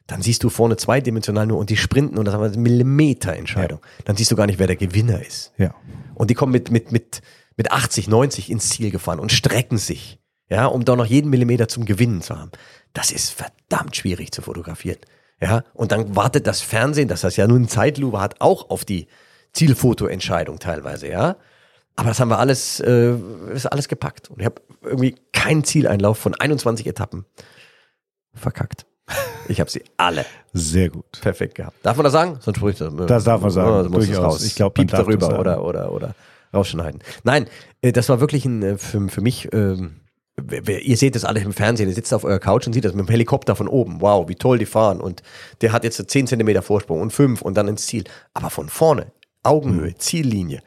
dann 0.09 0.23
siehst 0.23 0.43
du 0.43 0.49
vorne 0.49 0.75
zweidimensional 0.75 1.45
nur 1.45 1.59
und 1.59 1.69
die 1.69 1.77
sprinten 1.77 2.17
und 2.17 2.25
das 2.25 2.33
aber 2.33 2.45
eine 2.45 2.57
Millimeterentscheidung. 2.57 3.79
Dann 4.05 4.15
siehst 4.15 4.31
du 4.31 4.35
gar 4.35 4.47
nicht, 4.47 4.57
wer 4.57 4.65
der 4.65 4.75
Gewinner 4.75 5.23
ist. 5.23 5.53
Ja. 5.57 5.75
Und 6.15 6.31
die 6.31 6.33
kommen 6.33 6.51
mit, 6.51 6.71
mit, 6.71 6.91
mit, 6.91 7.21
mit 7.55 7.71
80, 7.71 8.07
90 8.07 8.49
ins 8.49 8.69
Ziel 8.69 8.89
gefahren 8.89 9.19
und 9.19 9.31
strecken 9.31 9.77
sich, 9.77 10.19
ja, 10.49 10.65
um 10.65 10.83
da 10.83 10.95
noch 10.95 11.05
jeden 11.05 11.29
Millimeter 11.29 11.67
zum 11.67 11.85
Gewinnen 11.85 12.23
zu 12.23 12.37
haben. 12.37 12.51
Das 12.93 13.11
ist 13.11 13.29
verdammt 13.29 13.95
schwierig 13.95 14.31
zu 14.31 14.41
fotografieren. 14.41 14.97
Ja, 15.39 15.63
und 15.73 15.91
dann 15.91 16.15
wartet 16.15 16.47
das 16.47 16.61
Fernsehen, 16.61 17.07
das 17.07 17.21
das 17.21 17.37
ja 17.37 17.47
nun 17.47 17.67
Zeitlupe 17.67 18.19
hat, 18.19 18.41
auch 18.41 18.71
auf 18.71 18.85
die 18.85 19.07
Zielfotoentscheidung 19.53 20.57
teilweise, 20.57 21.07
ja. 21.07 21.37
Aber 21.95 22.09
das 22.09 22.19
haben 22.19 22.29
wir 22.29 22.39
alles, 22.39 22.79
äh, 22.79 23.13
ist 23.53 23.67
alles 23.67 23.87
gepackt. 23.87 24.31
Und 24.31 24.39
ich 24.39 24.45
habe 24.45 24.61
irgendwie 24.81 25.15
keinen 25.33 25.63
Zieleinlauf 25.63 26.17
von 26.17 26.33
21 26.33 26.87
Etappen 26.87 27.25
verkackt. 28.33 28.85
Ich 29.47 29.59
habe 29.59 29.69
sie 29.69 29.83
alle 29.97 30.25
Sehr 30.53 30.89
gut. 30.89 31.19
perfekt 31.21 31.55
gehabt. 31.55 31.77
Darf 31.83 31.97
man 31.97 32.03
das 32.03 32.13
sagen? 32.13 32.37
Sonst 32.41 32.57
spricht 32.57 32.81
das. 32.81 32.93
Das 33.07 33.23
darf 33.23 33.41
man 33.41 33.49
sagen, 33.49 33.89
muss 33.89 34.05
durchaus. 34.05 34.23
raus. 34.23 34.45
Ich 34.45 34.55
glaub, 34.55 34.77
man 34.77 34.85
Piep 34.85 34.91
darf 34.91 35.07
das 35.07 35.17
darüber 35.17 35.39
oder, 35.39 35.63
oder, 35.63 35.91
oder 35.91 36.15
rausschneiden. 36.53 37.01
Nein, 37.23 37.47
äh, 37.81 37.91
das 37.91 38.09
war 38.09 38.19
wirklich 38.19 38.45
ein, 38.45 38.61
äh, 38.63 38.77
für, 38.77 39.07
für 39.09 39.21
mich, 39.21 39.49
ähm, 39.53 40.01
ihr 40.67 40.97
seht 40.97 41.15
das 41.15 41.25
alle 41.25 41.39
im 41.41 41.53
Fernsehen, 41.53 41.89
ihr 41.89 41.95
sitzt 41.95 42.13
auf 42.13 42.23
eurer 42.23 42.39
Couch 42.39 42.67
und 42.67 42.73
seht 42.73 42.85
das 42.85 42.93
mit 42.93 43.07
dem 43.07 43.11
Helikopter 43.11 43.55
von 43.55 43.67
oben. 43.67 44.01
Wow, 44.01 44.29
wie 44.29 44.35
toll 44.35 44.57
die 44.57 44.65
fahren. 44.65 45.01
Und 45.01 45.23
der 45.61 45.71
hat 45.71 45.83
jetzt 45.83 46.09
10 46.09 46.27
Zentimeter 46.27 46.61
Vorsprung 46.61 47.01
und 47.01 47.11
5 47.11 47.41
und 47.41 47.55
dann 47.55 47.67
ins 47.67 47.85
Ziel. 47.85 48.03
Aber 48.33 48.49
von 48.49 48.69
vorne, 48.69 49.11
Augenhöhe, 49.43 49.95
Ziellinie, 49.95 50.61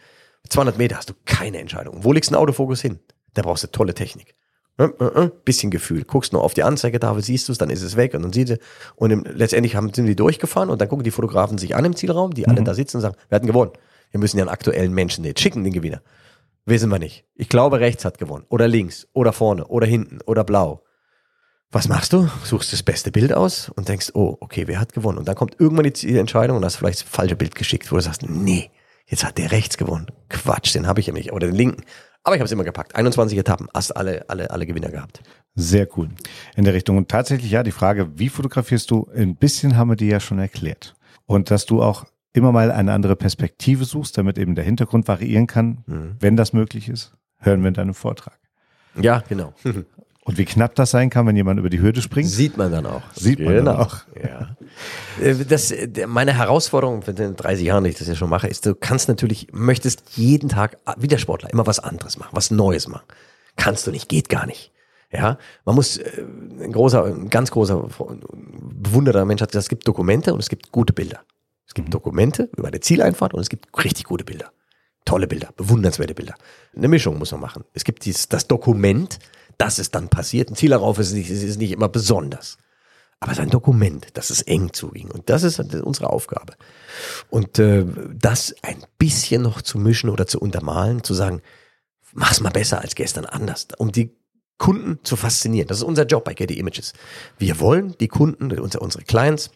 200 0.49 0.79
Meter 0.79 0.97
hast 0.97 1.11
du 1.11 1.15
keine 1.25 1.59
Entscheidung. 1.59 2.05
Wo 2.05 2.13
legst 2.13 2.31
du 2.31 2.35
einen 2.35 2.43
Autofokus 2.43 2.83
hin? 2.83 3.01
Da 3.35 3.43
brauchst 3.43 3.63
du 3.65 3.69
tolle 3.69 3.95
Technik. 3.95 4.35
Äh, 4.83 5.05
äh, 5.05 5.25
äh, 5.25 5.31
bisschen 5.45 5.71
Gefühl. 5.71 6.05
Guckst 6.05 6.33
nur 6.33 6.43
auf 6.43 6.55
die 6.55 6.63
Anzeigetafel, 6.63 7.23
siehst 7.23 7.49
du 7.49 7.53
es, 7.53 7.59
dann 7.59 7.71
ist 7.71 7.83
es 7.83 7.97
weg 7.97 8.15
und 8.15 8.23
dann 8.23 8.33
siehst 8.33 8.51
du. 8.51 8.59
Und 8.97 9.11
im, 9.11 9.25
letztendlich 9.25 9.77
haben, 9.77 9.93
sind 9.93 10.07
die 10.07 10.17
durchgefahren 10.17 10.71
und 10.71 10.81
dann 10.81 10.89
gucken 10.89 11.05
die 11.05 11.11
Fotografen 11.11 11.59
sich 11.59 11.77
an 11.77 11.85
im 11.85 11.97
Zielraum, 11.97 12.35
die 12.35 12.49
alle 12.49 12.63
da 12.63 12.75
sitzen 12.75 12.97
und 12.99 13.03
sagen, 13.03 13.17
wir 13.29 13.37
hatten 13.37 13.47
gewonnen. 13.47 13.73
Wir 14.11 14.21
müssen 14.21 14.39
ja 14.39 14.43
einen 14.43 14.51
aktuellen 14.51 14.93
Menschen 14.93 15.25
jetzt 15.25 15.41
schicken, 15.41 15.65
den 15.65 15.73
Gewinner. 15.73 16.03
Wissen 16.65 16.91
wir 16.91 16.99
nicht. 16.99 17.25
Ich 17.35 17.49
glaube, 17.49 17.81
rechts 17.81 18.05
hat 18.05 18.19
gewonnen. 18.19 18.45
Oder 18.49 18.69
links. 18.69 19.09
Oder 19.13 19.33
vorne. 19.33 19.67
Oder 19.67 19.87
hinten. 19.87 20.19
Oder 20.27 20.45
blau. 20.45 20.83
Was 21.71 21.89
machst 21.89 22.13
du? 22.13 22.29
Suchst 22.45 22.73
das 22.73 22.83
beste 22.83 23.11
Bild 23.11 23.33
aus 23.33 23.71
und 23.71 23.89
denkst, 23.89 24.11
oh, 24.15 24.37
okay, 24.41 24.69
wer 24.69 24.79
hat 24.79 24.93
gewonnen? 24.93 25.19
Und 25.19 25.27
dann 25.27 25.35
kommt 25.35 25.59
irgendwann 25.59 25.85
die 25.85 25.93
Zielentscheidung 25.93 26.59
und 26.59 26.65
hast 26.65 26.77
vielleicht 26.77 27.01
das 27.01 27.09
falsche 27.09 27.35
Bild 27.35 27.55
geschickt, 27.55 27.91
wo 27.91 27.97
du 27.97 28.03
sagst, 28.03 28.29
nee, 28.29 28.71
jetzt 29.07 29.25
hat 29.25 29.39
der 29.39 29.53
rechts 29.53 29.79
gewonnen. 29.79 30.07
Quatsch, 30.29 30.75
den 30.75 30.87
habe 30.87 31.01
ich 31.01 31.07
ja 31.07 31.15
nicht. 31.15 31.33
Oder 31.33 31.47
den 31.47 31.57
linken. 31.57 31.83
Aber 32.25 32.37
ich 32.37 32.41
habe 32.41 32.47
es 32.47 32.53
immer 32.53 32.65
gepackt. 32.65 32.95
21 32.95 33.37
Etappen, 33.37 33.69
hast 33.75 33.91
alle, 33.93 34.29
alle, 34.29 34.51
alle 34.51 34.67
Gewinner 34.67 34.91
gehabt. 34.91 35.23
Sehr 35.55 35.89
cool. 35.97 36.09
In 36.57 36.65
der 36.65 36.73
Richtung. 36.75 36.97
Und 36.97 37.09
tatsächlich, 37.09 37.51
ja, 37.51 37.63
die 37.63 37.73
Frage, 37.73 38.11
wie 38.19 38.29
fotografierst 38.29 38.91
du? 38.91 39.09
Ein 39.15 39.37
bisschen 39.37 39.77
haben 39.77 39.91
wir 39.91 39.97
dir 39.97 40.09
ja 40.13 40.21
schon 40.21 40.39
erklärt. 40.39 40.95
Und 41.27 41.51
dass 41.51 41.67
du 41.67 41.83
auch 41.83 42.05
immer 42.33 42.53
mal 42.53 42.71
eine 42.71 42.93
andere 42.93 43.17
Perspektive 43.17 43.85
suchst, 43.85 44.17
damit 44.17 44.39
eben 44.39 44.55
der 44.55 44.65
Hintergrund 44.65 45.09
variieren 45.09 45.47
kann, 45.47 45.83
Mhm. 45.87 46.17
wenn 46.21 46.37
das 46.37 46.53
möglich 46.53 46.89
ist, 46.89 47.13
hören 47.39 47.61
wir 47.63 47.69
in 47.69 47.75
deinem 47.75 47.95
Vortrag. 47.95 48.39
Ja, 49.01 49.23
genau. 49.29 49.53
Und 50.25 50.39
wie 50.39 50.45
knapp 50.45 50.77
das 50.77 50.93
sein 50.93 51.11
kann, 51.11 51.27
wenn 51.27 51.35
jemand 51.35 51.59
über 51.59 51.69
die 51.69 51.81
Hürde 51.81 52.01
springt. 52.01 52.29
Sieht 52.29 52.57
man 52.57 52.71
dann 52.71 52.87
auch. 52.87 53.03
Sieht 53.15 53.41
man 53.41 53.57
dann 53.57 53.69
auch. 53.77 54.03
Ja. 54.23 54.57
Äh, 55.21 55.35
Das, 55.45 55.73
äh, 55.73 56.07
meine 56.07 56.33
Herausforderung 56.39 57.03
in 57.03 57.17
den 57.17 57.37
30 57.37 57.67
Jahren, 57.67 57.85
die 57.85 57.91
ich 57.91 57.99
das 57.99 58.07
ja 58.07 58.15
schon 58.15 58.31
mache, 58.31 58.47
ist, 58.47 58.65
du 58.65 58.75
kannst 58.77 59.09
natürlich, 59.09 59.49
möchtest 59.53 60.17
jeden 60.17 60.49
Tag, 60.49 60.79
wie 60.97 61.09
der 61.09 61.19
Sportler, 61.19 61.51
immer 61.51 61.67
was 61.67 61.81
anderes 61.81 62.19
machen, 62.19 62.31
was 62.33 62.53
Neues 62.53 62.87
machen. 62.87 63.05
Kannst 63.57 63.87
du 63.87 63.91
nicht, 63.91 64.09
geht 64.09 64.29
gar 64.29 64.47
nicht. 64.47 64.71
Ja, 65.11 65.39
man 65.65 65.75
muss, 65.75 65.99
äh, 65.99 66.25
ein 66.61 66.73
großer, 66.73 67.05
ein 67.05 67.29
ganz 67.29 67.51
großer 67.51 67.89
bewunderter 68.63 69.25
Mensch 69.25 69.43
hat 69.43 69.51
gesagt, 69.51 69.65
es 69.65 69.69
gibt 69.69 69.87
Dokumente 69.87 70.33
und 70.33 70.41
es 70.41 70.49
gibt 70.49 70.71
gute 70.73 70.93
Bilder. 70.93 71.21
Es 71.67 71.75
gibt 71.75 71.93
Dokumente 71.93 72.49
über 72.57 72.69
eine 72.69 72.81
Zieleinfahrt 72.81 73.35
und 73.35 73.41
es 73.41 73.49
gibt 73.49 73.67
richtig 73.85 74.05
gute 74.05 74.25
Bilder. 74.25 74.53
Tolle 75.05 75.27
Bilder, 75.27 75.51
bewundernswerte 75.57 76.15
Bilder. 76.15 76.35
Eine 76.77 76.89
Mischung 76.89 77.19
muss 77.19 77.33
man 77.33 77.41
machen. 77.41 77.65
Es 77.75 77.85
gibt 77.85 78.05
dieses, 78.05 78.29
das 78.29 78.47
Dokument, 78.47 79.19
das 79.59 79.79
ist 79.79 79.95
dann 79.95 80.09
passiert. 80.09 80.51
Ein 80.51 80.57
Ziel 80.57 80.71
darauf 80.71 80.99
ist 80.99 81.13
nicht, 81.13 81.31
ist 81.31 81.59
nicht 81.59 81.73
immer 81.73 81.89
besonders. 81.89 82.59
Aber 83.21 83.31
es 83.31 83.39
ist 83.39 83.45
ein 83.45 83.51
Dokument, 83.51 84.09
dass 84.15 84.31
es 84.31 84.43
eng 84.43 84.73
zuging. 84.73 85.11
Und 85.11 85.31
das 85.31 85.45
ist 85.45 85.61
unsere 85.61 86.11
Aufgabe. 86.11 86.55
Und 87.31 87.59
äh, 87.61 87.87
das 88.13 88.55
ein 88.63 88.83
bisschen 88.99 89.43
noch 89.43 89.63
zu 89.63 89.79
mischen 89.79 90.11
oder 90.11 90.27
zu 90.27 90.41
untermalen, 90.41 91.05
zu 91.05 91.15
sagen, 91.15 91.41
mach's 92.13 92.41
mal 92.41 92.51
besser 92.51 92.81
als 92.81 92.97
gestern 92.97 93.25
anders, 93.25 93.69
um 93.79 93.93
die 93.93 94.17
Kunden 94.59 94.99
zu 95.05 95.17
faszinieren. 95.17 95.69
Das 95.69 95.79
ist 95.79 95.85
unser 95.85 96.05
Job 96.05 96.25
bei 96.25 96.35
Getty 96.35 96.59
Images. 96.59 96.95
Wir 97.39 97.61
wollen 97.61 97.97
die 97.99 98.09
Kunden, 98.09 98.51
unsere, 98.59 98.83
unsere 98.83 99.05
Clients, 99.05 99.51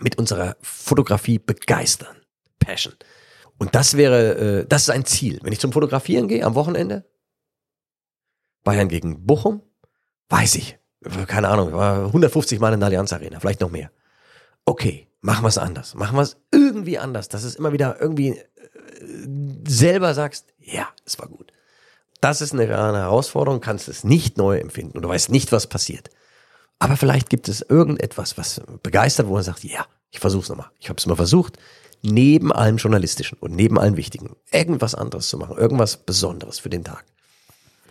mit 0.00 0.18
unserer 0.18 0.56
Fotografie 0.60 1.38
begeistern. 1.38 2.16
Passion. 2.58 2.94
Und 3.58 3.74
das 3.74 3.96
wäre, 3.96 4.34
äh, 4.62 4.66
das 4.66 4.82
ist 4.82 4.90
ein 4.90 5.04
Ziel. 5.04 5.40
Wenn 5.42 5.52
ich 5.52 5.60
zum 5.60 5.72
Fotografieren 5.72 6.28
gehe 6.28 6.44
am 6.44 6.54
Wochenende, 6.54 7.04
Bayern 8.64 8.88
gegen 8.88 9.26
Bochum, 9.26 9.62
weiß 10.28 10.56
ich, 10.56 10.78
keine 11.26 11.48
Ahnung, 11.48 11.72
war 11.72 12.06
150 12.06 12.60
Mal 12.60 12.72
in 12.72 12.80
der 12.80 12.88
Allianz 12.88 13.12
Arena, 13.12 13.40
vielleicht 13.40 13.60
noch 13.60 13.70
mehr. 13.70 13.90
Okay, 14.64 15.08
machen 15.20 15.44
wir 15.44 15.48
es 15.48 15.58
anders. 15.58 15.94
Machen 15.94 16.16
wir 16.16 16.22
es 16.22 16.36
irgendwie 16.50 16.98
anders, 16.98 17.28
dass 17.28 17.44
es 17.44 17.54
immer 17.54 17.72
wieder 17.72 18.00
irgendwie 18.00 18.30
äh, 18.30 18.42
selber 19.66 20.14
sagst, 20.14 20.46
ja, 20.58 20.88
es 21.06 21.18
war 21.18 21.28
gut. 21.28 21.52
Das 22.20 22.40
ist 22.40 22.52
eine, 22.52 22.64
eine 22.64 22.98
Herausforderung, 22.98 23.60
kannst 23.60 23.88
es 23.88 24.04
nicht 24.04 24.36
neu 24.36 24.58
empfinden 24.58 24.98
und 24.98 25.02
du 25.02 25.08
weißt 25.08 25.30
nicht, 25.30 25.52
was 25.52 25.68
passiert. 25.68 26.10
Aber 26.80 26.96
vielleicht 26.96 27.30
gibt 27.30 27.48
es 27.48 27.62
irgendetwas, 27.62 28.38
was 28.38 28.60
begeistert, 28.82 29.28
wo 29.28 29.34
man 29.34 29.42
sagt, 29.42 29.64
ja, 29.64 29.86
ich 30.10 30.20
versuch's 30.20 30.48
nochmal. 30.48 30.70
Ich 30.78 30.88
habe 30.88 30.98
es 30.98 31.06
mal 31.06 31.16
versucht, 31.16 31.58
neben 32.02 32.52
allem 32.52 32.76
Journalistischen 32.76 33.38
und 33.38 33.54
neben 33.54 33.78
allem 33.78 33.96
Wichtigen 33.96 34.36
irgendwas 34.52 34.94
anderes 34.94 35.28
zu 35.28 35.38
machen, 35.38 35.56
irgendwas 35.56 35.96
Besonderes 35.96 36.58
für 36.58 36.70
den 36.70 36.84
Tag. 36.84 37.04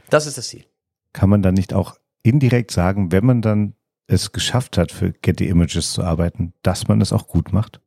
Das 0.10 0.26
ist 0.26 0.38
das 0.38 0.48
Ziel. 0.50 0.66
Kann 1.14 1.30
man 1.30 1.42
dann 1.42 1.54
nicht 1.54 1.74
auch 1.74 1.98
indirekt 2.24 2.72
sagen, 2.72 3.12
wenn 3.12 3.26
man 3.26 3.42
dann 3.42 3.76
es 4.08 4.32
geschafft 4.32 4.78
hat, 4.78 4.92
für 4.92 5.12
Getty 5.12 5.48
Images 5.48 5.92
zu 5.92 6.04
arbeiten, 6.04 6.54
dass 6.62 6.88
man 6.88 7.02
es 7.02 7.12
auch 7.12 7.28
gut 7.28 7.52
macht? 7.52 7.82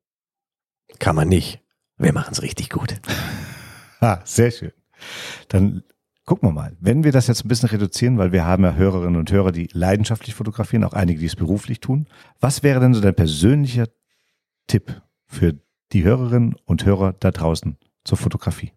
Kann 0.98 1.16
man 1.16 1.28
nicht. 1.28 1.61
Wir 1.96 2.12
machen 2.12 2.33
es 2.33 2.42
richtig 2.42 2.70
gut. 2.70 3.00
Ah, 4.02 4.22
sehr 4.24 4.50
schön. 4.50 4.72
Dann 5.48 5.83
gucken 6.25 6.48
wir 6.48 6.52
mal. 6.54 6.75
Wenn 6.81 7.04
wir 7.04 7.12
das 7.12 7.27
jetzt 7.27 7.44
ein 7.44 7.48
bisschen 7.48 7.68
reduzieren, 7.68 8.16
weil 8.16 8.33
wir 8.33 8.46
haben 8.46 8.64
ja 8.64 8.73
Hörerinnen 8.73 9.21
und 9.21 9.31
Hörer, 9.31 9.52
die 9.52 9.68
leidenschaftlich 9.75 10.35
fotografieren, 10.35 10.85
auch 10.85 10.94
einige, 10.94 11.21
die 11.21 11.27
es 11.27 11.37
beruflich 11.37 11.81
tun. 11.81 12.06
Was 12.40 12.62
wäre 12.62 12.81
denn 12.81 12.94
so 12.94 13.02
dein 13.02 13.14
persönlicher 13.14 13.88
Tipp 14.68 15.02
für 15.27 15.60
die 15.92 16.02
Hörerinnen 16.02 16.56
und 16.64 16.87
Hörer 16.87 17.12
da 17.12 17.31
draußen 17.31 17.77
zur 18.04 18.16
Fotografie? 18.16 18.73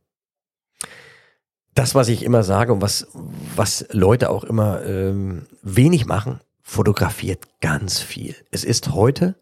Das, 1.76 1.95
was 1.95 2.07
ich 2.07 2.24
immer 2.24 2.43
sage 2.43 2.74
und 2.74 2.82
was, 2.82 3.07
was 3.55 3.86
Leute 3.91 4.30
auch 4.30 4.43
immer 4.43 4.84
ähm, 4.86 5.47
wenig 5.63 6.05
machen, 6.05 6.39
fotografiert 6.61 7.47
ganz 7.61 7.99
viel. 7.99 8.36
Es 8.51 8.63
ist 8.63 8.93
heute 8.93 9.36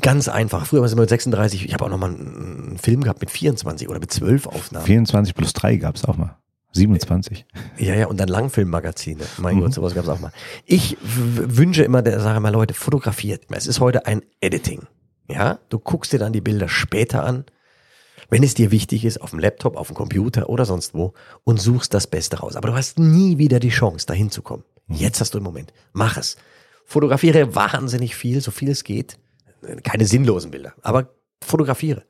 ganz 0.00 0.28
einfach. 0.28 0.66
Früher 0.66 0.80
war 0.80 0.86
es 0.86 0.92
immer 0.92 1.02
mit 1.02 1.10
36, 1.10 1.64
ich 1.64 1.74
habe 1.74 1.84
auch 1.84 1.88
noch 1.88 1.98
mal 1.98 2.10
einen, 2.10 2.78
Film 2.78 3.02
gehabt 3.02 3.20
mit 3.20 3.30
24 3.30 3.88
oder 3.88 4.00
mit 4.00 4.12
12 4.12 4.46
Aufnahmen. 4.46 4.84
24 4.84 5.34
plus 5.34 5.52
3 5.52 5.76
gab 5.76 5.96
es 5.96 6.04
auch 6.04 6.16
mal. 6.16 6.36
27. 6.72 7.46
Ja, 7.78 7.94
ja, 7.94 8.06
und 8.08 8.18
dann 8.18 8.28
Langfilmmagazine. 8.28 9.22
Mein 9.38 9.56
Mhm. 9.56 9.60
Gott, 9.60 9.74
sowas 9.74 9.94
gab 9.94 10.04
es 10.04 10.10
auch 10.10 10.18
mal. 10.18 10.32
Ich 10.64 10.96
wünsche 11.00 11.84
immer, 11.84 12.02
der 12.02 12.20
sage 12.20 12.40
mal, 12.40 12.52
Leute, 12.52 12.74
fotografiert. 12.74 13.44
Es 13.50 13.68
ist 13.68 13.78
heute 13.78 14.06
ein 14.06 14.22
Editing. 14.40 14.82
Ja, 15.28 15.60
du 15.68 15.78
guckst 15.78 16.12
dir 16.12 16.18
dann 16.18 16.32
die 16.32 16.40
Bilder 16.40 16.68
später 16.68 17.24
an, 17.24 17.44
wenn 18.30 18.42
es 18.42 18.54
dir 18.54 18.70
wichtig 18.70 19.04
ist, 19.04 19.20
auf 19.20 19.30
dem 19.30 19.38
Laptop, 19.38 19.76
auf 19.76 19.88
dem 19.88 19.96
Computer 19.96 20.48
oder 20.48 20.64
sonst 20.64 20.94
wo 20.94 21.12
und 21.44 21.60
suchst 21.60 21.94
das 21.94 22.06
Beste 22.06 22.38
raus. 22.38 22.56
Aber 22.56 22.68
du 22.68 22.74
hast 22.74 22.98
nie 22.98 23.38
wieder 23.38 23.60
die 23.60 23.70
Chance, 23.70 24.06
dahin 24.06 24.30
zu 24.30 24.42
kommen. 24.42 24.64
Jetzt 24.88 25.20
hast 25.20 25.34
du 25.34 25.38
im 25.38 25.44
Moment. 25.44 25.72
Mach 25.92 26.16
es. 26.16 26.36
Fotografiere 26.84 27.54
wahnsinnig 27.54 28.14
viel, 28.14 28.40
so 28.40 28.50
viel 28.50 28.70
es 28.70 28.84
geht. 28.84 29.18
Keine 29.82 30.04
sinnlosen 30.04 30.50
Bilder, 30.50 30.74
aber 30.82 31.08
fotografiere. 31.42 32.04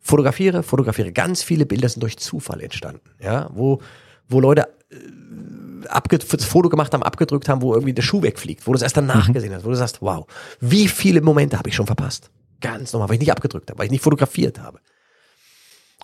fotografiere, 0.00 0.62
fotografiere. 0.62 1.12
Ganz 1.12 1.42
viele 1.42 1.66
Bilder 1.66 1.88
sind 1.88 2.02
durch 2.02 2.16
Zufall 2.18 2.60
entstanden, 2.60 3.10
ja, 3.20 3.50
wo, 3.52 3.80
wo 4.28 4.40
Leute 4.40 4.68
äh, 4.90 5.88
abge 5.88 6.18
das 6.18 6.44
Foto 6.44 6.68
gemacht 6.68 6.92
haben, 6.94 7.02
abgedrückt 7.02 7.48
haben, 7.48 7.62
wo 7.62 7.74
irgendwie 7.74 7.92
der 7.92 8.02
Schuh 8.02 8.22
wegfliegt, 8.22 8.66
wo 8.66 8.72
du 8.72 8.76
es 8.76 8.82
erst 8.82 8.96
danach 8.96 9.28
mhm. 9.28 9.34
gesehen 9.34 9.54
hast, 9.54 9.64
wo 9.64 9.70
du 9.70 9.76
sagst, 9.76 10.00
wow, 10.00 10.26
wie 10.60 10.88
viele 10.88 11.20
Momente 11.20 11.58
habe 11.58 11.68
ich 11.68 11.74
schon 11.74 11.86
verpasst? 11.86 12.30
Ganz 12.60 12.92
normal, 12.92 13.08
weil 13.08 13.14
ich 13.14 13.20
nicht 13.20 13.32
abgedrückt 13.32 13.70
habe, 13.70 13.78
weil 13.78 13.86
ich 13.86 13.92
nicht 13.92 14.02
fotografiert 14.02 14.60
habe. 14.60 14.80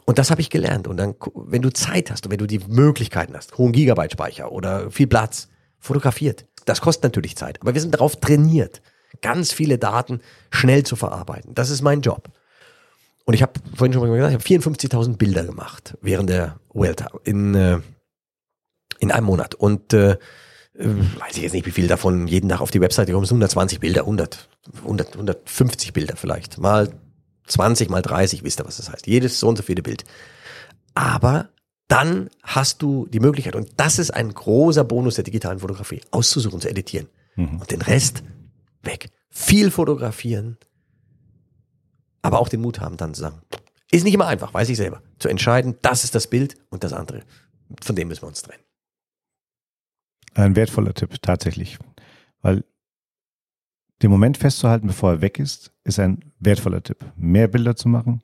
Und 0.05 0.19
das 0.19 0.31
habe 0.31 0.41
ich 0.41 0.51
gelernt. 0.51 0.89
Und 0.89 0.97
dann, 0.97 1.15
wenn 1.35 1.63
du 1.63 1.73
Zeit 1.73 2.11
hast 2.11 2.27
und 2.27 2.33
wenn 2.33 2.39
du 2.39 2.47
die 2.47 2.61
Möglichkeiten 2.69 3.37
hast, 3.37 3.57
hohen 3.59 3.73
Gigabyte-Speicher 3.73 4.51
oder 4.51 4.91
viel 4.91 5.07
Platz, 5.07 5.49
fotografiert. 5.79 6.47
Das 6.65 6.81
kostet 6.81 7.05
natürlich 7.05 7.37
Zeit. 7.37 7.61
Aber 7.61 7.75
wir 7.75 7.81
sind 7.81 7.93
darauf 7.93 8.17
trainiert, 8.17 8.83
ganz 9.21 9.53
viele 9.53 9.79
Daten 9.79 10.21
schnell 10.51 10.85
zu 10.85 10.97
verarbeiten. 10.97 11.55
Das 11.55 11.71
ist 11.71 11.83
mein 11.83 12.01
Job. 12.01 12.31
Und 13.25 13.35
ich 13.35 13.43
habe 13.43 13.53
vorhin 13.75 13.93
schon 13.93 14.03
mal 14.03 14.15
gesagt, 14.15 14.49
ich 14.49 14.59
habe 14.59 14.71
54.000 14.71 15.17
Bilder 15.17 15.45
gemacht 15.45 15.97
während 16.01 16.31
der 16.31 16.57
Welt 16.73 17.05
in, 17.25 17.55
äh, 17.55 17.81
in 18.99 19.13
einem 19.13 19.27
Monat. 19.27 19.55
Und 19.55 19.93
äh, 19.93 20.19
weiß 20.75 21.37
ich 21.37 21.43
jetzt 21.43 21.53
nicht, 21.53 21.67
wie 21.67 21.71
viel 21.71 21.87
davon 21.87 22.27
jeden 22.27 22.49
Tag 22.49 22.61
auf 22.61 22.71
die 22.71 22.81
Webseite 22.81 23.13
kommen. 23.13 23.25
120 23.25 23.79
Bilder, 23.81 24.03
100, 24.03 24.49
100, 24.83 25.13
150 25.15 25.93
Bilder 25.93 26.17
vielleicht. 26.17 26.59
Mal 26.59 26.89
20 27.47 27.91
mal 27.91 28.03
30, 28.03 28.45
wisst 28.45 28.61
ihr, 28.61 28.67
was 28.67 28.77
das 28.77 28.91
heißt. 28.91 29.07
Jedes 29.07 29.39
so 29.41 29.49
und 29.49 29.57
so 29.57 29.63
viele 29.63 29.83
Bild. 29.83 30.05
Aber 30.95 31.49
dann 31.89 32.31
hast 32.43 32.83
du 32.83 33.07
die 33.07 33.21
Möglichkeit, 33.21 33.57
und 33.57 33.71
das 33.77 33.99
ist 33.99 34.11
ein 34.13 34.33
großer 34.33 34.85
Bonus 34.85 35.17
der 35.17 35.25
digitalen 35.25 35.59
Fotografie, 35.59 36.01
auszusuchen, 36.11 36.61
zu 36.61 36.69
editieren. 36.69 37.09
Mhm. 37.37 37.61
Und 37.61 37.71
den 37.71 37.83
Rest 37.83 38.23
weg. 38.83 39.11
Viel 39.31 39.71
fotografieren, 39.71 40.57
aber 42.23 42.41
auch 42.41 42.49
den 42.49 42.61
Mut 42.61 42.81
haben, 42.81 42.97
dann 42.97 43.15
zu 43.15 43.23
sagen, 43.23 43.43
ist 43.91 44.05
nicht 44.05 44.15
immer 44.15 44.27
einfach, 44.27 44.55
weiß 44.55 44.69
ich 44.69 44.77
selber, 44.77 45.03
zu 45.19 45.29
entscheiden, 45.29 45.77
das 45.83 46.05
ist 46.05 46.15
das 46.15 46.27
Bild 46.27 46.57
und 46.71 46.85
das 46.85 46.93
andere. 46.93 47.23
Von 47.83 47.97
dem 47.97 48.09
müssen 48.09 48.23
wir 48.23 48.29
uns 48.29 48.43
trennen. 48.43 48.63
Ein 50.35 50.57
wertvoller 50.57 50.95
Tipp, 50.95 51.21
tatsächlich. 51.21 51.79
Weil 52.41 52.65
den 54.03 54.11
Moment 54.11 54.37
festzuhalten, 54.37 54.87
bevor 54.87 55.13
er 55.13 55.21
weg 55.21 55.39
ist, 55.39 55.73
ist 55.85 55.99
ein 55.99 56.33
wertvoller 56.41 56.83
Tipp. 56.83 57.05
Mehr 57.17 57.49
Bilder 57.49 57.77
zu 57.77 57.89
machen, 57.89 58.23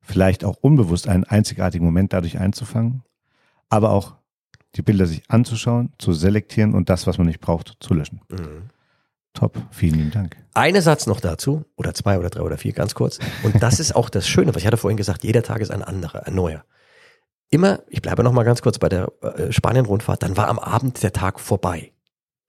vielleicht 0.00 0.44
auch 0.44 0.56
unbewusst 0.60 1.08
einen 1.08 1.24
einzigartigen 1.24 1.84
Moment 1.84 2.12
dadurch 2.12 2.38
einzufangen, 2.38 3.02
aber 3.68 3.90
auch 3.90 4.16
die 4.74 4.82
Bilder 4.82 5.06
sich 5.06 5.22
anzuschauen, 5.28 5.92
zu 5.98 6.12
selektieren 6.12 6.74
und 6.74 6.88
das, 6.88 7.06
was 7.06 7.18
man 7.18 7.26
nicht 7.26 7.40
braucht, 7.40 7.76
zu 7.80 7.94
löschen. 7.94 8.20
Mhm. 8.30 8.70
Top, 9.34 9.56
vielen 9.70 9.94
lieben 9.94 10.10
Dank. 10.10 10.36
Eine 10.54 10.82
Satz 10.82 11.06
noch 11.06 11.20
dazu, 11.20 11.64
oder 11.76 11.94
zwei 11.94 12.18
oder 12.18 12.30
drei 12.30 12.42
oder 12.42 12.58
vier, 12.58 12.72
ganz 12.72 12.94
kurz. 12.94 13.18
Und 13.44 13.62
das 13.62 13.78
ist 13.78 13.94
auch 13.94 14.10
das 14.10 14.26
Schöne, 14.26 14.54
was 14.54 14.62
ich 14.62 14.66
hatte 14.66 14.76
vorhin 14.76 14.96
gesagt, 14.96 15.22
jeder 15.22 15.42
Tag 15.42 15.60
ist 15.60 15.70
ein 15.70 15.82
anderer, 15.82 16.26
ein 16.26 16.34
neuer. 16.34 16.64
Immer, 17.50 17.80
ich 17.88 18.02
bleibe 18.02 18.24
noch 18.24 18.32
mal 18.32 18.42
ganz 18.42 18.62
kurz 18.62 18.78
bei 18.78 18.88
der 18.88 19.12
äh, 19.22 19.52
Spanien-Rundfahrt, 19.52 20.22
dann 20.22 20.36
war 20.36 20.48
am 20.48 20.58
Abend 20.58 21.02
der 21.02 21.12
Tag 21.12 21.40
vorbei. 21.40 21.92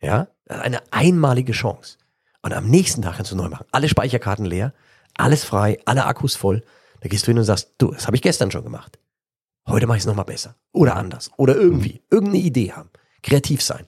Ja, 0.02 0.28
eine 0.48 0.80
einmalige 0.92 1.52
Chance. 1.52 1.98
Und 2.42 2.54
am 2.54 2.68
nächsten 2.70 3.02
Tag 3.02 3.18
kannst 3.18 3.32
du 3.32 3.36
neu 3.36 3.50
machen. 3.50 3.66
Alle 3.72 3.90
Speicherkarten 3.90 4.46
leer, 4.46 4.74
alles 5.16 5.44
frei, 5.44 5.80
alle 5.86 6.06
Akkus 6.06 6.36
voll. 6.36 6.64
Da 7.02 7.10
gehst 7.10 7.26
du 7.26 7.32
hin 7.32 7.38
und 7.38 7.44
sagst, 7.44 7.74
du, 7.78 7.92
das 7.92 8.08
habe 8.08 8.16
ich 8.16 8.22
gestern 8.22 8.52
schon 8.52 8.64
gemacht. 8.64 9.00
Heute 9.68 9.88
mache 9.88 9.98
ich 9.98 10.04
es 10.04 10.08
nochmal 10.08 10.26
besser. 10.26 10.56
Oder 10.72 10.96
anders. 10.96 11.32
Oder 11.38 11.56
irgendwie. 11.56 12.02
Irgendeine 12.10 12.44
Idee 12.44 12.72
haben. 12.72 12.90
Kreativ 13.22 13.62
sein. 13.62 13.86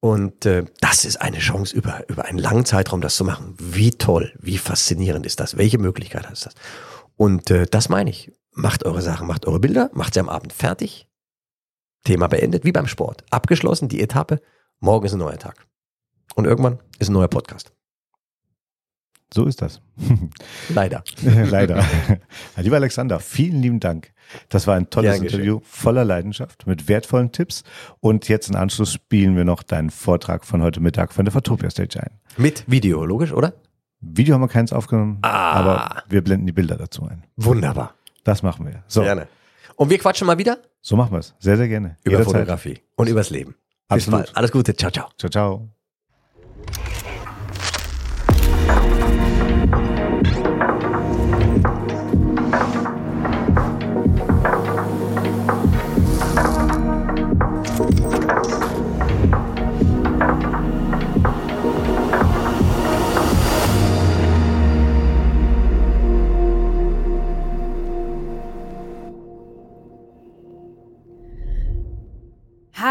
Und 0.00 0.46
äh, 0.46 0.64
das 0.80 1.04
ist 1.04 1.20
eine 1.20 1.38
Chance, 1.38 1.76
über, 1.76 2.08
über 2.08 2.24
einen 2.24 2.38
langen 2.38 2.64
Zeitraum 2.64 3.00
das 3.00 3.14
zu 3.14 3.24
machen. 3.24 3.54
Wie 3.58 3.92
toll, 3.92 4.32
wie 4.40 4.58
faszinierend 4.58 5.26
ist 5.26 5.38
das? 5.38 5.56
Welche 5.56 5.78
Möglichkeit 5.78 6.26
hat 6.26 6.44
das? 6.44 6.54
Und 7.16 7.50
äh, 7.50 7.66
das 7.70 7.88
meine 7.88 8.10
ich. 8.10 8.32
Macht 8.54 8.84
eure 8.84 9.00
Sachen, 9.00 9.26
macht 9.26 9.46
eure 9.46 9.60
Bilder, 9.60 9.90
macht 9.94 10.14
sie 10.14 10.20
am 10.20 10.28
Abend 10.28 10.52
fertig. 10.52 11.08
Thema 12.04 12.26
beendet, 12.26 12.64
wie 12.64 12.72
beim 12.72 12.88
Sport. 12.88 13.24
Abgeschlossen, 13.30 13.88
die 13.88 14.00
Etappe. 14.00 14.40
Morgen 14.80 15.06
ist 15.06 15.12
ein 15.12 15.20
neuer 15.20 15.38
Tag. 15.38 15.66
Und 16.34 16.46
irgendwann 16.46 16.78
ist 16.98 17.08
ein 17.10 17.14
neuer 17.14 17.28
Podcast. 17.28 17.72
So 19.32 19.46
ist 19.46 19.62
das. 19.62 19.80
Leider. 20.68 21.02
Leider. 21.22 21.84
Lieber 22.56 22.76
Alexander, 22.76 23.18
vielen 23.18 23.62
lieben 23.62 23.80
Dank. 23.80 24.12
Das 24.50 24.66
war 24.66 24.76
ein 24.76 24.90
tolles 24.90 25.16
ja, 25.16 25.22
Interview 25.22 25.60
voller 25.64 26.04
Leidenschaft 26.04 26.66
mit 26.66 26.88
wertvollen 26.88 27.32
Tipps. 27.32 27.64
Und 28.00 28.28
jetzt 28.28 28.50
im 28.50 28.56
Anschluss 28.56 28.92
spielen 28.92 29.36
wir 29.36 29.44
noch 29.44 29.62
deinen 29.62 29.90
Vortrag 29.90 30.44
von 30.44 30.62
heute 30.62 30.80
Mittag 30.80 31.12
von 31.12 31.24
der 31.24 31.32
Photopia 31.32 31.70
Stage 31.70 32.00
ein. 32.02 32.20
Mit 32.36 32.64
Video, 32.70 33.04
logisch, 33.04 33.32
oder? 33.32 33.54
Video 34.00 34.34
haben 34.34 34.42
wir 34.42 34.48
keins 34.48 34.72
aufgenommen, 34.72 35.18
ah. 35.22 35.52
aber 35.52 36.02
wir 36.08 36.22
blenden 36.22 36.46
die 36.46 36.52
Bilder 36.52 36.76
dazu 36.76 37.04
ein. 37.04 37.24
Wunderbar. 37.36 37.94
Das 38.24 38.42
machen 38.42 38.66
wir. 38.66 38.82
So. 38.86 39.02
Gerne. 39.02 39.28
Und 39.76 39.90
wir 39.90 39.98
quatschen 39.98 40.26
mal 40.26 40.38
wieder? 40.38 40.58
So 40.80 40.96
machen 40.96 41.12
wir 41.12 41.20
es. 41.20 41.34
Sehr, 41.38 41.56
sehr 41.56 41.68
gerne. 41.68 41.96
Über 42.04 42.18
Jederzeit. 42.18 42.34
Fotografie 42.34 42.80
und 42.96 43.08
übers 43.08 43.30
Leben. 43.30 43.54
Absolut. 43.88 44.20
Bis 44.20 44.26
bald. 44.26 44.36
Alles 44.36 44.52
Gute. 44.52 44.76
Ciao, 44.76 44.90
ciao. 44.90 45.08
Ciao, 45.16 45.30
ciao. 45.30 45.81
Thank 46.66 47.06
you. 47.06 47.11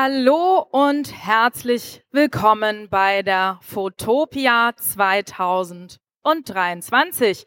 Hallo 0.03 0.65
und 0.71 1.13
herzlich 1.13 2.03
willkommen 2.09 2.89
bei 2.89 3.21
der 3.21 3.59
Fotopia 3.61 4.71
2023. 4.75 7.45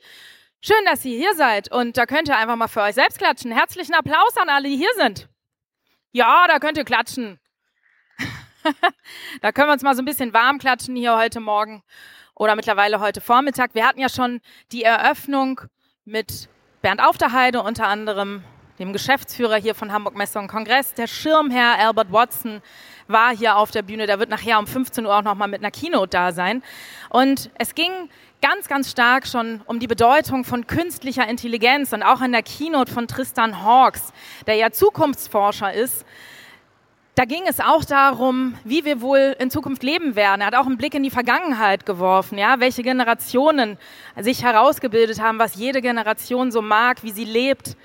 Schön, 0.61 0.85
dass 0.87 1.05
ihr 1.05 1.19
hier 1.19 1.35
seid 1.35 1.73
und 1.73 1.97
da 1.97 2.07
könnt 2.07 2.29
ihr 2.29 2.37
einfach 2.37 2.55
mal 2.55 2.69
für 2.69 2.83
euch 2.83 2.95
selbst 2.95 3.19
klatschen. 3.19 3.51
Herzlichen 3.51 3.95
Applaus 3.95 4.37
an 4.37 4.49
alle, 4.49 4.69
die 4.69 4.77
hier 4.77 4.95
sind. 4.95 5.29
Ja, 6.13 6.47
da 6.47 6.61
könnt 6.61 6.79
ihr 6.79 6.85
klatschen. 6.85 7.41
da 9.43 9.51
können 9.51 9.67
wir 9.67 9.73
uns 9.73 9.83
mal 9.83 9.97
so 9.97 10.03
ein 10.03 10.07
bisschen 10.07 10.33
warm 10.33 10.59
klatschen 10.59 10.95
hier 10.95 11.17
heute 11.17 11.41
Morgen 11.41 11.83
oder 12.37 12.55
mittlerweile 12.55 13.01
heute 13.01 13.21
Vormittag. 13.21 13.75
Wir 13.75 13.85
hatten 13.85 13.99
ja 13.99 14.09
schon 14.09 14.41
die 14.71 14.85
Eröffnung 14.85 15.63
mit 16.05 16.49
Bernd 16.83 17.03
Aufterheide 17.03 17.63
unter 17.63 17.89
anderem 17.89 18.45
dem 18.79 18.93
Geschäftsführer 18.93 19.57
hier 19.57 19.75
von 19.75 19.93
Hamburg 19.93 20.17
Messe 20.17 20.39
und 20.39 20.49
Kongress. 20.49 20.95
Der 20.95 21.07
Schirmherr 21.07 21.79
Albert 21.79 22.11
Watson 22.11 22.61
war 23.07 23.35
hier 23.35 23.57
auf 23.57 23.71
der 23.71 23.83
Bühne. 23.83 24.07
Der 24.07 24.19
wird 24.19 24.31
nachher 24.31 24.59
um 24.59 24.67
15 24.67 25.07
Uhr 25.07 25.17
auch 25.17 25.23
nochmal 25.23 25.49
mit 25.49 25.61
einer 25.61 25.71
Keynote 25.71 26.11
da 26.11 26.33
sein. 26.33 26.63
Und 27.09 27.51
es 27.59 27.75
ging 27.75 27.93
ganz, 28.43 28.67
ganz 28.67 28.91
stark 28.91 29.27
schon 29.27 29.61
um 29.67 29.79
die 29.79 29.87
Bedeutung 29.87 30.45
von 30.45 30.67
künstlicher 30.67 31.27
Intelligenz 31.29 31.93
und 31.93 32.03
auch 32.03 32.21
in 32.21 32.33
der 32.33 32.43
Keynote 32.43 32.93
von 32.93 33.07
Tristan 33.07 33.63
Hawks, 33.65 34.13
der 34.47 34.57
ja 34.57 34.71
Zukunftsforscher 34.71 35.73
ist. 35.73 36.05
Da 37.15 37.27
ging 37.27 37.45
es 37.47 37.61
auch 37.61 37.85
darum, 37.85 38.57
wie 38.65 38.85
wir 38.85 39.01
wohl 39.01 39.37
in 39.39 39.49
Zukunft 39.49 39.85
leben 39.85 40.17
werden. 40.17 40.41
Er 40.41 40.49
hat 40.49 40.57
auch 40.57 40.67
einen 40.67 40.77
Blick 40.77 40.95
in 40.95 41.05
die 41.05 41.11
Vergangenheit 41.11 41.87
geworfen, 41.87 42.39
ja, 42.39 42.59
welche 42.59 42.83
Generationen 42.83 43.79
sich 44.19 44.43
herausgebildet 44.43 45.21
haben, 45.21 45.39
was 45.39 45.55
jede 45.55 45.81
Generation 45.81 46.51
so 46.51 46.61
mag, 46.61 47.05
wie 47.05 47.13
sie 47.13 47.25
lebt 47.25 47.77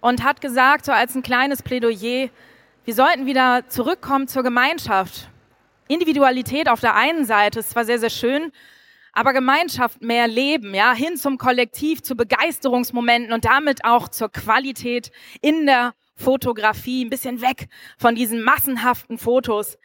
und 0.00 0.22
hat 0.22 0.40
gesagt, 0.40 0.84
so 0.84 0.92
als 0.92 1.14
ein 1.14 1.22
kleines 1.22 1.62
Plädoyer, 1.62 2.28
wir 2.84 2.94
sollten 2.94 3.26
wieder 3.26 3.68
zurückkommen 3.68 4.28
zur 4.28 4.42
Gemeinschaft. 4.42 5.28
Individualität 5.88 6.68
auf 6.68 6.80
der 6.80 6.94
einen 6.94 7.24
Seite 7.24 7.60
ist 7.60 7.70
zwar 7.70 7.84
sehr, 7.84 7.98
sehr 7.98 8.10
schön, 8.10 8.52
aber 9.12 9.32
Gemeinschaft 9.32 10.02
mehr 10.02 10.28
leben, 10.28 10.74
ja, 10.74 10.92
hin 10.92 11.16
zum 11.16 11.38
Kollektiv, 11.38 12.02
zu 12.02 12.14
Begeisterungsmomenten 12.14 13.32
und 13.32 13.44
damit 13.44 13.84
auch 13.84 14.08
zur 14.08 14.30
Qualität 14.30 15.10
in 15.40 15.66
der 15.66 15.94
Fotografie, 16.14 17.04
ein 17.04 17.10
bisschen 17.10 17.40
weg 17.40 17.68
von 17.98 18.14
diesen 18.14 18.42
massenhaften 18.42 19.18
Fotos. 19.18 19.78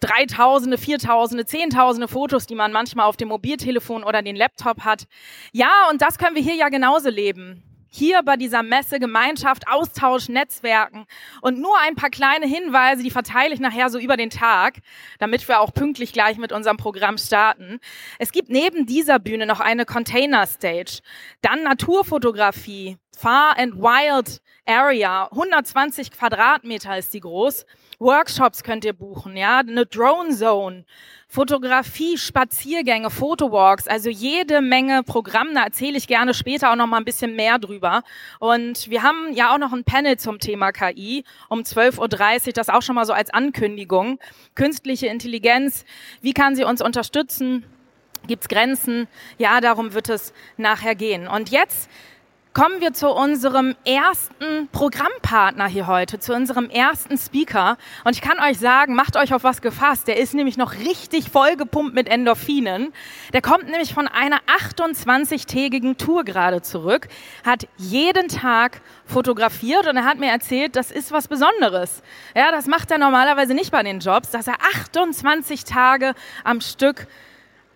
Dreitausende, 0.00 0.78
Viertausende, 0.78 1.44
Zehntausende 1.44 2.06
Fotos, 2.06 2.46
die 2.46 2.54
man 2.54 2.70
manchmal 2.70 3.06
auf 3.06 3.16
dem 3.16 3.28
Mobiltelefon 3.28 4.04
oder 4.04 4.22
den 4.22 4.36
Laptop 4.36 4.82
hat. 4.82 5.08
Ja, 5.52 5.88
und 5.90 6.02
das 6.02 6.18
können 6.18 6.36
wir 6.36 6.42
hier 6.42 6.54
ja 6.54 6.68
genauso 6.68 7.08
leben 7.10 7.67
hier 7.98 8.22
bei 8.22 8.36
dieser 8.36 8.62
Messe 8.62 9.00
Gemeinschaft, 9.00 9.68
Austausch, 9.68 10.28
Netzwerken 10.28 11.06
und 11.42 11.58
nur 11.60 11.76
ein 11.80 11.96
paar 11.96 12.10
kleine 12.10 12.46
Hinweise, 12.46 13.02
die 13.02 13.10
verteile 13.10 13.52
ich 13.52 13.60
nachher 13.60 13.90
so 13.90 13.98
über 13.98 14.16
den 14.16 14.30
Tag, 14.30 14.78
damit 15.18 15.46
wir 15.48 15.60
auch 15.60 15.74
pünktlich 15.74 16.12
gleich 16.12 16.38
mit 16.38 16.52
unserem 16.52 16.76
Programm 16.76 17.18
starten. 17.18 17.80
Es 18.18 18.32
gibt 18.32 18.48
neben 18.48 18.86
dieser 18.86 19.18
Bühne 19.18 19.46
noch 19.46 19.60
eine 19.60 19.84
Container 19.84 20.46
Stage, 20.46 21.00
dann 21.42 21.62
Naturfotografie, 21.64 22.96
Far 23.16 23.58
and 23.58 23.74
Wild 23.74 24.40
Area. 24.64 25.28
120 25.32 26.12
Quadratmeter 26.12 26.96
ist 26.96 27.12
die 27.14 27.20
groß. 27.20 27.66
Workshops 28.00 28.62
könnt 28.62 28.84
ihr 28.84 28.92
buchen, 28.92 29.36
ja, 29.36 29.58
eine 29.58 29.84
Drone 29.84 30.30
Zone, 30.34 30.84
Fotografie, 31.26 32.16
Spaziergänge, 32.16 33.10
Fotowalks, 33.10 33.88
also 33.88 34.08
jede 34.08 34.60
Menge 34.60 35.02
Programm. 35.02 35.54
Da 35.54 35.64
erzähle 35.64 35.98
ich 35.98 36.06
gerne 36.06 36.32
später 36.32 36.70
auch 36.70 36.76
noch 36.76 36.86
mal 36.86 36.98
ein 36.98 37.04
bisschen 37.04 37.34
mehr 37.34 37.58
drüber. 37.58 38.02
Und 38.38 38.88
wir 38.88 39.02
haben 39.02 39.32
ja 39.32 39.52
auch 39.52 39.58
noch 39.58 39.72
ein 39.72 39.82
Panel 39.82 40.16
zum 40.16 40.38
Thema 40.38 40.70
KI 40.70 41.24
um 41.48 41.60
12.30 41.60 42.46
Uhr, 42.46 42.52
das 42.52 42.68
auch 42.68 42.82
schon 42.82 42.94
mal 42.94 43.04
so 43.04 43.12
als 43.12 43.30
Ankündigung. 43.30 44.20
Künstliche 44.54 45.08
Intelligenz, 45.08 45.84
wie 46.22 46.32
kann 46.32 46.54
sie 46.54 46.64
uns 46.64 46.80
unterstützen? 46.80 47.64
Gibt's 48.26 48.48
Grenzen? 48.48 49.08
Ja, 49.38 49.60
darum 49.60 49.94
wird 49.94 50.08
es 50.08 50.32
nachher 50.56 50.94
gehen. 50.94 51.26
Und 51.26 51.50
jetzt 51.50 51.90
kommen 52.58 52.80
wir 52.80 52.92
zu 52.92 53.10
unserem 53.10 53.76
ersten 53.84 54.66
Programmpartner 54.72 55.68
hier 55.68 55.86
heute, 55.86 56.18
zu 56.18 56.34
unserem 56.34 56.68
ersten 56.70 57.16
Speaker. 57.16 57.76
Und 58.02 58.16
ich 58.16 58.20
kann 58.20 58.40
euch 58.40 58.58
sagen, 58.58 58.96
macht 58.96 59.16
euch 59.16 59.32
auf 59.32 59.44
was 59.44 59.62
gefasst. 59.62 60.08
Der 60.08 60.16
ist 60.16 60.34
nämlich 60.34 60.56
noch 60.56 60.72
richtig 60.72 61.30
vollgepumpt 61.30 61.94
mit 61.94 62.08
Endorphinen. 62.08 62.92
Der 63.32 63.42
kommt 63.42 63.70
nämlich 63.70 63.94
von 63.94 64.08
einer 64.08 64.40
28-tägigen 64.60 65.98
Tour 65.98 66.24
gerade 66.24 66.60
zurück, 66.60 67.06
hat 67.46 67.68
jeden 67.76 68.26
Tag 68.26 68.80
fotografiert 69.04 69.86
und 69.86 69.96
er 69.96 70.04
hat 70.04 70.18
mir 70.18 70.32
erzählt, 70.32 70.74
das 70.74 70.90
ist 70.90 71.12
was 71.12 71.28
Besonderes. 71.28 72.02
Ja, 72.34 72.50
das 72.50 72.66
macht 72.66 72.90
er 72.90 72.98
normalerweise 72.98 73.54
nicht 73.54 73.70
bei 73.70 73.84
den 73.84 74.00
Jobs, 74.00 74.32
dass 74.32 74.48
er 74.48 74.56
28 74.74 75.62
Tage 75.62 76.12
am 76.42 76.60
Stück 76.60 77.06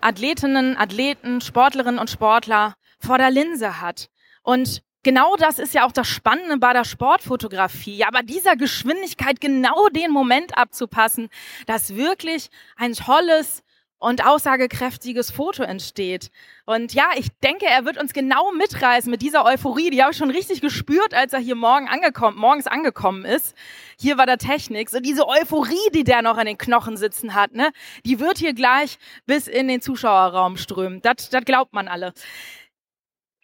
Athletinnen, 0.00 0.76
Athleten, 0.76 1.40
Sportlerinnen 1.40 2.00
und 2.00 2.10
Sportler 2.10 2.74
vor 2.98 3.18
der 3.18 3.30
Linse 3.30 3.80
hat. 3.80 4.08
Und 4.42 4.82
genau 5.02 5.36
das 5.36 5.58
ist 5.58 5.74
ja 5.74 5.86
auch 5.86 5.92
das 5.92 6.08
Spannende 6.08 6.58
bei 6.58 6.72
der 6.72 6.84
Sportfotografie. 6.84 7.96
Ja, 7.96 8.08
aber 8.08 8.22
dieser 8.22 8.56
Geschwindigkeit 8.56 9.40
genau 9.40 9.88
den 9.88 10.10
Moment 10.10 10.56
abzupassen, 10.56 11.28
dass 11.66 11.96
wirklich 11.96 12.50
ein 12.76 12.94
tolles 12.94 13.62
und 14.02 14.26
aussagekräftiges 14.26 15.30
Foto 15.30 15.62
entsteht. 15.62 16.32
Und 16.66 16.92
ja, 16.92 17.10
ich 17.16 17.28
denke, 17.44 17.66
er 17.66 17.84
wird 17.84 17.98
uns 17.98 18.12
genau 18.12 18.50
mitreißen 18.50 19.08
mit 19.08 19.22
dieser 19.22 19.44
Euphorie. 19.44 19.90
Die 19.90 20.02
habe 20.02 20.10
ich 20.10 20.18
schon 20.18 20.32
richtig 20.32 20.60
gespürt, 20.60 21.14
als 21.14 21.32
er 21.32 21.38
hier 21.38 21.54
morgen 21.54 21.88
angekommen, 21.88 22.36
morgens 22.36 22.66
angekommen 22.66 23.24
ist. 23.24 23.54
Hier 23.96 24.18
war 24.18 24.26
der 24.26 24.38
Technik. 24.38 24.90
So 24.90 24.98
diese 24.98 25.28
Euphorie, 25.28 25.90
die 25.94 26.02
der 26.02 26.22
noch 26.22 26.36
an 26.36 26.46
den 26.46 26.58
Knochen 26.58 26.96
sitzen 26.96 27.34
hat, 27.34 27.54
ne, 27.54 27.70
die 28.04 28.18
wird 28.18 28.38
hier 28.38 28.54
gleich 28.54 28.98
bis 29.26 29.46
in 29.46 29.68
den 29.68 29.80
Zuschauerraum 29.80 30.56
strömen. 30.56 31.00
Das, 31.02 31.30
das 31.30 31.44
glaubt 31.44 31.72
man 31.72 31.86
alle. 31.86 32.12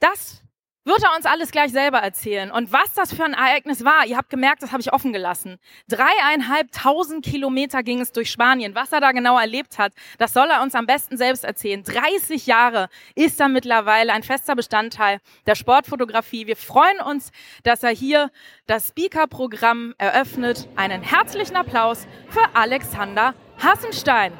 Das 0.01 0.43
wird 0.89 1.03
er 1.03 1.14
uns 1.14 1.26
alles 1.26 1.51
gleich 1.51 1.70
selber 1.70 1.99
erzählen. 1.99 2.51
Und 2.51 2.72
was 2.72 2.95
das 2.95 3.12
für 3.12 3.24
ein 3.24 3.34
Ereignis 3.34 3.84
war, 3.84 4.07
ihr 4.07 4.16
habt 4.16 4.30
gemerkt, 4.30 4.62
das 4.62 4.72
habe 4.72 4.80
ich 4.80 4.93
offen 4.93 5.12
gelassen. 5.12 5.59
Dreieinhalbtausend 5.89 7.24
Kilometer 7.24 7.82
ging 7.82 8.01
es 8.01 8.11
durch 8.11 8.30
Spanien. 8.30 8.74
Was 8.74 8.91
er 8.93 9.01
da 9.01 9.12
genau 9.12 9.39
erlebt 9.39 9.78
hat, 9.78 9.93
das 10.18 10.32
soll 10.32 10.49
er 10.49 10.62
uns 10.62 10.74
am 10.74 10.86
besten 10.86 11.16
selbst 11.16 11.45
erzählen. 11.45 11.82
30 11.84 12.47
Jahre 12.47 12.89
ist 13.14 13.39
er 13.41 13.49
mittlerweile 13.49 14.12
ein 14.12 14.22
fester 14.22 14.57
Bestandteil 14.57 15.20
der 15.47 15.55
Sportfotografie. 15.55 16.47
Wir 16.47 16.57
freuen 16.57 17.01
uns, 17.01 17.30
dass 17.62 17.82
er 17.82 17.91
hier 17.91 18.30
das 18.66 18.89
Speaker-Programm 18.89 19.95
eröffnet. 19.99 20.68
Einen 20.76 21.03
herzlichen 21.03 21.57
Applaus 21.57 22.07
für 22.30 22.45
Alexander 22.55 23.34
Hassenstein. 23.59 24.32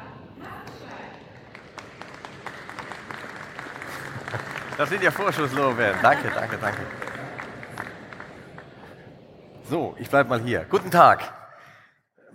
Das 4.79 4.87
sind 4.87 5.03
ja 5.03 5.11
Vorschusslorbeeren. 5.11 5.99
Danke, 6.01 6.31
danke, 6.33 6.57
danke. 6.57 6.79
So, 9.69 9.93
ich 9.99 10.09
bleibe 10.09 10.29
mal 10.29 10.39
hier. 10.39 10.65
Guten 10.69 10.89
Tag. 10.89 11.33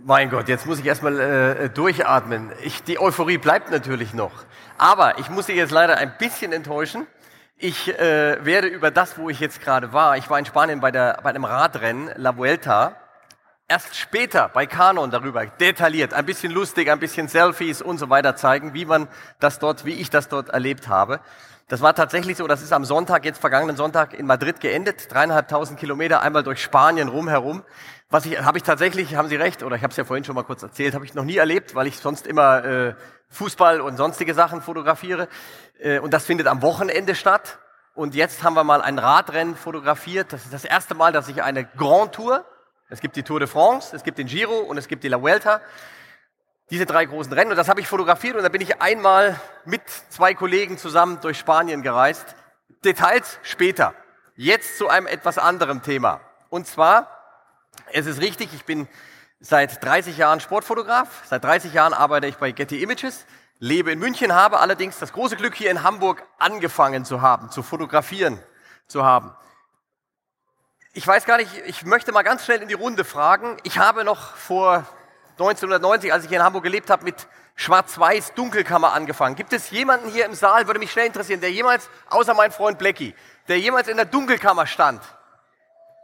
Mein 0.04 0.28
Gott, 0.28 0.46
jetzt 0.48 0.66
muss 0.66 0.78
ich 0.78 0.84
erstmal 0.84 1.18
äh, 1.18 1.70
durchatmen. 1.70 2.52
Ich, 2.62 2.82
die 2.82 3.00
Euphorie 3.00 3.38
bleibt 3.38 3.70
natürlich 3.70 4.12
noch. 4.12 4.44
Aber 4.76 5.18
ich 5.18 5.30
muss 5.30 5.46
Sie 5.46 5.54
jetzt 5.54 5.70
leider 5.70 5.96
ein 5.96 6.18
bisschen 6.18 6.52
enttäuschen. 6.52 7.06
Ich 7.56 7.88
äh, 7.98 8.44
werde 8.44 8.66
über 8.66 8.90
das, 8.90 9.16
wo 9.16 9.30
ich 9.30 9.40
jetzt 9.40 9.62
gerade 9.62 9.94
war, 9.94 10.18
ich 10.18 10.28
war 10.28 10.38
in 10.38 10.44
Spanien 10.44 10.80
bei, 10.80 10.90
der, 10.90 11.20
bei 11.22 11.30
einem 11.30 11.46
Radrennen, 11.46 12.10
La 12.16 12.36
Vuelta, 12.36 12.94
erst 13.68 13.96
später 13.96 14.50
bei 14.52 14.66
Canon 14.66 15.10
darüber 15.10 15.46
detailliert, 15.46 16.12
ein 16.12 16.26
bisschen 16.26 16.52
lustig, 16.52 16.90
ein 16.90 17.00
bisschen 17.00 17.26
Selfies 17.26 17.80
und 17.80 17.96
so 17.96 18.10
weiter 18.10 18.36
zeigen, 18.36 18.74
wie 18.74 18.84
man 18.84 19.08
das 19.40 19.60
dort, 19.60 19.86
wie 19.86 19.94
ich 19.94 20.10
das 20.10 20.28
dort 20.28 20.50
erlebt 20.50 20.88
habe. 20.88 21.20
Das 21.68 21.80
war 21.80 21.94
tatsächlich 21.94 22.36
so, 22.36 22.46
das 22.46 22.60
ist 22.60 22.72
am 22.74 22.84
Sonntag, 22.84 23.24
jetzt 23.24 23.40
vergangenen 23.40 23.76
Sonntag 23.76 24.12
in 24.12 24.26
Madrid 24.26 24.60
geendet, 24.60 25.10
dreieinhalbtausend 25.10 25.80
Kilometer 25.80 26.20
einmal 26.20 26.42
durch 26.42 26.62
Spanien 26.62 27.08
rumherum. 27.08 27.62
Was 28.10 28.26
ich, 28.26 28.38
habe 28.38 28.58
ich 28.58 28.64
tatsächlich, 28.64 29.16
haben 29.16 29.28
Sie 29.28 29.36
recht, 29.36 29.62
oder 29.62 29.76
ich 29.76 29.82
habe 29.82 29.90
es 29.90 29.96
ja 29.96 30.04
vorhin 30.04 30.24
schon 30.24 30.34
mal 30.34 30.44
kurz 30.44 30.62
erzählt, 30.62 30.94
habe 30.94 31.06
ich 31.06 31.14
noch 31.14 31.24
nie 31.24 31.38
erlebt, 31.38 31.74
weil 31.74 31.86
ich 31.86 31.98
sonst 31.98 32.26
immer 32.26 32.64
äh, 32.64 32.94
Fußball 33.30 33.80
und 33.80 33.96
sonstige 33.96 34.34
Sachen 34.34 34.60
fotografiere. 34.60 35.26
Äh, 35.78 36.00
und 36.00 36.12
das 36.12 36.26
findet 36.26 36.48
am 36.48 36.60
Wochenende 36.60 37.14
statt. 37.14 37.58
Und 37.94 38.14
jetzt 38.14 38.42
haben 38.42 38.54
wir 38.54 38.64
mal 38.64 38.82
ein 38.82 38.98
Radrennen 38.98 39.56
fotografiert. 39.56 40.34
Das 40.34 40.44
ist 40.44 40.52
das 40.52 40.66
erste 40.66 40.94
Mal, 40.94 41.12
dass 41.12 41.28
ich 41.28 41.42
eine 41.42 41.64
Grand 41.64 42.12
Tour, 42.12 42.44
es 42.90 43.00
gibt 43.00 43.16
die 43.16 43.22
Tour 43.22 43.40
de 43.40 43.48
France, 43.48 43.96
es 43.96 44.04
gibt 44.04 44.18
den 44.18 44.26
Giro 44.26 44.58
und 44.58 44.76
es 44.76 44.86
gibt 44.86 45.02
die 45.02 45.08
La 45.08 45.20
Vuelta, 45.20 45.62
diese 46.70 46.86
drei 46.86 47.04
großen 47.04 47.32
Rennen. 47.32 47.50
Und 47.50 47.56
das 47.56 47.68
habe 47.68 47.80
ich 47.80 47.88
fotografiert 47.88 48.36
und 48.36 48.42
da 48.42 48.48
bin 48.48 48.60
ich 48.60 48.80
einmal 48.80 49.40
mit 49.64 49.82
zwei 50.10 50.34
Kollegen 50.34 50.78
zusammen 50.78 51.20
durch 51.20 51.38
Spanien 51.38 51.82
gereist. 51.82 52.34
Details 52.84 53.38
später. 53.42 53.94
Jetzt 54.36 54.78
zu 54.78 54.88
einem 54.88 55.06
etwas 55.06 55.38
anderen 55.38 55.82
Thema. 55.82 56.20
Und 56.48 56.66
zwar, 56.66 57.08
es 57.92 58.06
ist 58.06 58.20
richtig, 58.20 58.52
ich 58.52 58.64
bin 58.64 58.88
seit 59.40 59.84
30 59.84 60.16
Jahren 60.16 60.40
Sportfotograf. 60.40 61.22
Seit 61.26 61.44
30 61.44 61.72
Jahren 61.72 61.92
arbeite 61.92 62.26
ich 62.26 62.36
bei 62.36 62.50
Getty 62.50 62.82
Images, 62.82 63.26
lebe 63.58 63.92
in 63.92 63.98
München, 63.98 64.34
habe 64.34 64.58
allerdings 64.60 64.98
das 64.98 65.12
große 65.12 65.36
Glück, 65.36 65.54
hier 65.54 65.70
in 65.70 65.82
Hamburg 65.82 66.22
angefangen 66.38 67.04
zu 67.04 67.22
haben, 67.22 67.50
zu 67.50 67.62
fotografieren 67.62 68.38
zu 68.86 69.04
haben. 69.04 69.34
Ich 70.92 71.06
weiß 71.06 71.24
gar 71.24 71.38
nicht, 71.38 71.50
ich 71.66 71.84
möchte 71.84 72.12
mal 72.12 72.22
ganz 72.22 72.44
schnell 72.44 72.62
in 72.62 72.68
die 72.68 72.74
Runde 72.74 73.04
fragen. 73.04 73.56
Ich 73.64 73.78
habe 73.78 74.04
noch 74.04 74.36
vor 74.36 74.86
1990, 75.38 76.12
als 76.12 76.24
ich 76.24 76.32
in 76.32 76.42
Hamburg 76.42 76.62
gelebt 76.62 76.90
habe, 76.90 77.04
mit 77.04 77.26
Schwarz-Weiß 77.56 78.34
Dunkelkammer 78.34 78.92
angefangen. 78.92 79.36
Gibt 79.36 79.52
es 79.52 79.70
jemanden 79.70 80.08
hier 80.08 80.26
im 80.26 80.34
Saal, 80.34 80.66
würde 80.66 80.80
mich 80.80 80.92
schnell 80.92 81.06
interessieren, 81.06 81.40
der 81.40 81.52
jemals, 81.52 81.88
außer 82.10 82.34
mein 82.34 82.52
Freund 82.52 82.78
Blackie, 82.78 83.14
der 83.48 83.58
jemals 83.58 83.88
in 83.88 83.96
der 83.96 84.06
Dunkelkammer 84.06 84.66
stand? 84.66 85.02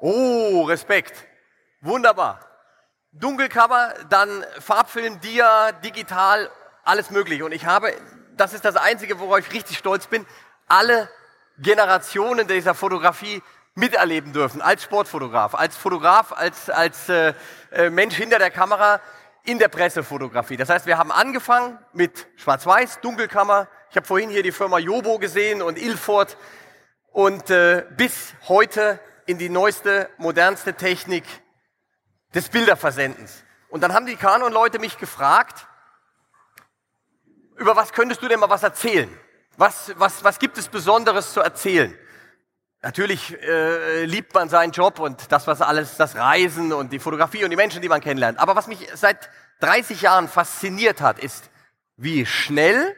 Oh, 0.00 0.64
Respekt. 0.64 1.26
Wunderbar. 1.80 2.40
Dunkelkammer, 3.12 3.94
dann 4.08 4.44
Farbfilm, 4.60 5.20
Dia, 5.20 5.72
digital, 5.72 6.50
alles 6.84 7.10
möglich. 7.10 7.42
Und 7.42 7.52
ich 7.52 7.66
habe, 7.66 7.92
das 8.36 8.52
ist 8.52 8.64
das 8.64 8.76
Einzige, 8.76 9.18
worauf 9.18 9.38
ich 9.40 9.52
richtig 9.52 9.78
stolz 9.78 10.06
bin, 10.06 10.26
alle 10.68 11.08
Generationen 11.58 12.46
dieser 12.46 12.74
Fotografie 12.74 13.42
miterleben 13.74 14.32
dürfen, 14.32 14.62
als 14.62 14.82
Sportfotograf, 14.82 15.54
als 15.54 15.76
Fotograf, 15.76 16.32
als, 16.32 16.70
als 16.70 17.08
äh, 17.08 17.34
äh 17.72 17.90
Mensch 17.90 18.14
hinter 18.14 18.38
der 18.38 18.50
Kamera 18.50 19.00
in 19.50 19.58
der 19.58 19.68
Pressefotografie. 19.68 20.56
Das 20.56 20.68
heißt, 20.68 20.86
wir 20.86 20.96
haben 20.96 21.10
angefangen 21.10 21.76
mit 21.92 22.28
Schwarz-Weiß, 22.36 23.00
Dunkelkammer. 23.00 23.66
Ich 23.90 23.96
habe 23.96 24.06
vorhin 24.06 24.30
hier 24.30 24.44
die 24.44 24.52
Firma 24.52 24.78
Jobo 24.78 25.18
gesehen 25.18 25.60
und 25.60 25.76
Ilford 25.76 26.36
und 27.08 27.50
äh, 27.50 27.84
bis 27.96 28.32
heute 28.46 29.00
in 29.26 29.38
die 29.38 29.48
neueste, 29.48 30.08
modernste 30.18 30.74
Technik 30.74 31.24
des 32.32 32.48
Bilderversendens. 32.48 33.42
Und 33.70 33.80
dann 33.80 33.92
haben 33.92 34.06
die 34.06 34.14
Canon-Leute 34.14 34.78
mich 34.78 34.98
gefragt, 34.98 35.66
über 37.56 37.74
was 37.74 37.92
könntest 37.92 38.22
du 38.22 38.28
denn 38.28 38.38
mal 38.38 38.50
was 38.50 38.62
erzählen? 38.62 39.10
Was, 39.56 39.92
was, 39.96 40.22
was 40.22 40.38
gibt 40.38 40.58
es 40.58 40.68
Besonderes 40.68 41.32
zu 41.32 41.40
erzählen? 41.40 41.98
Natürlich 42.82 43.38
äh, 43.42 44.04
liebt 44.06 44.32
man 44.32 44.48
seinen 44.48 44.72
Job 44.72 45.00
und 45.00 45.30
das, 45.30 45.46
was 45.46 45.60
alles, 45.60 45.98
das 45.98 46.16
Reisen 46.16 46.72
und 46.72 46.92
die 46.92 46.98
Fotografie 46.98 47.44
und 47.44 47.50
die 47.50 47.56
Menschen, 47.56 47.82
die 47.82 47.90
man 47.90 48.00
kennenlernt. 48.00 48.38
Aber 48.38 48.56
was 48.56 48.68
mich 48.68 48.88
seit 48.94 49.28
30 49.60 50.00
Jahren 50.00 50.28
fasziniert 50.28 51.02
hat, 51.02 51.18
ist, 51.18 51.50
wie 51.96 52.24
schnell 52.24 52.96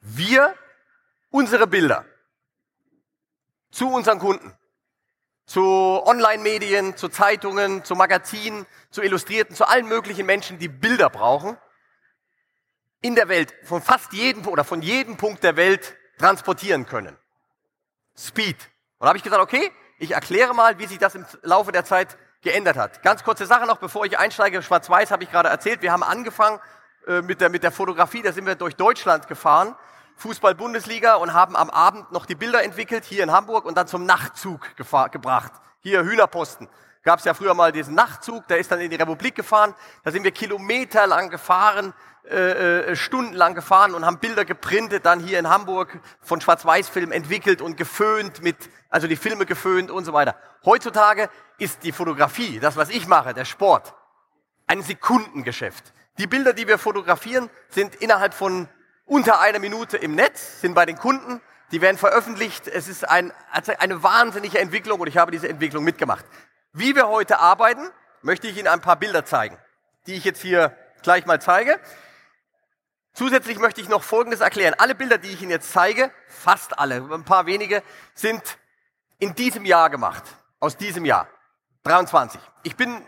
wir 0.00 0.54
unsere 1.30 1.66
Bilder 1.66 2.04
zu 3.72 3.88
unseren 3.88 4.20
Kunden, 4.20 4.52
zu 5.46 5.62
Online-Medien, 5.62 6.96
zu 6.96 7.08
Zeitungen, 7.08 7.84
zu 7.84 7.96
Magazinen, 7.96 8.66
zu 8.90 9.02
Illustrierten, 9.02 9.56
zu 9.56 9.66
allen 9.66 9.86
möglichen 9.88 10.26
Menschen, 10.26 10.60
die 10.60 10.68
Bilder 10.68 11.10
brauchen, 11.10 11.56
in 13.00 13.16
der 13.16 13.28
Welt, 13.28 13.52
von 13.64 13.82
fast 13.82 14.12
jedem 14.12 14.46
oder 14.46 14.62
von 14.62 14.82
jedem 14.82 15.16
Punkt 15.16 15.42
der 15.42 15.56
Welt 15.56 15.96
transportieren 16.18 16.86
können. 16.86 17.16
Speed. 18.20 18.56
Und 18.98 19.04
da 19.04 19.08
habe 19.08 19.18
ich 19.18 19.24
gesagt, 19.24 19.42
okay, 19.42 19.70
ich 19.98 20.12
erkläre 20.12 20.54
mal, 20.54 20.78
wie 20.78 20.86
sich 20.86 20.98
das 20.98 21.14
im 21.14 21.24
Laufe 21.42 21.72
der 21.72 21.84
Zeit 21.84 22.18
geändert 22.42 22.76
hat. 22.76 23.02
Ganz 23.02 23.24
kurze 23.24 23.46
Sache 23.46 23.66
noch, 23.66 23.78
bevor 23.78 24.04
ich 24.04 24.18
einsteige. 24.18 24.62
Schwarz-Weiß 24.62 25.10
habe 25.10 25.24
ich 25.24 25.30
gerade 25.30 25.48
erzählt. 25.48 25.82
Wir 25.82 25.92
haben 25.92 26.02
angefangen 26.02 26.58
äh, 27.06 27.22
mit, 27.22 27.40
der, 27.40 27.48
mit 27.48 27.62
der 27.62 27.72
Fotografie, 27.72 28.22
da 28.22 28.32
sind 28.32 28.46
wir 28.46 28.54
durch 28.54 28.76
Deutschland 28.76 29.28
gefahren. 29.28 29.74
Fußball-Bundesliga 30.16 31.14
und 31.14 31.32
haben 31.32 31.56
am 31.56 31.70
Abend 31.70 32.12
noch 32.12 32.26
die 32.26 32.34
Bilder 32.34 32.62
entwickelt, 32.62 33.04
hier 33.04 33.22
in 33.22 33.32
Hamburg 33.32 33.64
und 33.64 33.76
dann 33.76 33.86
zum 33.86 34.04
Nachtzug 34.04 34.76
gebracht. 34.76 35.52
Hier 35.80 36.02
Hühnerposten. 36.02 36.68
Gab 37.02 37.18
es 37.18 37.24
ja 37.24 37.32
früher 37.32 37.54
mal 37.54 37.72
diesen 37.72 37.94
Nachtzug, 37.94 38.46
der 38.48 38.58
ist 38.58 38.70
dann 38.70 38.80
in 38.80 38.90
die 38.90 38.96
Republik 38.96 39.34
gefahren. 39.34 39.74
Da 40.04 40.10
sind 40.10 40.22
wir 40.22 40.32
kilometerlang 40.32 41.30
gefahren, 41.30 41.94
äh, 42.28 42.90
äh, 42.90 42.96
stundenlang 42.96 43.54
gefahren 43.54 43.94
und 43.94 44.04
haben 44.04 44.18
Bilder 44.18 44.44
geprintet, 44.44 45.06
dann 45.06 45.20
hier 45.20 45.38
in 45.38 45.48
Hamburg 45.48 45.98
von 46.20 46.40
Schwarz-Weiß-Film 46.40 47.10
entwickelt 47.10 47.62
und 47.62 47.78
geföhnt 47.78 48.42
mit, 48.42 48.56
also 48.90 49.06
die 49.06 49.16
Filme 49.16 49.46
geföhnt 49.46 49.90
und 49.90 50.04
so 50.04 50.12
weiter. 50.12 50.36
Heutzutage 50.64 51.30
ist 51.56 51.82
die 51.82 51.92
Fotografie, 51.92 52.60
das 52.60 52.76
was 52.76 52.90
ich 52.90 53.06
mache, 53.06 53.32
der 53.32 53.46
Sport, 53.46 53.94
ein 54.66 54.82
Sekundengeschäft. 54.82 55.94
Die 56.18 56.26
Bilder, 56.26 56.52
die 56.52 56.68
wir 56.68 56.76
fotografieren, 56.76 57.48
sind 57.70 57.94
innerhalb 57.94 58.34
von 58.34 58.68
unter 59.06 59.40
einer 59.40 59.58
Minute 59.58 59.96
im 59.96 60.14
Netz, 60.14 60.60
sind 60.60 60.74
bei 60.74 60.84
den 60.84 60.96
Kunden, 60.96 61.40
die 61.72 61.80
werden 61.80 61.96
veröffentlicht. 61.96 62.68
Es 62.68 62.86
ist 62.88 63.08
ein, 63.08 63.32
also 63.50 63.72
eine 63.78 64.02
wahnsinnige 64.02 64.58
Entwicklung 64.58 65.00
und 65.00 65.06
ich 65.06 65.16
habe 65.16 65.30
diese 65.30 65.48
Entwicklung 65.48 65.84
mitgemacht. 65.84 66.26
Wie 66.72 66.94
wir 66.94 67.08
heute 67.08 67.40
arbeiten, 67.40 67.90
möchte 68.22 68.46
ich 68.46 68.56
Ihnen 68.56 68.68
ein 68.68 68.80
paar 68.80 68.96
Bilder 68.96 69.24
zeigen, 69.24 69.58
die 70.06 70.14
ich 70.14 70.24
jetzt 70.24 70.40
hier 70.40 70.76
gleich 71.02 71.26
mal 71.26 71.40
zeige. 71.40 71.80
Zusätzlich 73.12 73.58
möchte 73.58 73.80
ich 73.80 73.88
noch 73.88 74.04
Folgendes 74.04 74.40
erklären. 74.40 74.74
Alle 74.78 74.94
Bilder, 74.94 75.18
die 75.18 75.30
ich 75.30 75.42
Ihnen 75.42 75.50
jetzt 75.50 75.72
zeige, 75.72 76.12
fast 76.28 76.78
alle, 76.78 77.02
ein 77.12 77.24
paar 77.24 77.46
wenige, 77.46 77.82
sind 78.14 78.58
in 79.18 79.34
diesem 79.34 79.64
Jahr 79.64 79.90
gemacht. 79.90 80.22
Aus 80.60 80.76
diesem 80.76 81.04
Jahr. 81.04 81.26
23. 81.82 82.40
Ich 82.62 82.76
bin, 82.76 83.02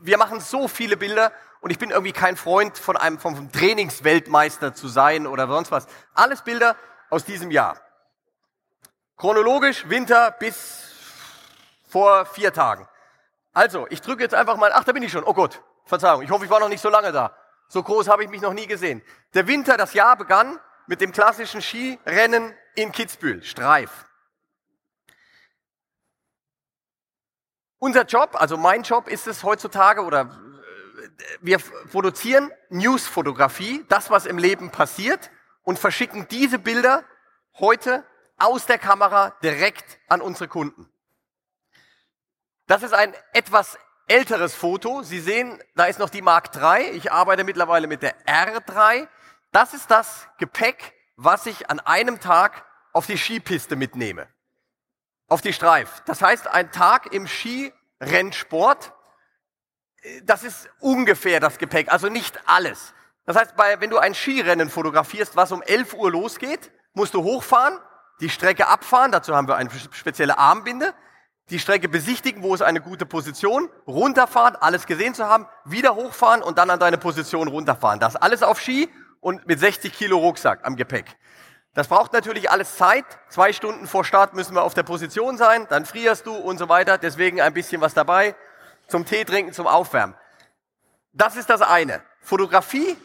wir 0.00 0.16
machen 0.16 0.40
so 0.40 0.68
viele 0.68 0.96
Bilder 0.96 1.32
und 1.60 1.70
ich 1.70 1.78
bin 1.78 1.90
irgendwie 1.90 2.12
kein 2.12 2.36
Freund 2.36 2.78
von 2.78 2.96
einem, 2.96 3.18
vom 3.18 3.50
Trainingsweltmeister 3.50 4.74
zu 4.74 4.86
sein 4.86 5.26
oder 5.26 5.48
sonst 5.48 5.72
was. 5.72 5.88
Alles 6.14 6.42
Bilder 6.42 6.76
aus 7.10 7.24
diesem 7.24 7.50
Jahr. 7.50 7.80
Chronologisch 9.16 9.88
Winter 9.88 10.30
bis 10.30 10.85
vor 11.96 12.26
vier 12.26 12.52
Tagen. 12.52 12.86
Also, 13.54 13.86
ich 13.88 14.02
drücke 14.02 14.22
jetzt 14.22 14.34
einfach 14.34 14.58
mal, 14.58 14.70
ach, 14.74 14.84
da 14.84 14.92
bin 14.92 15.02
ich 15.02 15.10
schon. 15.10 15.24
Oh 15.24 15.32
Gott, 15.32 15.62
Verzeihung, 15.86 16.20
ich 16.20 16.30
hoffe, 16.30 16.44
ich 16.44 16.50
war 16.50 16.60
noch 16.60 16.68
nicht 16.68 16.82
so 16.82 16.90
lange 16.90 17.10
da. 17.10 17.34
So 17.68 17.82
groß 17.82 18.06
habe 18.08 18.22
ich 18.22 18.28
mich 18.28 18.42
noch 18.42 18.52
nie 18.52 18.66
gesehen. 18.66 19.00
Der 19.32 19.46
Winter, 19.46 19.78
das 19.78 19.94
Jahr 19.94 20.14
begann 20.14 20.60
mit 20.86 21.00
dem 21.00 21.10
klassischen 21.10 21.62
Skirennen 21.62 22.54
in 22.74 22.92
Kitzbühel, 22.92 23.42
Streif. 23.42 24.04
Unser 27.78 28.04
Job, 28.04 28.38
also 28.38 28.58
mein 28.58 28.82
Job 28.82 29.08
ist 29.08 29.26
es 29.26 29.42
heutzutage 29.42 30.04
oder 30.04 30.20
äh, 30.20 31.08
wir 31.40 31.58
produzieren 31.90 32.52
Newsfotografie, 32.68 33.86
das 33.88 34.10
was 34.10 34.26
im 34.26 34.36
Leben 34.36 34.70
passiert 34.70 35.30
und 35.62 35.78
verschicken 35.78 36.28
diese 36.28 36.58
Bilder 36.58 37.04
heute 37.58 38.04
aus 38.36 38.66
der 38.66 38.76
Kamera 38.76 39.30
direkt 39.42 39.98
an 40.08 40.20
unsere 40.20 40.46
Kunden. 40.46 40.90
Das 42.66 42.82
ist 42.82 42.94
ein 42.94 43.14
etwas 43.32 43.78
älteres 44.08 44.54
Foto. 44.54 45.02
Sie 45.02 45.20
sehen, 45.20 45.60
da 45.74 45.84
ist 45.84 45.98
noch 45.98 46.10
die 46.10 46.22
Mark 46.22 46.50
III. 46.54 46.90
Ich 46.90 47.12
arbeite 47.12 47.44
mittlerweile 47.44 47.86
mit 47.86 48.02
der 48.02 48.16
R3. 48.26 49.08
Das 49.52 49.74
ist 49.74 49.90
das 49.90 50.28
Gepäck, 50.38 50.94
was 51.16 51.46
ich 51.46 51.70
an 51.70 51.80
einem 51.80 52.20
Tag 52.20 52.64
auf 52.92 53.06
die 53.06 53.18
Skipiste 53.18 53.76
mitnehme. 53.76 54.28
Auf 55.28 55.40
die 55.40 55.52
Streif. 55.52 56.02
Das 56.06 56.22
heißt, 56.22 56.48
ein 56.48 56.70
Tag 56.72 57.12
im 57.12 57.26
Skirennsport, 57.26 58.92
das 60.24 60.44
ist 60.44 60.68
ungefähr 60.78 61.40
das 61.40 61.58
Gepäck, 61.58 61.90
also 61.92 62.08
nicht 62.08 62.38
alles. 62.48 62.94
Das 63.24 63.36
heißt, 63.36 63.56
bei, 63.56 63.80
wenn 63.80 63.90
du 63.90 63.98
ein 63.98 64.14
Skirennen 64.14 64.70
fotografierst, 64.70 65.34
was 65.34 65.50
um 65.50 65.62
11 65.62 65.94
Uhr 65.94 66.12
losgeht, 66.12 66.70
musst 66.94 67.14
du 67.14 67.24
hochfahren, 67.24 67.78
die 68.20 68.30
Strecke 68.30 68.68
abfahren, 68.68 69.10
dazu 69.10 69.34
haben 69.34 69.48
wir 69.48 69.56
eine 69.56 69.70
spezielle 69.90 70.38
Armbinde, 70.38 70.94
die 71.50 71.58
Strecke 71.58 71.88
besichtigen, 71.88 72.42
wo 72.42 72.54
ist 72.54 72.62
eine 72.62 72.80
gute 72.80 73.06
Position, 73.06 73.68
runterfahren, 73.86 74.56
alles 74.56 74.86
gesehen 74.86 75.14
zu 75.14 75.26
haben, 75.26 75.46
wieder 75.64 75.94
hochfahren 75.94 76.42
und 76.42 76.58
dann 76.58 76.70
an 76.70 76.80
deine 76.80 76.98
Position 76.98 77.48
runterfahren. 77.48 78.00
Das 78.00 78.16
alles 78.16 78.42
auf 78.42 78.60
Ski 78.60 78.88
und 79.20 79.46
mit 79.46 79.60
60 79.60 79.92
Kilo 79.92 80.18
Rucksack 80.18 80.60
am 80.64 80.76
Gepäck. 80.76 81.16
Das 81.74 81.88
braucht 81.88 82.12
natürlich 82.12 82.50
alles 82.50 82.76
Zeit. 82.76 83.04
Zwei 83.28 83.52
Stunden 83.52 83.86
vor 83.86 84.04
Start 84.04 84.34
müssen 84.34 84.54
wir 84.54 84.62
auf 84.62 84.74
der 84.74 84.82
Position 84.82 85.36
sein, 85.36 85.66
dann 85.68 85.84
frierst 85.84 86.26
du 86.26 86.34
und 86.34 86.58
so 86.58 86.68
weiter. 86.68 86.98
Deswegen 86.98 87.40
ein 87.40 87.54
bisschen 87.54 87.80
was 87.80 87.94
dabei 87.94 88.34
zum 88.88 89.04
Tee 89.04 89.24
trinken, 89.24 89.52
zum 89.52 89.66
Aufwärmen. 89.66 90.16
Das 91.12 91.36
ist 91.36 91.50
das 91.50 91.62
eine. 91.62 92.02
Fotografie, 92.20 92.96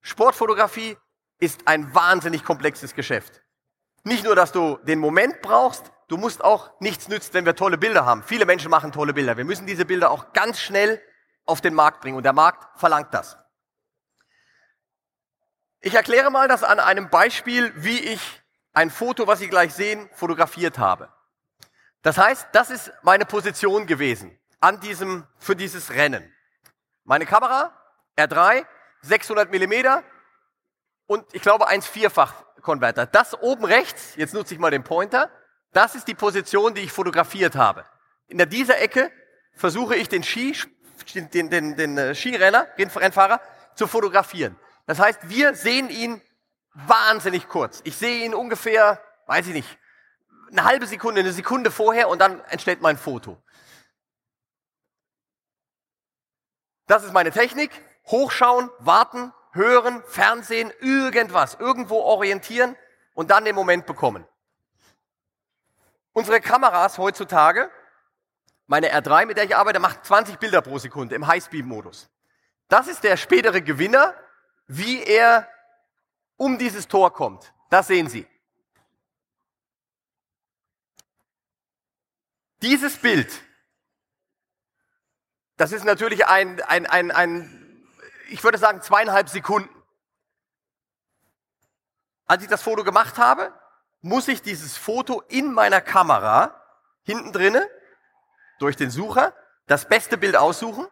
Sportfotografie 0.00 0.96
ist 1.38 1.66
ein 1.66 1.94
wahnsinnig 1.94 2.44
komplexes 2.44 2.94
Geschäft. 2.94 3.42
Nicht 4.04 4.24
nur, 4.24 4.36
dass 4.36 4.52
du 4.52 4.78
den 4.84 4.98
Moment 4.98 5.40
brauchst, 5.42 5.90
du 6.08 6.16
musst 6.16 6.44
auch 6.44 6.78
nichts 6.80 7.08
nützt, 7.08 7.34
wenn 7.34 7.46
wir 7.46 7.56
tolle 7.56 7.78
Bilder 7.78 8.04
haben. 8.04 8.22
Viele 8.22 8.46
Menschen 8.46 8.70
machen 8.70 8.92
tolle 8.92 9.14
Bilder. 9.14 9.36
Wir 9.36 9.44
müssen 9.44 9.66
diese 9.66 9.84
Bilder 9.84 10.10
auch 10.10 10.32
ganz 10.32 10.60
schnell 10.60 11.00
auf 11.44 11.60
den 11.60 11.74
Markt 11.74 12.00
bringen 12.00 12.16
und 12.16 12.22
der 12.22 12.32
Markt 12.32 12.78
verlangt 12.78 13.12
das. 13.12 13.36
Ich 15.80 15.94
erkläre 15.94 16.30
mal 16.30 16.48
das 16.48 16.62
an 16.62 16.80
einem 16.80 17.10
Beispiel, 17.10 17.72
wie 17.76 17.98
ich 17.98 18.42
ein 18.72 18.90
Foto, 18.90 19.26
was 19.26 19.38
Sie 19.38 19.48
gleich 19.48 19.74
sehen, 19.74 20.08
fotografiert 20.14 20.78
habe. 20.78 21.10
Das 22.02 22.18
heißt, 22.18 22.48
das 22.52 22.70
ist 22.70 22.92
meine 23.02 23.24
Position 23.24 23.86
gewesen 23.86 24.38
an 24.60 24.80
diesem, 24.80 25.26
für 25.38 25.54
dieses 25.54 25.90
Rennen. 25.90 26.34
Meine 27.04 27.26
Kamera, 27.26 27.72
R3, 28.16 28.64
600 29.02 29.50
Millimeter 29.50 30.02
und 31.06 31.26
ich 31.34 31.42
glaube 31.42 31.68
1,4-fach 31.68 32.32
Konverter. 32.62 33.06
Das 33.06 33.34
oben 33.40 33.64
rechts, 33.64 34.16
jetzt 34.16 34.32
nutze 34.32 34.54
ich 34.54 34.60
mal 34.60 34.70
den 34.70 34.84
Pointer, 34.84 35.30
das 35.74 35.94
ist 35.94 36.08
die 36.08 36.14
Position, 36.14 36.74
die 36.74 36.82
ich 36.82 36.92
fotografiert 36.92 37.56
habe. 37.56 37.84
In 38.28 38.38
dieser 38.48 38.80
Ecke 38.80 39.10
versuche 39.54 39.96
ich 39.96 40.08
den 40.08 40.22
Ski, 40.22 40.56
den, 41.14 41.50
den, 41.50 41.76
den 41.76 41.98
äh, 41.98 42.14
Skirenner, 42.14 42.66
den 42.78 42.88
Rennfahrer 42.88 43.40
zu 43.74 43.86
fotografieren. 43.86 44.56
Das 44.86 44.98
heißt, 44.98 45.28
wir 45.28 45.54
sehen 45.54 45.90
ihn 45.90 46.22
wahnsinnig 46.74 47.48
kurz. 47.48 47.80
Ich 47.84 47.96
sehe 47.96 48.24
ihn 48.24 48.34
ungefähr, 48.34 49.02
weiß 49.26 49.48
ich 49.48 49.54
nicht, 49.54 49.78
eine 50.50 50.64
halbe 50.64 50.86
Sekunde, 50.86 51.20
eine 51.20 51.32
Sekunde 51.32 51.70
vorher 51.70 52.08
und 52.08 52.20
dann 52.20 52.40
entsteht 52.44 52.80
mein 52.80 52.96
Foto. 52.96 53.42
Das 56.86 57.02
ist 57.02 57.12
meine 57.12 57.30
Technik. 57.30 57.70
Hochschauen, 58.06 58.70
warten, 58.78 59.32
hören, 59.52 60.02
Fernsehen, 60.06 60.70
irgendwas, 60.80 61.54
irgendwo 61.54 62.00
orientieren 62.00 62.76
und 63.14 63.30
dann 63.30 63.44
den 63.44 63.54
Moment 63.54 63.86
bekommen. 63.86 64.26
Unsere 66.14 66.40
Kameras 66.40 66.96
heutzutage, 66.96 67.70
meine 68.68 68.94
R3, 68.94 69.26
mit 69.26 69.36
der 69.36 69.44
ich 69.44 69.56
arbeite, 69.56 69.80
macht 69.80 70.06
20 70.06 70.38
Bilder 70.38 70.62
pro 70.62 70.78
Sekunde 70.78 71.16
im 71.16 71.26
Highspeed-Modus. 71.26 72.08
Das 72.68 72.86
ist 72.86 73.02
der 73.02 73.16
spätere 73.16 73.60
Gewinner, 73.60 74.14
wie 74.68 75.02
er 75.02 75.48
um 76.36 76.56
dieses 76.56 76.86
Tor 76.86 77.12
kommt. 77.12 77.52
Das 77.68 77.88
sehen 77.88 78.08
Sie. 78.08 78.28
Dieses 82.62 82.96
Bild, 82.96 83.42
das 85.56 85.72
ist 85.72 85.84
natürlich 85.84 86.26
ein, 86.26 86.62
ein, 86.62 86.86
ein, 86.86 87.10
ein, 87.10 87.84
ich 88.30 88.42
würde 88.44 88.58
sagen, 88.58 88.80
zweieinhalb 88.82 89.28
Sekunden. 89.28 89.68
Als 92.26 92.44
ich 92.44 92.48
das 92.48 92.62
Foto 92.62 92.84
gemacht 92.84 93.18
habe, 93.18 93.52
muss 94.04 94.28
ich 94.28 94.42
dieses 94.42 94.76
Foto 94.76 95.22
in 95.28 95.54
meiner 95.54 95.80
Kamera 95.80 96.62
hinten 97.04 97.32
drinne 97.32 97.66
durch 98.58 98.76
den 98.76 98.90
Sucher 98.90 99.32
das 99.66 99.88
beste 99.88 100.18
Bild 100.18 100.36
aussuchen, 100.36 100.86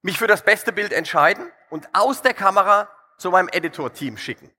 mich 0.00 0.16
für 0.18 0.26
das 0.26 0.42
beste 0.42 0.72
Bild 0.72 0.90
entscheiden 0.90 1.52
und 1.68 1.86
aus 1.92 2.22
der 2.22 2.32
Kamera 2.32 2.88
zu 3.18 3.30
meinem 3.30 3.48
Editor-Team 3.48 4.16
schicken. 4.16 4.50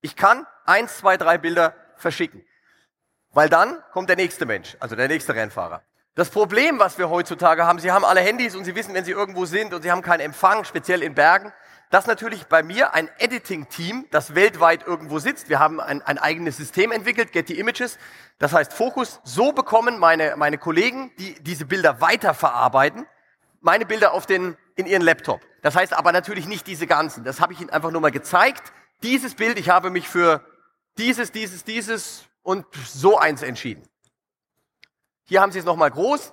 Ich 0.00 0.16
kann 0.16 0.48
eins, 0.64 0.98
zwei, 0.98 1.16
drei 1.16 1.38
Bilder 1.38 1.76
verschicken, 1.94 2.44
weil 3.30 3.48
dann 3.48 3.80
kommt 3.92 4.08
der 4.08 4.16
nächste 4.16 4.46
Mensch, 4.46 4.76
also 4.80 4.96
der 4.96 5.06
nächste 5.06 5.36
Rennfahrer. 5.36 5.84
Das 6.16 6.28
Problem, 6.28 6.80
was 6.80 6.98
wir 6.98 7.08
heutzutage 7.08 7.64
haben, 7.64 7.78
Sie 7.78 7.92
haben 7.92 8.04
alle 8.04 8.20
Handys 8.20 8.56
und 8.56 8.64
Sie 8.64 8.74
wissen, 8.74 8.94
wenn 8.94 9.04
Sie 9.04 9.12
irgendwo 9.12 9.44
sind 9.44 9.72
und 9.72 9.82
Sie 9.82 9.92
haben 9.92 10.02
keinen 10.02 10.20
Empfang, 10.20 10.64
speziell 10.64 11.04
in 11.04 11.14
Bergen, 11.14 11.52
dass 11.90 12.06
natürlich 12.06 12.46
bei 12.46 12.62
mir 12.62 12.94
ein 12.94 13.10
Editing-Team, 13.18 14.06
das 14.10 14.36
weltweit 14.36 14.86
irgendwo 14.86 15.18
sitzt, 15.18 15.48
wir 15.48 15.58
haben 15.58 15.80
ein, 15.80 16.00
ein 16.02 16.18
eigenes 16.18 16.56
System 16.56 16.92
entwickelt, 16.92 17.32
Getty 17.32 17.58
Images, 17.58 17.98
das 18.38 18.52
heißt 18.52 18.72
Fokus, 18.72 19.20
so 19.24 19.52
bekommen 19.52 19.98
meine, 19.98 20.34
meine 20.36 20.56
Kollegen, 20.56 21.10
die 21.18 21.34
diese 21.42 21.66
Bilder 21.66 22.00
weiterverarbeiten, 22.00 23.06
meine 23.60 23.86
Bilder 23.86 24.12
auf 24.12 24.24
den, 24.24 24.56
in 24.76 24.86
ihren 24.86 25.02
Laptop. 25.02 25.40
Das 25.62 25.74
heißt 25.74 25.92
aber 25.92 26.12
natürlich 26.12 26.46
nicht 26.46 26.66
diese 26.66 26.86
ganzen. 26.86 27.24
Das 27.24 27.40
habe 27.40 27.52
ich 27.52 27.60
Ihnen 27.60 27.70
einfach 27.70 27.90
nur 27.90 28.00
mal 28.00 28.10
gezeigt. 28.10 28.72
Dieses 29.02 29.34
Bild, 29.34 29.58
ich 29.58 29.68
habe 29.68 29.90
mich 29.90 30.08
für 30.08 30.44
dieses, 30.96 31.32
dieses, 31.32 31.64
dieses 31.64 32.24
und 32.42 32.66
so 32.86 33.18
eins 33.18 33.42
entschieden. 33.42 33.82
Hier 35.24 35.40
haben 35.40 35.52
Sie 35.52 35.58
es 35.58 35.64
nochmal 35.64 35.90
groß. 35.90 36.32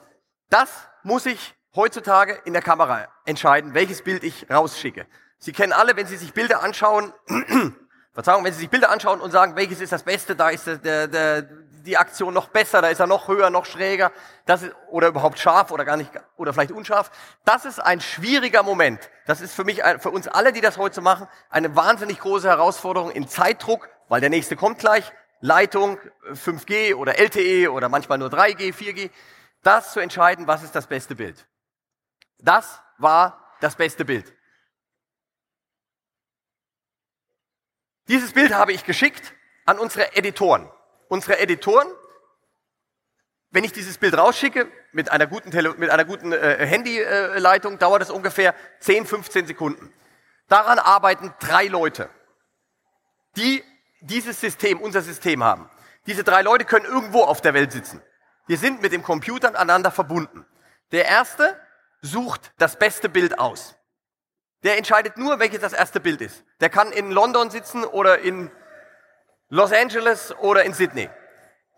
Das 0.50 0.88
muss 1.04 1.26
ich 1.26 1.56
heutzutage 1.76 2.42
in 2.46 2.54
der 2.54 2.62
Kamera 2.62 3.08
entscheiden, 3.26 3.74
welches 3.74 4.02
Bild 4.02 4.24
ich 4.24 4.50
rausschicke. 4.50 5.08
Sie 5.40 5.54
kennen 5.54 5.74
alle, 5.74 5.96
wenn 5.96 6.08
Sie 6.08 6.18
sich 6.18 6.34
Bilder 6.34 6.64
anschauen 6.64 7.14
Verzeihung, 8.14 8.44
wenn 8.44 8.54
Sie 8.54 8.62
sich 8.62 8.70
Bilder 8.70 8.90
anschauen 8.90 9.22
und 9.22 9.30
sagen, 9.30 9.56
welches 9.56 9.80
ist 9.80 9.92
das 9.92 10.02
Beste, 10.02 10.36
da 10.36 10.50
ist 10.50 10.66
der, 10.66 11.08
der, 11.08 11.44
die 11.44 11.98
Aktion 11.98 12.34
noch 12.34 12.48
besser, 12.48 12.82
da 12.82 12.90
ist 12.90 13.00
er 13.00 13.06
noch 13.06 13.28
höher, 13.28 13.52
noch 13.52 13.66
schräger, 13.66 14.12
das 14.46 14.64
ist, 14.64 14.76
oder 14.90 15.10
überhaupt 15.10 15.38
scharf 15.38 15.72
oder 15.72 15.86
gar 15.86 15.98
nicht, 15.98 16.10
oder 16.36 16.52
vielleicht 16.52 16.72
unscharf. 16.72 17.12
Das 17.46 17.66
ist 17.66 17.80
ein 17.80 18.02
schwieriger 18.02 18.64
Moment. 18.64 19.12
Das 19.28 19.42
ist 19.42 19.54
für 19.54 19.64
mich, 19.64 19.84
für 20.00 20.10
uns 20.10 20.28
alle, 20.28 20.52
die 20.52 20.62
das 20.62 20.78
heute 20.78 21.02
machen, 21.02 21.28
eine 21.50 21.76
wahnsinnig 21.76 22.20
große 22.20 22.48
Herausforderung 22.48 23.12
in 23.12 23.28
Zeitdruck, 23.28 23.88
weil 24.10 24.20
der 24.20 24.32
nächste 24.32 24.56
kommt 24.56 24.80
gleich, 24.80 25.12
Leitung 25.40 26.00
5G 26.32 26.96
oder 26.96 27.20
LTE 27.20 27.72
oder 27.72 27.90
manchmal 27.90 28.18
nur 28.18 28.30
3G, 28.30 28.74
4G, 28.74 29.12
das 29.62 29.94
zu 29.94 30.00
entscheiden, 30.00 30.48
was 30.48 30.64
ist 30.64 30.76
das 30.76 30.88
beste 30.88 31.16
Bild. 31.16 31.48
Das 32.40 32.82
war 32.98 33.56
das 33.62 33.76
beste 33.76 34.06
Bild. 34.06 34.34
Dieses 38.08 38.32
Bild 38.34 38.54
habe 38.54 38.72
ich 38.72 38.86
geschickt 38.86 39.34
an 39.66 39.80
unsere 39.80 40.16
Editoren. 40.16 40.70
Unsere 41.10 41.40
Editoren, 41.40 41.88
wenn 43.52 43.64
ich 43.64 43.74
dieses 43.74 43.98
Bild 43.98 44.18
rausschicke, 44.18 44.72
mit 44.92 45.12
einer 45.12 45.28
guten, 45.28 45.52
Tele 45.52 45.74
mit 45.78 45.90
einer 45.90 46.06
guten 46.06 46.32
äh, 46.32 46.66
Handyleitung, 46.66 47.78
dauert 47.80 48.02
es 48.02 48.10
ungefähr 48.10 48.56
10, 48.80 49.06
15 49.06 49.48
Sekunden. 49.48 49.94
Daran 50.48 50.80
arbeiten 50.80 51.34
drei 51.40 51.68
Leute, 51.68 52.10
die 53.36 53.64
dieses 54.02 54.40
System, 54.40 54.82
unser 54.82 55.02
System 55.02 55.44
haben. 55.44 55.70
Diese 56.08 56.24
drei 56.24 56.42
Leute 56.42 56.66
können 56.66 56.86
irgendwo 56.86 57.24
auf 57.24 57.42
der 57.42 57.54
Welt 57.54 57.72
sitzen. 57.72 58.02
Wir 58.48 58.58
sind 58.58 58.82
mit 58.82 58.94
dem 58.94 59.04
Computer 59.04 59.50
aneinander 59.50 59.92
verbunden. 59.92 60.46
Der 60.92 61.06
erste 61.06 61.60
sucht 62.02 62.54
das 62.58 62.80
beste 62.80 63.10
Bild 63.10 63.40
aus. 63.40 63.77
Der 64.64 64.78
entscheidet 64.78 65.18
nur, 65.18 65.40
welches 65.40 65.60
das 65.60 65.74
erste 65.74 66.00
Bild 66.00 66.22
ist. 66.22 66.44
Der 66.60 66.70
kann 66.70 66.92
in 66.92 67.12
London 67.12 67.50
sitzen 67.50 67.84
oder 67.84 68.20
in 68.20 68.52
Los 69.50 69.72
Angeles 69.72 70.36
oder 70.40 70.64
in 70.64 70.74
Sydney. 70.74 71.10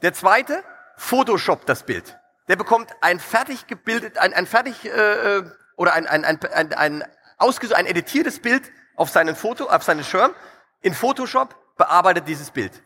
Der 0.02 0.14
zweite 0.14 0.64
Photoshop 0.98 1.66
das 1.66 1.84
Bild. 1.84 2.18
Der 2.48 2.56
bekommt 2.56 2.92
ein 3.02 3.20
fertig 3.20 3.68
gebildet, 3.68 4.18
ein, 4.18 4.34
ein 4.34 4.48
fertig 4.48 4.86
äh, 4.86 4.90
äh 5.38 5.44
oder 5.76 5.94
ein, 5.94 6.08
ein, 6.08 6.26
ein, 6.26 6.40
ein, 6.54 6.74
ein, 6.74 7.04
ausges 7.38 7.72
ein 7.72 7.86
editiertes 7.86 8.42
Bild 8.42 8.70
auf 8.98 9.10
seinen 9.10 9.36
Foto, 9.36 9.70
auf 9.70 9.84
seinen 9.84 10.04
Schirm. 10.04 10.36
In 10.82 10.94
Photoshop 10.94 11.56
bearbeitet 11.78 12.28
dieses 12.28 12.52
Bild. 12.52 12.84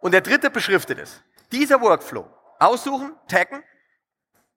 Und 0.00 0.12
der 0.12 0.20
dritte 0.20 0.50
beschriftet 0.50 0.98
es. 0.98 1.22
Dieser 1.52 1.80
Workflow, 1.80 2.28
aussuchen, 2.58 3.16
taggen, 3.28 3.62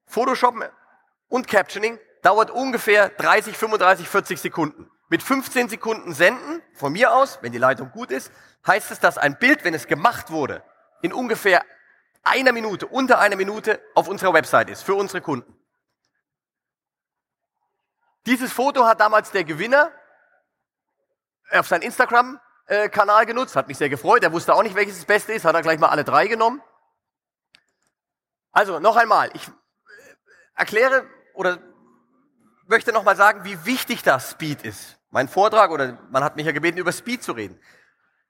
Photoshoppen 0.05 0.63
und 1.29 1.47
Captioning, 1.47 1.99
dauert 2.21 2.51
ungefähr 2.51 3.09
30, 3.09 3.57
35, 3.57 4.07
40 4.09 4.41
Sekunden. 4.41 4.91
Mit 5.09 5.23
15 5.23 5.69
Sekunden 5.69 6.13
senden, 6.13 6.61
von 6.73 6.91
mir 6.91 7.13
aus, 7.13 7.39
wenn 7.41 7.51
die 7.51 7.57
Leitung 7.57 7.91
gut 7.91 8.11
ist, 8.11 8.31
heißt 8.65 8.91
es, 8.91 8.99
dass 8.99 9.17
ein 9.17 9.39
Bild, 9.39 9.63
wenn 9.63 9.73
es 9.73 9.87
gemacht 9.87 10.31
wurde, 10.31 10.63
in 11.01 11.13
ungefähr 11.13 11.63
einer 12.23 12.51
Minute, 12.51 12.87
unter 12.87 13.19
einer 13.19 13.37
Minute 13.37 13.81
auf 13.95 14.07
unserer 14.07 14.33
Website 14.33 14.69
ist, 14.69 14.83
für 14.83 14.95
unsere 14.95 15.21
Kunden. 15.21 15.57
Dieses 18.25 18.51
Foto 18.51 18.85
hat 18.85 18.99
damals 18.99 19.31
der 19.31 19.45
Gewinner 19.45 19.91
auf 21.51 21.67
sein 21.67 21.81
Instagram-Kanal 21.81 23.25
genutzt, 23.25 23.55
hat 23.55 23.69
mich 23.69 23.77
sehr 23.77 23.87
gefreut. 23.87 24.23
Er 24.23 24.33
wusste 24.33 24.53
auch 24.53 24.63
nicht, 24.63 24.75
welches 24.75 24.97
das 24.97 25.05
Beste 25.05 25.31
ist, 25.31 25.45
hat 25.45 25.55
er 25.55 25.61
gleich 25.61 25.79
mal 25.79 25.87
alle 25.87 26.03
drei 26.03 26.27
genommen. 26.27 26.61
Also 28.51 28.79
noch 28.79 28.97
einmal, 28.97 29.29
ich 29.33 29.49
erkläre 30.55 31.07
oder 31.33 31.59
möchte 32.67 32.91
nochmal 32.91 33.15
sagen, 33.15 33.43
wie 33.43 33.65
wichtig 33.65 34.03
das 34.03 34.31
Speed 34.31 34.63
ist. 34.63 34.97
Mein 35.09 35.27
Vortrag, 35.27 35.71
oder 35.71 35.97
man 36.09 36.23
hat 36.23 36.35
mich 36.35 36.45
ja 36.45 36.51
gebeten, 36.51 36.77
über 36.77 36.91
Speed 36.91 37.23
zu 37.23 37.31
reden. 37.31 37.59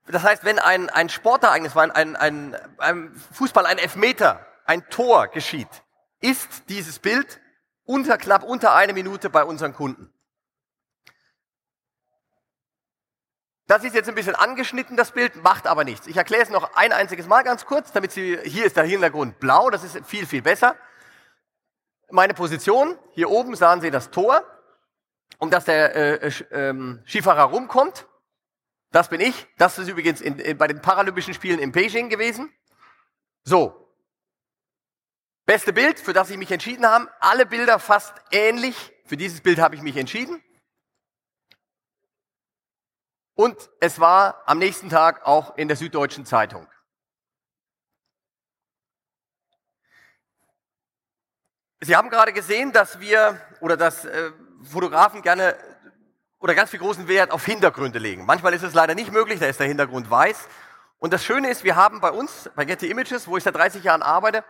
Das 0.05 0.23
heißt, 0.23 0.45
wenn 0.45 0.59
ein, 0.59 0.89
ein 0.89 1.09
Sportereignis, 1.09 1.75
ein, 1.75 1.91
ein, 1.91 2.15
ein, 2.15 2.55
ein 2.77 3.15
Fußball, 3.33 3.65
ein 3.65 3.77
Elfmeter, 3.77 4.45
ein 4.65 4.89
Tor 4.89 5.27
geschieht, 5.27 5.67
ist 6.21 6.69
dieses 6.69 6.99
Bild 6.99 7.41
unter 7.83 8.17
knapp 8.17 8.43
unter 8.43 8.73
eine 8.73 8.93
Minute 8.93 9.29
bei 9.29 9.43
unseren 9.43 9.73
Kunden. 9.73 10.13
Das 13.65 13.83
ist 13.83 13.95
jetzt 13.95 14.07
ein 14.07 14.15
bisschen 14.15 14.35
angeschnitten, 14.35 14.95
das 14.95 15.11
Bild, 15.11 15.43
macht 15.43 15.67
aber 15.67 15.83
nichts. 15.83 16.07
Ich 16.07 16.15
erkläre 16.15 16.43
es 16.43 16.49
noch 16.49 16.73
ein 16.75 16.93
einziges 16.93 17.27
Mal 17.27 17.43
ganz 17.43 17.65
kurz, 17.65 17.91
damit 17.91 18.13
Sie, 18.13 18.37
hier 18.45 18.65
ist 18.65 18.77
der 18.77 18.85
Hintergrund 18.85 19.39
blau, 19.39 19.69
das 19.69 19.83
ist 19.83 20.05
viel, 20.05 20.25
viel 20.25 20.41
besser 20.41 20.77
meine 22.09 22.33
Position. 22.33 22.97
Hier 23.11 23.29
oben 23.29 23.55
sahen 23.55 23.81
Sie 23.81 23.91
das 23.91 24.11
Tor, 24.11 24.43
um 25.39 25.51
das 25.51 25.65
der 25.65 25.95
äh, 25.95 26.27
äh, 26.27 26.97
Skifahrer 27.05 27.43
rumkommt. 27.43 28.07
Das 28.91 29.09
bin 29.09 29.21
ich. 29.21 29.47
Das 29.57 29.77
ist 29.77 29.89
übrigens 29.89 30.21
in, 30.21 30.39
in, 30.39 30.57
bei 30.57 30.67
den 30.67 30.81
Paralympischen 30.81 31.33
Spielen 31.33 31.59
in 31.59 31.71
Beijing 31.71 32.09
gewesen. 32.09 32.51
So. 33.43 33.83
Beste 35.45 35.71
Bild, 35.71 35.99
für 35.99 36.13
das 36.13 36.29
ich 36.29 36.37
mich 36.37 36.51
entschieden 36.51 36.85
habe. 36.85 37.09
Alle 37.19 37.45
Bilder 37.45 37.79
fast 37.79 38.13
ähnlich. 38.31 38.93
Für 39.05 39.17
dieses 39.17 39.41
Bild 39.41 39.59
habe 39.59 39.75
ich 39.75 39.81
mich 39.81 39.95
entschieden. 39.97 40.43
Und 43.33 43.69
es 43.79 43.99
war 43.99 44.41
am 44.45 44.57
nächsten 44.57 44.89
Tag 44.89 45.25
auch 45.25 45.57
in 45.57 45.67
der 45.67 45.77
Süddeutschen 45.77 46.25
Zeitung. 46.25 46.67
Sie 51.79 51.95
haben 51.95 52.09
gerade 52.09 52.33
gesehen, 52.33 52.71
dass 52.71 52.99
wir 52.99 53.39
oder 53.59 53.77
dass 53.77 54.05
äh, 54.05 54.31
Fotografen 54.63 55.21
gerne 55.21 55.55
oder 56.39 56.55
ganz 56.55 56.71
viel 56.71 56.79
großen 56.79 57.07
Wert 57.07 57.31
auf 57.31 57.45
Hintergründe 57.45 57.99
legen. 57.99 58.25
Manchmal 58.25 58.53
ist 58.53 58.63
es 58.63 58.73
leider 58.73 58.95
nicht 58.95 59.11
möglich, 59.11 59.39
da 59.39 59.45
ist 59.45 59.59
der 59.59 59.67
Hintergrund 59.67 60.09
weiß. 60.09 60.47
Und 60.99 61.13
das 61.13 61.23
Schöne 61.23 61.49
ist, 61.49 61.63
wir 61.63 61.75
haben 61.75 62.01
bei 62.01 62.09
uns, 62.09 62.49
bei 62.55 62.65
Getty 62.65 62.89
Images, 62.89 63.27
wo 63.27 63.37
ich 63.37 63.43
seit 63.43 63.55
30 63.55 63.83
Jahren 63.83 64.01
arbeite, 64.01 64.43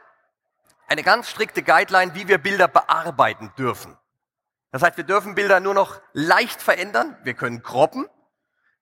eine 0.87 1.03
ganz 1.03 1.29
strikte 1.29 1.63
Guideline, 1.63 2.15
wie 2.15 2.29
wir 2.29 2.37
Bilder 2.37 2.69
bearbeiten 2.69 3.51
dürfen. 3.57 3.97
Das 4.71 4.81
heißt, 4.81 4.95
wir 4.95 5.03
dürfen 5.03 5.35
Bilder 5.35 5.59
nur 5.59 5.73
noch 5.73 6.01
leicht 6.13 6.61
verändern, 6.61 7.17
wir 7.23 7.33
können 7.33 7.61
kroppen, 7.61 8.07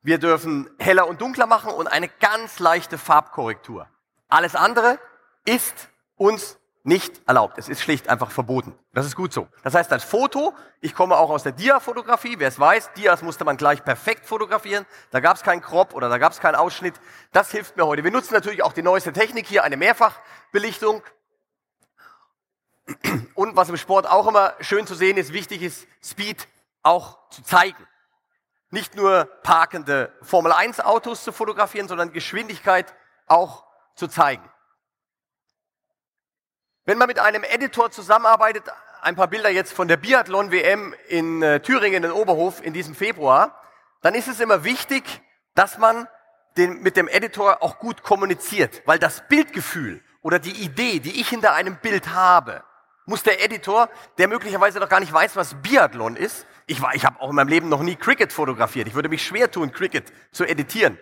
wir 0.02 0.20
dürfen 0.20 0.70
heller 0.78 1.08
und 1.08 1.22
dunkler 1.22 1.48
machen 1.48 1.72
und 1.72 1.88
eine 1.88 2.10
ganz 2.10 2.60
leichte 2.60 3.00
Farbkorrektur. 3.00 3.88
Alles 4.28 4.56
andere 4.56 5.00
ist 5.46 5.90
uns 6.16 6.60
nicht 6.86 7.28
erlaubt. 7.28 7.58
Es 7.58 7.68
ist 7.68 7.82
schlicht 7.82 8.10
einfach 8.10 8.30
verboten. 8.30 8.78
Das 8.94 9.08
ist 9.08 9.16
gut 9.16 9.34
so. 9.34 9.48
Das 9.64 9.74
heißt, 9.74 9.92
als 9.92 10.04
Foto, 10.04 10.54
ich 10.82 10.94
komme 10.94 11.18
auch 11.18 11.32
aus 11.32 11.42
der 11.42 11.52
Dia-Fotografie, 11.52 12.36
wer 12.38 12.48
es 12.48 12.60
weiß, 12.60 12.94
Dias 12.94 13.24
musste 13.24 13.44
man 13.44 13.58
gleich 13.58 13.84
perfekt 13.84 14.28
fotografieren. 14.28 14.86
Da 15.10 15.20
gab 15.20 15.36
es 15.36 15.42
keinen 15.42 15.62
Crop 15.62 15.96
oder 15.96 16.10
da 16.10 16.20
gab 16.20 16.32
es 16.32 16.40
keinen 16.40 16.56
Ausschnitt. 16.56 16.94
Das 17.32 17.50
hilft 17.50 17.76
mir 17.76 17.88
heute. 17.88 18.04
Wir 18.04 18.12
nutzen 18.12 18.36
natürlich 18.36 18.62
auch 18.62 18.72
die 18.72 18.84
neueste 18.84 19.12
Technik 19.14 19.48
hier, 19.48 19.64
eine 19.64 19.78
Mehrfachbelichtung. 19.78 21.02
Und 23.34 23.56
was 23.56 23.70
im 23.70 23.78
Sport 23.78 24.08
auch 24.08 24.28
immer 24.28 24.54
schön 24.60 24.86
zu 24.86 24.94
sehen 24.94 25.18
ist, 25.18 25.34
wichtig 25.34 25.64
ist, 25.64 25.88
Speed 26.04 26.48
auch 26.84 27.30
zu 27.32 27.42
zeigen. 27.42 27.88
Nicht 28.70 28.94
nur 28.96 29.26
parkende 29.42 30.14
Formel 30.22 30.52
1 30.52 30.82
Autos 30.82 31.24
zu 31.24 31.32
fotografieren, 31.32 31.88
sondern 31.88 32.12
Geschwindigkeit 32.12 32.94
auch 33.26 33.66
zu 33.96 34.08
zeigen. 34.08 34.48
Wenn 36.88 37.00
man 37.00 37.08
mit 37.08 37.18
einem 37.18 37.44
Editor 37.44 37.90
zusammenarbeitet, 37.90 38.66
ein 39.02 39.16
paar 39.16 39.28
Bilder 39.28 39.50
jetzt 39.50 39.74
von 39.74 39.88
der 39.88 39.98
Biathlon-WM 39.98 40.94
in 41.08 41.42
äh, 41.42 41.60
Thüringen 41.60 42.04
in 42.04 42.12
Oberhof 42.12 42.64
in 42.64 42.74
diesem 42.74 42.94
Februar, 42.94 43.60
dann 44.04 44.14
ist 44.14 44.28
es 44.28 44.40
immer 44.40 44.64
wichtig, 44.64 45.04
dass 45.56 45.80
man 45.80 46.08
den, 46.58 46.84
mit 46.84 46.96
dem 46.96 47.08
Editor 47.08 47.64
auch 47.64 47.80
gut 47.80 48.04
kommuniziert, 48.04 48.84
weil 48.86 49.00
das 49.00 49.28
Bildgefühl 49.28 50.04
oder 50.22 50.38
die 50.38 50.64
Idee, 50.64 51.00
die 51.00 51.20
ich 51.20 51.28
hinter 51.28 51.56
einem 51.56 51.78
Bild 51.78 52.14
habe, 52.14 52.64
muss 53.08 53.24
der 53.24 53.44
Editor, 53.44 53.90
der 54.20 54.28
möglicherweise 54.28 54.80
noch 54.80 54.90
gar 54.90 55.00
nicht 55.00 55.12
weiß, 55.12 55.36
was 55.36 55.56
Biathlon 55.56 56.16
ist, 56.16 56.46
ich, 56.68 56.84
war, 56.84 56.94
ich 56.94 57.04
habe 57.04 57.20
auch 57.20 57.30
in 57.30 57.36
meinem 57.36 57.48
Leben 57.48 57.68
noch 57.68 57.82
nie 57.82 57.96
Cricket 57.96 58.32
fotografiert, 58.32 58.88
ich 58.88 58.94
würde 58.94 59.10
mich 59.10 59.26
schwer 59.26 59.50
tun, 59.50 59.72
Cricket 59.72 60.14
zu 60.32 60.46
editieren. 60.46 61.00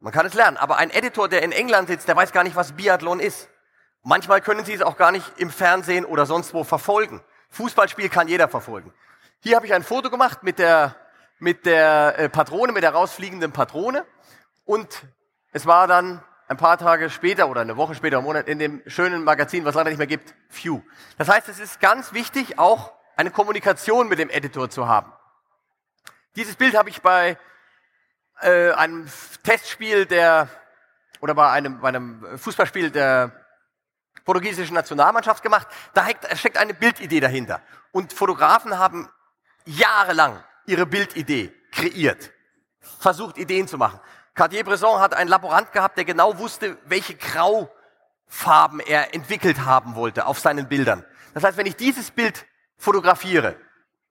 Man 0.00 0.12
kann 0.12 0.26
es 0.26 0.34
lernen, 0.34 0.56
aber 0.56 0.78
ein 0.78 0.90
Editor, 0.90 1.28
der 1.28 1.42
in 1.42 1.52
England 1.52 1.86
sitzt, 1.86 2.08
der 2.08 2.16
weiß 2.16 2.32
gar 2.32 2.42
nicht, 2.42 2.56
was 2.56 2.72
Biathlon 2.72 3.20
ist. 3.20 3.48
Manchmal 4.02 4.40
können 4.40 4.64
Sie 4.64 4.72
es 4.72 4.82
auch 4.82 4.96
gar 4.96 5.12
nicht 5.12 5.26
im 5.36 5.50
Fernsehen 5.50 6.04
oder 6.04 6.26
sonst 6.26 6.54
wo 6.54 6.64
verfolgen. 6.64 7.22
Fußballspiel 7.50 8.08
kann 8.08 8.28
jeder 8.28 8.48
verfolgen. 8.48 8.92
Hier 9.40 9.56
habe 9.56 9.66
ich 9.66 9.74
ein 9.74 9.82
Foto 9.82 10.10
gemacht 10.10 10.42
mit 10.42 10.58
der, 10.58 10.96
mit 11.38 11.66
der 11.66 12.18
äh, 12.18 12.28
Patrone, 12.28 12.72
mit 12.72 12.82
der 12.82 12.92
rausfliegenden 12.92 13.52
Patrone. 13.52 14.06
Und 14.64 15.02
es 15.52 15.66
war 15.66 15.86
dann 15.86 16.22
ein 16.48 16.56
paar 16.56 16.78
Tage 16.78 17.10
später 17.10 17.48
oder 17.48 17.60
eine 17.60 17.76
Woche 17.76 17.94
später, 17.94 18.18
im 18.18 18.24
Monat, 18.24 18.48
in 18.48 18.58
dem 18.58 18.82
schönen 18.86 19.22
Magazin, 19.22 19.64
was 19.64 19.74
leider 19.74 19.90
nicht 19.90 19.98
mehr 19.98 20.06
gibt, 20.06 20.34
Few. 20.48 20.82
Das 21.18 21.28
heißt, 21.28 21.48
es 21.48 21.58
ist 21.58 21.80
ganz 21.80 22.12
wichtig, 22.12 22.58
auch 22.58 22.92
eine 23.16 23.30
Kommunikation 23.30 24.08
mit 24.08 24.18
dem 24.18 24.30
Editor 24.30 24.70
zu 24.70 24.88
haben. 24.88 25.12
Dieses 26.36 26.56
Bild 26.56 26.76
habe 26.76 26.88
ich 26.88 27.02
bei 27.02 27.38
äh, 28.40 28.70
einem 28.72 29.06
Testspiel 29.42 30.06
der, 30.06 30.48
oder 31.20 31.34
bei 31.34 31.50
einem, 31.50 31.80
bei 31.80 31.88
einem 31.88 32.38
Fußballspiel 32.38 32.90
der 32.90 33.32
portugiesischen 34.30 34.74
Nationalmannschaft 34.74 35.42
gemacht. 35.42 35.66
Da 35.92 36.06
steckt 36.34 36.56
eine 36.56 36.72
Bildidee 36.72 37.18
dahinter. 37.18 37.60
Und 37.90 38.12
Fotografen 38.12 38.78
haben 38.78 39.08
jahrelang 39.66 40.44
ihre 40.66 40.86
Bildidee 40.86 41.52
kreiert, 41.72 42.30
versucht 42.78 43.38
Ideen 43.38 43.66
zu 43.66 43.76
machen. 43.76 43.98
Cartier-Bresson 44.34 45.00
hat 45.00 45.14
einen 45.14 45.28
Laborant 45.28 45.72
gehabt, 45.72 45.96
der 45.96 46.04
genau 46.04 46.38
wusste, 46.38 46.78
welche 46.84 47.16
Graufarben 47.16 48.78
er 48.78 49.16
entwickelt 49.16 49.64
haben 49.64 49.96
wollte 49.96 50.26
auf 50.26 50.38
seinen 50.38 50.68
Bildern. 50.68 51.04
Das 51.34 51.42
heißt, 51.42 51.56
wenn 51.58 51.66
ich 51.66 51.74
dieses 51.74 52.12
Bild 52.12 52.46
fotografiere, 52.76 53.56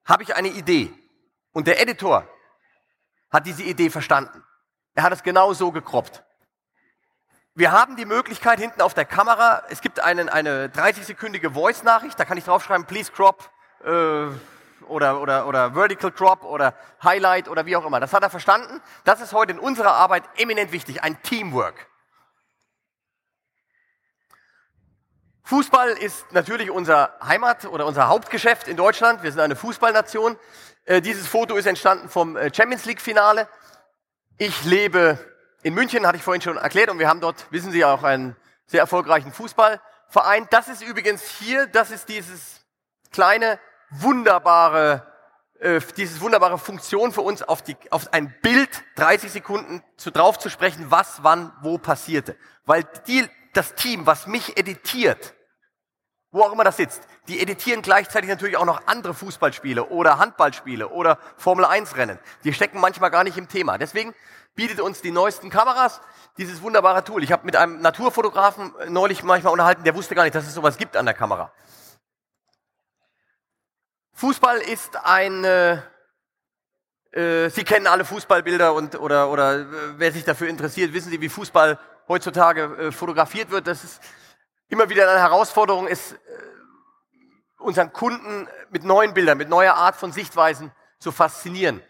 habe 0.03 0.24
ich 0.24 0.36
eine 0.36 0.49
Idee. 0.49 0.91
Und 1.53 1.67
der 1.67 1.82
Editor 1.82 2.28
hat 3.32 3.45
diese 3.45 3.63
Idee 3.63 3.89
verstanden. 3.89 4.43
Er 4.95 5.03
hat 5.03 5.13
es 5.13 5.24
genau 5.24 5.53
so 5.53 5.72
gekroppt. 5.72 6.26
Wir 7.56 7.72
haben 7.72 7.95
die 7.95 8.06
Möglichkeit 8.06 8.60
hinten 8.60 8.82
auf 8.82 8.93
der 8.93 9.06
Kamera, 9.06 9.64
es 9.70 9.82
gibt 9.82 10.00
einen, 10.00 10.30
eine 10.30 10.68
30-sekündige 10.68 11.52
Voice-Nachricht, 11.52 12.20
da 12.20 12.26
kann 12.26 12.38
ich 12.38 12.45
draufschreiben, 12.45 12.86
please 12.86 13.12
crop 13.12 13.50
äh, 13.84 14.28
oder, 14.88 15.22
oder, 15.22 15.47
oder 15.47 15.74
vertical 15.74 16.12
crop 16.12 16.43
oder 16.43 16.74
highlight 17.04 17.47
oder 17.47 17.66
wie 17.66 17.76
auch 17.76 17.86
immer. 17.86 18.00
Das 18.00 18.14
hat 18.14 18.24
er 18.24 18.30
verstanden. 18.30 18.82
Das 19.04 19.22
ist 19.22 19.34
heute 19.34 19.52
in 19.54 19.60
unserer 19.60 19.93
Arbeit 19.93 20.24
eminent 20.38 20.72
wichtig, 20.72 21.04
ein 21.04 21.22
Teamwork. 21.22 21.88
Fußball 25.43 25.89
ist 25.89 26.32
natürlich 26.32 26.70
unser 26.70 27.18
Heimat 27.26 27.66
oder 27.66 27.88
unser 27.88 28.08
Hauptgeschäft 28.08 28.68
in 28.68 28.78
Deutschland. 28.78 29.24
Wir 29.24 29.32
sind 29.32 29.41
eine 29.41 29.56
Fußballnation. 29.56 30.38
Äh, 30.86 31.02
dieses 31.02 31.28
Foto 31.28 31.56
ist 31.56 31.66
entstanden 31.66 32.08
vom 32.08 32.38
äh, 32.38 32.54
Champions 32.54 32.86
League 32.86 33.02
Finale. 33.02 33.47
Ich 34.38 34.64
lebe 34.64 35.18
in 35.64 35.74
München, 35.74 36.05
hatte 36.07 36.18
ich 36.18 36.24
vorhin 36.24 36.41
schon 36.41 36.57
erklärt, 36.57 36.89
und 36.89 36.99
wir 36.99 37.07
haben 37.07 37.22
dort, 37.22 37.47
wissen 37.51 37.72
Sie, 37.72 37.84
auch 37.84 38.03
einen 38.03 38.36
sehr 38.66 38.82
erfolgreichen 38.82 39.32
Fußballverein. 39.32 40.47
Das 40.51 40.68
ist 40.68 40.82
übrigens 40.82 41.24
hier, 41.24 41.68
das 41.68 41.91
ist 41.91 42.10
dieses 42.10 42.62
kleine, 43.12 43.60
wunderbare, 43.89 45.05
äh, 45.60 45.82
dieses 45.97 46.22
wunderbare 46.22 46.57
Funktion 46.57 47.12
für 47.12 47.22
uns, 47.22 47.41
auf, 47.41 47.62
die, 47.62 47.76
auf 47.89 48.14
ein 48.14 48.34
Bild 48.41 48.70
30 48.95 49.32
Sekunden 49.32 49.84
zu 49.97 50.12
drauf 50.12 50.39
zu 50.39 50.49
sprechen, 50.49 50.86
was, 50.89 51.24
wann, 51.24 51.51
wo 51.62 51.78
passierte. 51.78 52.38
Weil 52.66 52.86
die, 53.07 53.28
das 53.53 53.74
Team, 53.76 54.05
was 54.05 54.28
mich 54.28 54.57
editiert, 54.57 55.34
wo 56.32 56.43
auch 56.43 56.53
immer 56.53 56.64
das 56.64 56.78
sitzt, 56.78 57.01
die 57.28 57.41
editieren 57.41 57.82
gleichzeitig 57.82 58.30
natürlich 58.30 58.57
auch 58.57 58.66
noch 58.66 58.86
andere 58.86 59.16
Fußballspiele 59.16 59.86
oder 59.86 60.20
Handballspiele 60.20 60.89
oder 60.89 61.18
Formel 61.38 61.66
1 61.66 61.95
Rennen. 61.97 62.20
Die 62.43 62.53
stecken 62.53 62.80
manchmal 62.80 63.10
gar 63.10 63.24
nicht 63.24 63.38
im 63.38 63.47
Thema. 63.47 63.80
Deswegen 63.80 64.14
bietet 64.56 64.82
uns 64.82 65.02
die 65.02 65.12
neuesten 65.12 65.50
Kameras 65.50 66.02
dieses 66.38 66.62
wunderbare 66.62 67.04
Tool. 67.04 67.24
Ich 67.24 67.32
habe 67.32 67.45
mit 67.45 67.56
einem 67.56 67.82
Naturfotografen 67.82 68.74
neulich 68.88 69.24
manchmal 69.24 69.54
unterhalten, 69.54 69.84
der 69.84 69.95
wusste 69.95 70.16
gar 70.16 70.24
nicht, 70.24 70.36
dass 70.36 70.47
es 70.47 70.54
sowas 70.54 70.78
gibt 70.78 70.95
an 70.95 71.06
der 71.06 71.14
Kamera. 71.14 71.52
Fußball 74.14 74.58
ist 74.58 74.97
ein, 75.04 75.43
äh, 75.45 75.82
äh, 77.12 77.50
Sie 77.50 77.64
kennen 77.64 77.88
alle 77.88 78.04
Fußballbilder 78.04 78.74
und 78.74 79.00
oder 79.00 79.30
oder 79.30 79.62
äh, 79.62 79.66
wer 79.97 80.12
sich 80.12 80.26
dafür 80.26 80.50
interessiert, 80.50 80.93
wissen 80.93 81.10
Sie, 81.10 81.22
wie 81.22 81.30
Fußball 81.30 81.80
heutzutage 82.10 82.64
äh, 82.64 82.91
fotografiert 82.91 83.50
wird. 83.50 83.68
Das 83.68 83.84
ist 83.84 84.02
immer 84.68 84.89
wieder 84.89 85.10
eine 85.10 85.20
Herausforderung 85.20 85.88
ist, 85.88 86.14
äh, 86.14 86.18
unseren 87.60 87.93
Kunden 87.93 88.47
mit 88.70 88.84
neuen 88.84 89.14
Bildern, 89.14 89.38
mit 89.38 89.47
neuer 89.47 89.76
Art 89.76 89.95
von 89.95 90.12
Sichtweisen 90.12 90.72
zu 91.00 91.12
faszinieren. 91.12 91.82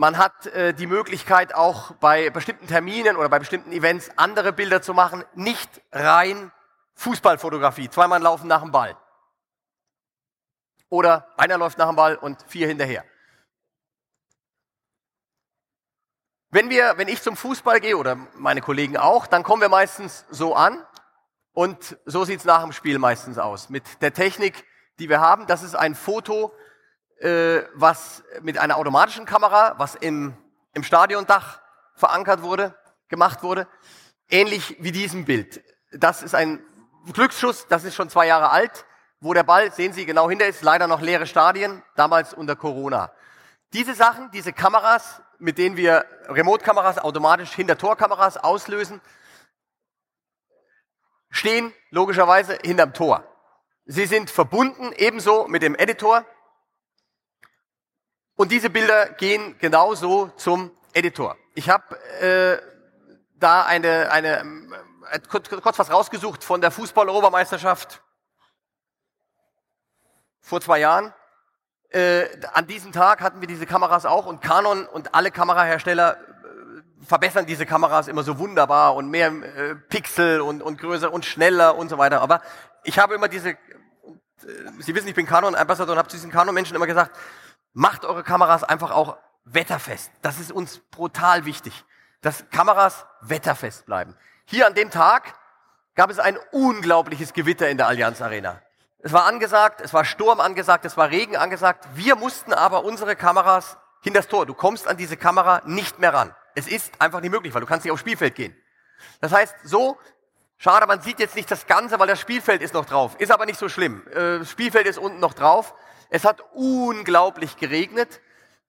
Man 0.00 0.16
hat 0.16 0.46
äh, 0.46 0.74
die 0.74 0.86
Möglichkeit 0.86 1.56
auch 1.56 1.90
bei 1.94 2.30
bestimmten 2.30 2.68
Terminen 2.68 3.16
oder 3.16 3.28
bei 3.28 3.40
bestimmten 3.40 3.72
Events 3.72 4.12
andere 4.14 4.52
Bilder 4.52 4.80
zu 4.80 4.94
machen, 4.94 5.24
nicht 5.34 5.68
rein 5.90 6.52
Fußballfotografie, 6.94 7.90
zwei 7.90 8.06
Mann 8.06 8.22
laufen 8.22 8.46
nach 8.46 8.62
dem 8.62 8.70
Ball. 8.70 8.96
Oder 10.88 11.28
einer 11.36 11.58
läuft 11.58 11.78
nach 11.78 11.88
dem 11.88 11.96
Ball 11.96 12.14
und 12.14 12.40
vier 12.46 12.68
hinterher. 12.68 13.04
Wenn 16.50 16.70
wir, 16.70 16.96
wenn 16.96 17.08
ich 17.08 17.20
zum 17.20 17.36
Fußball 17.36 17.80
gehe 17.80 17.96
oder 17.96 18.14
meine 18.36 18.60
Kollegen 18.60 18.96
auch, 18.96 19.26
dann 19.26 19.42
kommen 19.42 19.62
wir 19.62 19.68
meistens 19.68 20.26
so 20.30 20.54
an 20.54 20.86
und 21.52 21.98
so 22.06 22.24
sieht's 22.24 22.44
nach 22.44 22.62
dem 22.62 22.70
Spiel 22.70 23.00
meistens 23.00 23.36
aus. 23.36 23.68
Mit 23.68 24.00
der 24.00 24.14
Technik, 24.14 24.64
die 25.00 25.08
wir 25.08 25.20
haben, 25.20 25.48
das 25.48 25.64
ist 25.64 25.74
ein 25.74 25.96
Foto, 25.96 26.54
äh, 27.20 27.62
was 27.74 28.22
mit 28.42 28.58
einer 28.58 28.76
automatischen 28.76 29.24
Kamera, 29.24 29.74
was 29.78 29.94
im, 29.94 30.34
im 30.74 30.82
Stadiondach 30.82 31.60
verankert 31.94 32.42
wurde, 32.42 32.74
gemacht 33.08 33.42
wurde, 33.42 33.66
ähnlich 34.28 34.76
wie 34.80 34.92
diesem 34.92 35.24
Bild. 35.24 35.62
Das 35.92 36.22
ist 36.22 36.34
ein 36.34 36.62
Glücksschuss, 37.12 37.66
das 37.68 37.84
ist 37.84 37.94
schon 37.94 38.10
zwei 38.10 38.26
Jahre 38.26 38.50
alt, 38.50 38.84
wo 39.20 39.34
der 39.34 39.42
Ball, 39.42 39.72
sehen 39.72 39.92
Sie 39.92 40.06
genau 40.06 40.28
hinter 40.28 40.46
ist, 40.46 40.62
leider 40.62 40.86
noch 40.86 41.00
leere 41.00 41.26
Stadien, 41.26 41.82
damals 41.96 42.34
unter 42.34 42.54
Corona. 42.54 43.10
Diese 43.72 43.94
Sachen, 43.94 44.30
diese 44.30 44.52
Kameras, 44.52 45.20
mit 45.38 45.58
denen 45.58 45.76
wir 45.76 46.04
Remote-Kameras 46.28 46.98
automatisch 46.98 47.52
hinter 47.52 47.76
Torkameras 47.76 48.36
auslösen, 48.36 49.00
stehen 51.30 51.72
logischerweise 51.90 52.58
hinterm 52.62 52.94
Tor. 52.94 53.24
Sie 53.84 54.06
sind 54.06 54.30
verbunden 54.30 54.92
ebenso 54.96 55.48
mit 55.48 55.62
dem 55.62 55.74
Editor. 55.74 56.24
Und 58.38 58.52
diese 58.52 58.70
Bilder 58.70 59.08
gehen 59.14 59.58
genauso 59.58 60.28
zum 60.36 60.70
Editor. 60.92 61.36
Ich 61.56 61.68
habe 61.68 61.96
äh, 62.20 62.62
da 63.34 63.64
eine, 63.64 64.12
eine 64.12 64.38
äh, 65.10 65.18
kurz, 65.28 65.50
kurz 65.50 65.76
was 65.76 65.90
rausgesucht 65.90 66.44
von 66.44 66.60
der 66.60 66.70
Fußball-Europameisterschaft 66.70 68.00
vor 70.40 70.60
zwei 70.60 70.78
Jahren. 70.78 71.12
Äh, 71.88 72.26
an 72.52 72.68
diesem 72.68 72.92
Tag 72.92 73.22
hatten 73.22 73.40
wir 73.40 73.48
diese 73.48 73.66
Kameras 73.66 74.06
auch 74.06 74.24
und 74.24 74.40
Canon 74.40 74.86
und 74.86 75.16
alle 75.16 75.32
Kamerahersteller 75.32 76.16
verbessern 77.04 77.44
diese 77.44 77.66
Kameras 77.66 78.06
immer 78.06 78.22
so 78.22 78.38
wunderbar 78.38 78.94
und 78.94 79.10
mehr 79.10 79.32
äh, 79.32 79.74
Pixel 79.88 80.42
und, 80.42 80.62
und 80.62 80.78
größer 80.80 81.12
und 81.12 81.24
schneller 81.24 81.76
und 81.76 81.88
so 81.88 81.98
weiter. 81.98 82.20
Aber 82.20 82.40
ich 82.84 83.00
habe 83.00 83.16
immer 83.16 83.26
diese, 83.26 83.50
äh, 83.50 83.56
Sie 84.78 84.94
wissen, 84.94 85.08
ich 85.08 85.16
bin 85.16 85.26
Canon-Ambassador 85.26 85.94
und 85.94 85.98
habe 85.98 86.08
zu 86.08 86.16
diesen 86.16 86.30
Canon-Menschen 86.30 86.76
immer 86.76 86.86
gesagt, 86.86 87.16
macht 87.72 88.04
eure 88.04 88.22
Kameras 88.22 88.64
einfach 88.64 88.90
auch 88.90 89.16
wetterfest. 89.44 90.10
Das 90.22 90.38
ist 90.38 90.52
uns 90.52 90.78
brutal 90.90 91.44
wichtig, 91.44 91.84
dass 92.20 92.48
Kameras 92.50 93.06
wetterfest 93.20 93.86
bleiben. 93.86 94.16
Hier 94.44 94.66
an 94.66 94.74
dem 94.74 94.90
Tag 94.90 95.34
gab 95.94 96.10
es 96.10 96.18
ein 96.18 96.38
unglaubliches 96.52 97.32
Gewitter 97.32 97.68
in 97.68 97.76
der 97.76 97.88
Allianz 97.88 98.22
Arena. 98.22 98.62
Es 99.00 99.12
war 99.12 99.26
angesagt, 99.26 99.80
es 99.80 99.94
war 99.94 100.04
Sturm 100.04 100.40
angesagt, 100.40 100.84
es 100.84 100.96
war 100.96 101.10
Regen 101.10 101.36
angesagt. 101.36 101.86
Wir 101.94 102.16
mussten 102.16 102.52
aber 102.52 102.84
unsere 102.84 103.14
Kameras 103.14 103.76
hinter 104.00 104.20
das 104.20 104.28
Tor. 104.28 104.46
Du 104.46 104.54
kommst 104.54 104.88
an 104.88 104.96
diese 104.96 105.16
Kamera 105.16 105.62
nicht 105.64 105.98
mehr 105.98 106.12
ran. 106.12 106.34
Es 106.54 106.66
ist 106.66 107.00
einfach 107.00 107.20
nicht 107.20 107.30
möglich, 107.30 107.54
weil 107.54 107.60
du 107.60 107.66
kannst 107.66 107.84
nicht 107.84 107.92
aufs 107.92 108.00
Spielfeld 108.00 108.34
gehen. 108.34 108.56
Das 109.20 109.32
heißt, 109.32 109.54
so, 109.62 109.98
schade, 110.56 110.86
man 110.86 111.00
sieht 111.00 111.20
jetzt 111.20 111.36
nicht 111.36 111.50
das 111.50 111.66
Ganze, 111.66 111.98
weil 112.00 112.08
das 112.08 112.20
Spielfeld 112.20 112.62
ist 112.62 112.74
noch 112.74 112.86
drauf. 112.86 113.14
Ist 113.18 113.30
aber 113.30 113.46
nicht 113.46 113.58
so 113.58 113.68
schlimm. 113.68 114.02
Äh, 114.08 114.40
das 114.40 114.50
Spielfeld 114.50 114.86
ist 114.86 114.98
unten 114.98 115.20
noch 115.20 115.34
drauf. 115.34 115.74
Es 116.10 116.24
hat 116.24 116.42
unglaublich 116.52 117.56
geregnet. 117.56 118.20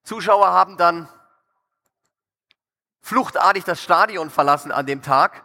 Zuschauer 0.02 0.48
haben 0.48 0.76
dann 0.76 1.08
fluchtartig 3.00 3.64
das 3.64 3.82
Stadion 3.82 4.30
verlassen 4.30 4.72
an 4.72 4.86
dem 4.86 5.02
Tag 5.02 5.44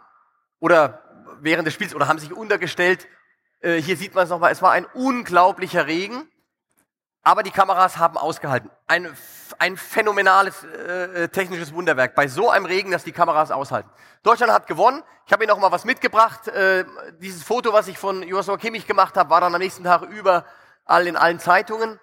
oder 0.60 1.02
während 1.40 1.66
des 1.66 1.74
Spiels 1.74 1.94
oder 1.94 2.08
haben 2.08 2.18
sich 2.18 2.32
untergestellt. 2.32 3.06
Äh, 3.60 3.80
hier 3.80 3.96
sieht 3.96 4.14
man 4.14 4.24
es 4.24 4.30
nochmal, 4.30 4.52
es 4.52 4.62
war 4.62 4.72
ein 4.72 4.84
unglaublicher 4.86 5.86
Regen. 5.86 6.28
Aber 7.22 7.42
die 7.42 7.50
Kameras 7.50 7.98
haben 7.98 8.16
ausgehalten. 8.16 8.70
Ein, 8.86 9.12
ein 9.58 9.76
phänomenales 9.76 10.62
äh, 10.62 11.24
äh, 11.24 11.28
technisches 11.28 11.74
Wunderwerk. 11.74 12.14
Bei 12.14 12.28
so 12.28 12.50
einem 12.50 12.66
Regen, 12.66 12.92
dass 12.92 13.02
die 13.02 13.10
Kameras 13.10 13.50
aushalten. 13.50 13.90
Deutschland 14.22 14.52
hat 14.52 14.68
gewonnen. 14.68 15.02
Ich 15.26 15.32
habe 15.32 15.42
Ihnen 15.42 15.50
noch 15.50 15.58
mal 15.58 15.72
was 15.72 15.84
mitgebracht. 15.84 16.46
Äh, 16.46 16.84
dieses 17.18 17.42
Foto, 17.42 17.72
was 17.72 17.88
ich 17.88 17.98
von 17.98 18.22
Joshua 18.22 18.56
Kimmich 18.58 18.86
gemacht 18.86 19.16
habe, 19.16 19.28
war 19.28 19.40
dann 19.40 19.52
am 19.52 19.60
nächsten 19.60 19.82
Tag 19.82 20.02
überall 20.86 21.06
in 21.08 21.16
allen 21.16 21.40
Zeitungen 21.40 21.98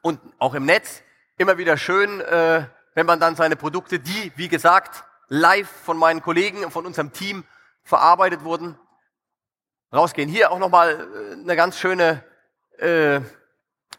und 0.00 0.18
auch 0.38 0.54
im 0.54 0.64
Netz. 0.64 1.02
Immer 1.36 1.58
wieder 1.58 1.76
schön, 1.76 2.20
äh, 2.22 2.64
wenn 2.94 3.06
man 3.06 3.20
dann 3.20 3.36
seine 3.36 3.56
Produkte, 3.56 3.98
die, 3.98 4.32
wie 4.36 4.48
gesagt, 4.48 5.04
live 5.28 5.68
von 5.68 5.98
meinen 5.98 6.22
Kollegen 6.22 6.64
und 6.64 6.70
von 6.70 6.86
unserem 6.86 7.12
Team 7.12 7.44
verarbeitet 7.84 8.44
wurden, 8.44 8.78
rausgehen. 9.92 10.28
Hier 10.28 10.52
auch 10.52 10.58
noch 10.58 10.70
mal 10.70 10.90
äh, 10.90 11.32
eine 11.42 11.54
ganz 11.54 11.78
schöne 11.78 12.24
äh, 12.78 13.20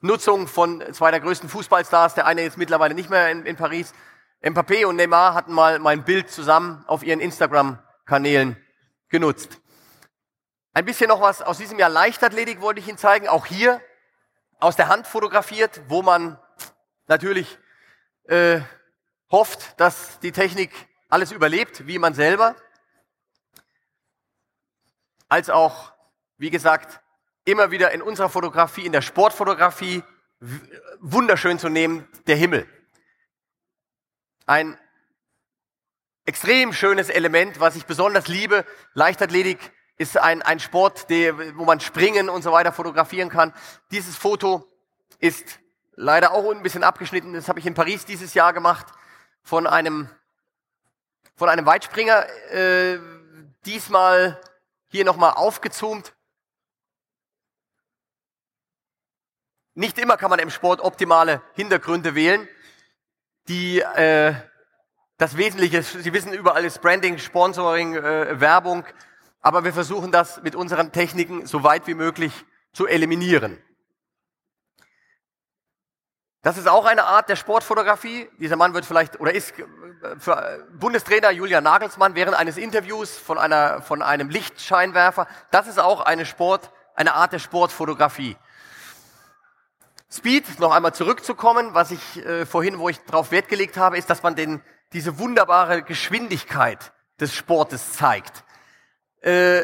Nutzung 0.02 0.48
von 0.48 0.84
zwei 0.92 1.12
der 1.12 1.20
größten 1.20 1.50
Fußballstars. 1.50 2.16
Der 2.16 2.26
eine 2.26 2.44
ist 2.44 2.58
mittlerweile 2.58 2.96
nicht 2.96 3.12
mehr 3.12 3.30
in, 3.30 3.46
in 3.46 3.56
Paris. 3.56 3.94
Mbappé 4.42 4.86
und 4.86 4.96
Neymar 4.96 5.36
hatten 5.36 5.54
mal 5.54 5.78
mein 5.80 6.04
Bild 6.04 6.32
zusammen 6.32 6.84
auf 6.88 7.04
ihren 7.04 7.20
Instagram-Kanälen 7.20 8.58
genutzt. 9.10 9.60
Ein 10.76 10.86
bisschen 10.86 11.08
noch 11.08 11.22
was 11.22 11.44
aus 11.44 11.60
diesem 11.60 11.78
Jahr 11.78 11.90
Leichtathletik 11.90 12.60
wollte 12.60 12.80
ich 12.80 12.88
Ihnen 12.88 12.98
zeigen. 12.98 13.28
Auch 13.28 13.46
hier 13.46 13.80
aus 14.60 14.76
der 14.76 14.88
Hand 14.88 15.06
fotografiert, 15.06 15.82
wo 15.88 16.02
man 16.02 16.40
natürlich 17.06 17.60
äh, 18.24 18.60
hofft, 19.30 19.80
dass 19.80 20.20
die 20.22 20.32
Technik 20.32 20.72
alles 21.10 21.32
überlebt, 21.32 21.86
wie 21.86 22.00
man 22.00 22.16
selber. 22.16 22.56
Als 25.30 25.52
auch, 25.52 25.94
wie 26.38 26.50
gesagt, 26.50 27.02
immer 27.46 27.70
wieder 27.70 27.92
in 27.92 28.02
unserer 28.02 28.30
Fotografie, 28.30 28.88
in 28.88 28.94
der 28.94 29.04
Sportfotografie 29.04 30.02
wunderschön 31.02 31.60
zu 31.60 31.70
nehmen, 31.70 32.08
der 32.26 32.36
Himmel. 32.36 32.68
Ein 34.48 34.80
extrem 36.26 36.74
schönes 36.74 37.10
Element, 37.10 37.60
was 37.60 37.76
ich 37.76 37.86
besonders 37.86 38.28
liebe. 38.28 38.66
Leichtathletik 38.94 39.72
ist 39.98 40.18
ein, 40.18 40.42
ein 40.42 40.60
Sport, 40.60 41.10
der, 41.10 41.58
wo 41.58 41.66
man 41.66 41.80
springen 41.80 42.30
und 42.30 42.42
so 42.42 42.52
weiter 42.52 42.72
fotografieren 42.72 43.30
kann. 43.30 43.54
Dieses 43.92 44.16
Foto 44.16 44.68
ist 45.20 45.60
leider 45.96 46.32
auch 46.32 46.52
ein 46.52 46.64
bisschen 46.64 46.84
abgeschnitten. 46.84 47.34
Das 47.34 47.48
habe 47.48 47.60
ich 47.60 47.66
in 47.66 47.74
Paris 47.74 48.06
dieses 48.06 48.34
Jahr 48.34 48.54
gemacht 48.54 48.88
von 49.44 49.68
einem, 49.68 50.10
von 51.36 51.50
einem 51.50 51.66
Weitspringer. 51.66 52.28
Äh, 52.52 53.00
diesmal 53.66 54.42
hier 54.88 55.06
nochmal 55.06 55.34
aufgezoomt. 55.34 56.14
Nicht 59.76 59.98
immer 59.98 60.18
kann 60.18 60.30
man 60.30 60.40
im 60.40 60.50
Sport 60.50 60.82
optimale 60.82 61.42
Hintergründe 61.54 62.16
wählen. 62.16 62.48
Die 63.48 63.80
äh, 63.80 64.34
das 65.18 65.38
Wesentliche, 65.38 65.84
Sie 65.84 66.12
wissen, 66.12 66.34
überall 66.34 66.66
ist 66.66 66.82
Branding, 66.82 67.18
Sponsoring, 67.18 67.96
äh, 67.96 68.40
Werbung, 68.40 68.84
aber 69.44 69.64
wir 69.64 69.74
versuchen 69.74 70.12
das 70.12 70.42
mit 70.42 70.56
unseren 70.56 70.92
Techniken 70.92 71.46
so 71.46 71.64
weit 71.64 71.86
wie 71.86 71.94
möglich 71.94 72.34
zu 72.72 72.88
eliminieren. 72.88 73.62
Das 76.42 76.58
ist 76.58 76.68
auch 76.68 76.86
eine 76.86 77.06
Art 77.06 77.30
der 77.30 77.36
Sportfotografie. 77.36 78.30
Dieser 78.40 78.56
Mann 78.56 78.74
wird 78.74 78.86
vielleicht 78.86 79.20
oder 79.20 79.34
ist 79.34 79.58
äh, 79.60 79.64
für 80.18 80.66
Bundestrainer 80.78 81.32
Julian 81.32 81.64
Nagelsmann 81.64 82.16
während 82.16 82.36
eines 82.36 82.58
Interviews 82.58 83.18
von 83.18 83.38
einer 83.38 83.82
von 83.82 84.02
einem 84.02 84.30
Lichtscheinwerfer. 84.30 85.28
Das 85.52 85.68
ist 85.68 85.80
auch 85.80 86.02
eine 86.02 86.26
Sport, 86.26 86.72
eine 86.96 87.14
Art 87.14 87.34
der 87.34 87.40
Sportfotografie. 87.40 88.36
Speed, 90.12 90.60
noch 90.60 90.72
einmal 90.72 90.94
zurückzukommen, 90.94 91.74
was 91.74 91.92
ich 91.92 92.26
äh, 92.26 92.46
vorhin, 92.46 92.80
wo 92.80 92.88
ich 92.88 93.00
darauf 93.06 93.32
Wert 93.32 93.50
gelegt 93.50 93.78
habe, 93.78 93.98
ist, 93.98 94.10
dass 94.10 94.22
man 94.22 94.36
den, 94.36 94.62
diese 94.94 95.18
wunderbare 95.20 95.82
Geschwindigkeit 95.82 96.94
des 97.20 97.34
Sportes 97.34 97.94
zeigt. 97.94 98.44
Äh, 99.24 99.64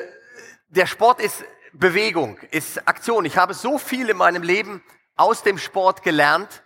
der 0.69 0.85
Sport 0.85 1.19
ist 1.19 1.43
Bewegung, 1.73 2.39
ist 2.51 2.87
Aktion. 2.87 3.25
Ich 3.25 3.37
habe 3.37 3.53
so 3.53 3.77
viel 3.77 4.09
in 4.09 4.15
meinem 4.15 4.41
Leben 4.41 4.81
aus 5.17 5.43
dem 5.43 5.57
Sport 5.57 6.01
gelernt 6.01 6.63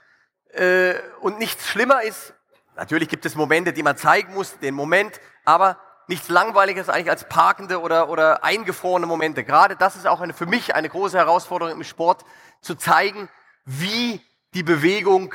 äh, 0.50 0.94
und 1.20 1.40
nichts 1.40 1.68
schlimmer 1.68 2.04
ist, 2.04 2.36
natürlich 2.76 3.10
gibt 3.10 3.26
es 3.26 3.34
Momente, 3.34 3.74
die 3.74 3.82
man 3.82 3.98
zeigen 3.98 4.36
muss, 4.36 4.60
den 4.60 4.76
Moment, 4.76 5.20
aber 5.44 5.80
nichts 6.08 6.30
Langweiliges 6.30 6.88
eigentlich 6.88 7.10
als 7.10 7.28
parkende 7.28 7.82
oder, 7.82 8.10
oder 8.10 8.44
eingefrorene 8.44 9.08
Momente. 9.08 9.44
Gerade 9.44 9.76
das 9.76 9.96
ist 9.96 10.06
auch 10.06 10.22
eine, 10.22 10.34
für 10.34 10.46
mich 10.46 10.76
eine 10.76 10.88
große 10.88 11.18
Herausforderung 11.18 11.74
im 11.74 11.84
Sport, 11.84 12.24
zu 12.62 12.76
zeigen, 12.76 13.28
wie 13.66 14.22
die 14.54 14.64
Bewegung 14.64 15.34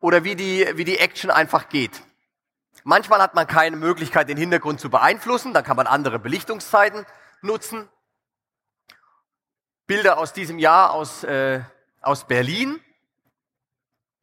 oder 0.00 0.24
wie 0.24 0.36
die, 0.36 0.66
wie 0.76 0.84
die 0.84 0.98
Action 0.98 1.30
einfach 1.30 1.68
geht. 1.68 2.00
Manchmal 2.88 3.20
hat 3.20 3.34
man 3.34 3.48
keine 3.48 3.74
Möglichkeit, 3.74 4.28
den 4.28 4.36
Hintergrund 4.36 4.78
zu 4.78 4.90
beeinflussen, 4.90 5.52
dann 5.52 5.64
kann 5.64 5.76
man 5.76 5.88
andere 5.88 6.20
Belichtungszeiten 6.20 7.04
nutzen. 7.40 7.88
Bilder 9.88 10.18
aus 10.18 10.32
diesem 10.32 10.60
Jahr 10.60 10.92
aus, 10.92 11.24
äh, 11.24 11.62
aus 12.00 12.28
Berlin 12.28 12.80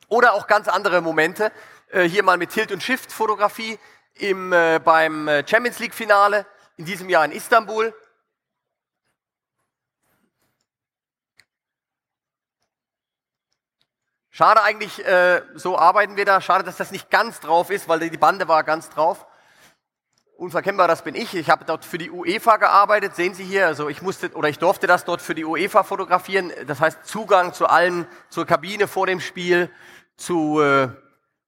oder 0.08 0.32
auch 0.32 0.48
ganz 0.48 0.70
andere 0.70 1.02
Momente. 1.02 1.52
Äh, 1.90 2.04
hier 2.04 2.24
mal 2.24 2.38
mit 2.38 2.52
Tilt- 2.52 2.72
und 2.72 2.82
Shift-Fotografie 2.82 3.80
im, 4.14 4.54
äh, 4.54 4.80
beim 4.82 5.28
äh, 5.28 5.46
Champions 5.46 5.80
League-Finale 5.80 6.46
in 6.78 6.86
diesem 6.86 7.10
Jahr 7.10 7.26
in 7.26 7.34
Istanbul. 7.34 7.94
Schade 14.36 14.64
eigentlich, 14.64 15.06
äh, 15.06 15.44
so 15.54 15.78
arbeiten 15.78 16.18
wir 16.18 16.26
da. 16.26 16.42
Schade, 16.42 16.64
dass 16.64 16.78
das 16.78 16.90
nicht 16.90 17.12
ganz 17.12 17.40
drauf 17.40 17.70
ist, 17.70 17.88
weil 17.88 18.00
die 18.00 18.18
Bande 18.18 18.48
war 18.48 18.64
ganz 18.64 18.90
drauf. 18.90 19.28
Unverkennbar, 20.38 20.88
das 20.88 21.04
bin 21.04 21.14
ich. 21.14 21.36
Ich 21.36 21.52
habe 21.52 21.66
dort 21.66 21.86
für 21.86 22.00
die 22.00 22.10
UEFA 22.10 22.58
gearbeitet. 22.58 23.16
Sehen 23.16 23.36
Sie 23.36 23.44
hier, 23.44 23.68
also 23.68 23.90
ich 23.90 24.02
musste 24.02 24.32
oder 24.32 24.50
ich 24.50 24.58
durfte 24.58 24.88
das 24.88 25.06
dort 25.06 25.22
für 25.22 25.36
die 25.36 25.46
UEFA 25.46 25.84
fotografieren. 25.84 26.52
Das 26.66 26.80
heißt 26.80 27.06
Zugang 27.06 27.54
zu 27.54 27.68
allen, 27.68 28.08
zur 28.30 28.48
Kabine 28.48 28.88
vor 28.88 29.06
dem 29.06 29.20
Spiel, 29.20 29.70
zu 30.18 30.60
äh, 30.60 30.88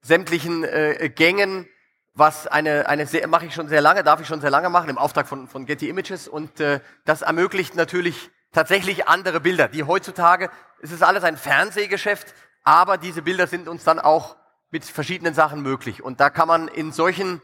sämtlichen 0.04 0.64
äh, 0.64 1.10
Gängen, 1.10 1.68
was 2.14 2.46
eine, 2.46 2.88
eine 2.88 3.08
sehr, 3.08 3.28
mache 3.28 3.48
ich 3.48 3.56
schon 3.56 3.68
sehr 3.68 3.82
lange, 3.82 4.04
darf 4.04 4.22
ich 4.22 4.28
schon 4.28 4.42
sehr 4.42 4.52
lange 4.52 4.70
machen, 4.70 4.92
im 4.92 5.00
Auftrag 5.00 5.28
von, 5.28 5.48
von 5.48 5.66
Getty 5.66 5.90
Images. 5.90 6.28
Und 6.28 6.60
äh, 6.60 6.82
das 7.04 7.24
ermöglicht 7.24 7.74
natürlich 7.74 8.30
tatsächlich 8.52 9.08
andere 9.08 9.40
Bilder, 9.40 9.70
die 9.70 9.84
heutzutage, 9.84 10.52
es 10.82 10.92
ist 10.92 11.02
alles 11.02 11.24
ein 11.24 11.36
Fernsehgeschäft, 11.36 12.36
aber 12.66 12.98
diese 12.98 13.22
Bilder 13.22 13.48
sind 13.48 13.70
uns 13.70 13.84
dann 13.84 14.00
auch 14.00 14.36
mit 14.72 14.84
verschiedenen 14.84 15.34
Sachen 15.34 15.62
möglich. 15.62 16.04
Und 16.04 16.20
da 16.20 16.30
kann 16.30 16.48
man 16.48 16.68
in 16.68 16.92
solchen 16.92 17.42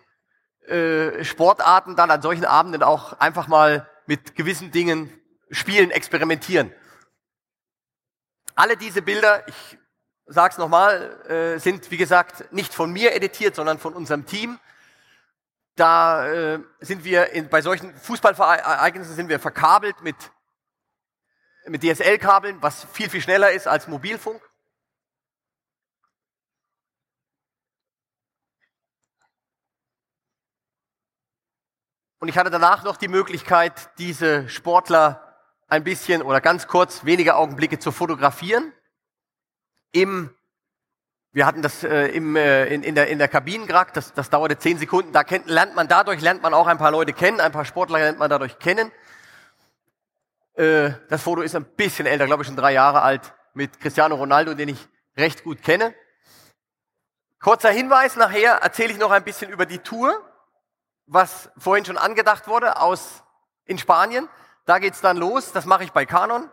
äh, 0.67 1.23
Sportarten 1.23 1.95
dann 1.95 2.11
an 2.11 2.21
solchen 2.21 2.43
Abenden 2.43 2.83
auch 2.83 3.19
einfach 3.19 3.47
mal 3.47 3.87
mit 4.07 4.35
gewissen 4.35 4.71
Dingen 4.71 5.09
spielen, 5.51 5.91
experimentieren. 5.91 6.73
Alle 8.55 8.75
diese 8.75 9.01
Bilder, 9.01 9.47
ich 9.47 9.77
sage 10.25 10.53
es 10.53 10.57
nochmal, 10.57 11.25
äh, 11.29 11.59
sind 11.59 11.89
wie 11.91 11.97
gesagt 11.97 12.51
nicht 12.51 12.73
von 12.73 12.91
mir 12.91 13.13
editiert, 13.15 13.55
sondern 13.55 13.77
von 13.79 13.93
unserem 13.93 14.25
Team. 14.25 14.59
Da 15.75 16.27
äh, 16.27 16.59
sind 16.79 17.03
wir 17.03 17.31
in, 17.31 17.47
bei 17.47 17.61
solchen 17.61 17.95
Fußballereignissen 17.95 19.15
sind 19.15 19.29
wir 19.29 19.39
verkabelt 19.39 20.01
mit, 20.01 20.15
mit 21.67 21.83
DSL-Kabeln, 21.83 22.61
was 22.61 22.85
viel, 22.91 23.09
viel 23.09 23.21
schneller 23.21 23.51
ist 23.51 23.67
als 23.67 23.87
Mobilfunk. 23.87 24.41
Und 32.21 32.27
ich 32.27 32.37
hatte 32.37 32.51
danach 32.51 32.83
noch 32.83 32.97
die 32.97 33.07
Möglichkeit, 33.07 33.97
diese 33.97 34.47
Sportler 34.47 35.39
ein 35.67 35.83
bisschen 35.83 36.21
oder 36.21 36.39
ganz 36.39 36.67
kurz 36.67 37.03
wenige 37.03 37.35
Augenblicke 37.35 37.79
zu 37.79 37.91
fotografieren. 37.91 38.71
Im, 39.91 40.29
wir 41.31 41.47
hatten 41.47 41.63
das 41.63 41.83
äh, 41.83 42.09
im, 42.09 42.35
äh, 42.35 42.67
in, 42.67 42.83
in, 42.83 42.93
der, 42.93 43.07
in 43.07 43.17
der 43.17 43.27
Kabinengrack, 43.27 43.95
das, 43.95 44.13
das 44.13 44.29
dauerte 44.29 44.59
zehn 44.59 44.77
Sekunden. 44.77 45.11
Da 45.13 45.23
kennt, 45.23 45.47
lernt 45.47 45.75
man 45.75 45.87
dadurch 45.87 46.21
lernt 46.21 46.43
man 46.43 46.53
auch 46.53 46.67
ein 46.67 46.77
paar 46.77 46.91
Leute 46.91 47.11
kennen, 47.11 47.39
ein 47.39 47.51
paar 47.51 47.65
Sportler 47.65 47.97
lernt 47.97 48.19
man 48.19 48.29
dadurch 48.29 48.59
kennen. 48.59 48.91
Äh, 50.53 50.91
das 51.09 51.23
Foto 51.23 51.41
ist 51.41 51.55
ein 51.55 51.65
bisschen 51.65 52.05
älter, 52.05 52.27
glaube 52.27 52.43
ich 52.43 52.47
schon 52.47 52.55
drei 52.55 52.73
Jahre 52.73 53.01
alt, 53.01 53.33
mit 53.55 53.79
Cristiano 53.79 54.13
Ronaldo, 54.13 54.53
den 54.53 54.69
ich 54.69 54.87
recht 55.17 55.43
gut 55.43 55.63
kenne. 55.63 55.95
Kurzer 57.39 57.71
Hinweis, 57.71 58.15
nachher 58.15 58.59
erzähle 58.61 58.91
ich 58.93 58.99
noch 58.99 59.09
ein 59.09 59.23
bisschen 59.23 59.49
über 59.49 59.65
die 59.65 59.79
Tour 59.79 60.23
was 61.11 61.49
vorhin 61.57 61.83
schon 61.83 61.97
angedacht 61.97 62.47
wurde 62.47 62.79
aus 62.79 63.23
in 63.65 63.77
Spanien. 63.77 64.29
Da 64.65 64.79
geht's 64.79 65.01
dann 65.01 65.17
los. 65.17 65.51
Das 65.51 65.65
mache 65.65 65.83
ich 65.83 65.91
bei 65.91 66.05
Canon. 66.05 66.49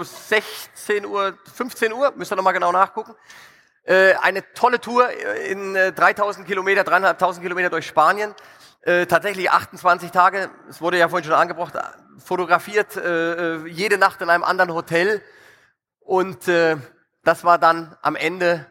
16 0.00 1.04
Uhr, 1.04 1.36
15 1.52 1.92
Uhr, 1.92 2.12
müsst 2.14 2.30
ihr 2.32 2.36
nochmal 2.36 2.52
genau 2.52 2.70
nachgucken. 2.70 3.16
Äh, 3.82 4.14
eine 4.14 4.44
tolle 4.54 4.80
Tour 4.80 5.10
in 5.10 5.74
äh, 5.74 5.92
3000 5.92 6.46
Kilometer, 6.46 6.84
3500 6.84 7.42
Kilometer 7.42 7.70
durch 7.70 7.86
Spanien. 7.88 8.32
Äh, 8.82 9.06
tatsächlich 9.06 9.50
28 9.50 10.12
Tage, 10.12 10.50
es 10.68 10.80
wurde 10.80 10.96
ja 10.96 11.08
vorhin 11.08 11.26
schon 11.26 11.34
angebracht, 11.34 11.74
fotografiert, 12.24 12.96
äh, 12.96 13.56
äh, 13.56 13.66
jede 13.66 13.98
Nacht 13.98 14.22
in 14.22 14.30
einem 14.30 14.44
anderen 14.44 14.72
Hotel. 14.72 15.20
Und 15.98 16.46
äh, 16.46 16.76
das 17.24 17.42
war 17.42 17.58
dann 17.58 17.96
am 18.02 18.14
Ende 18.14 18.70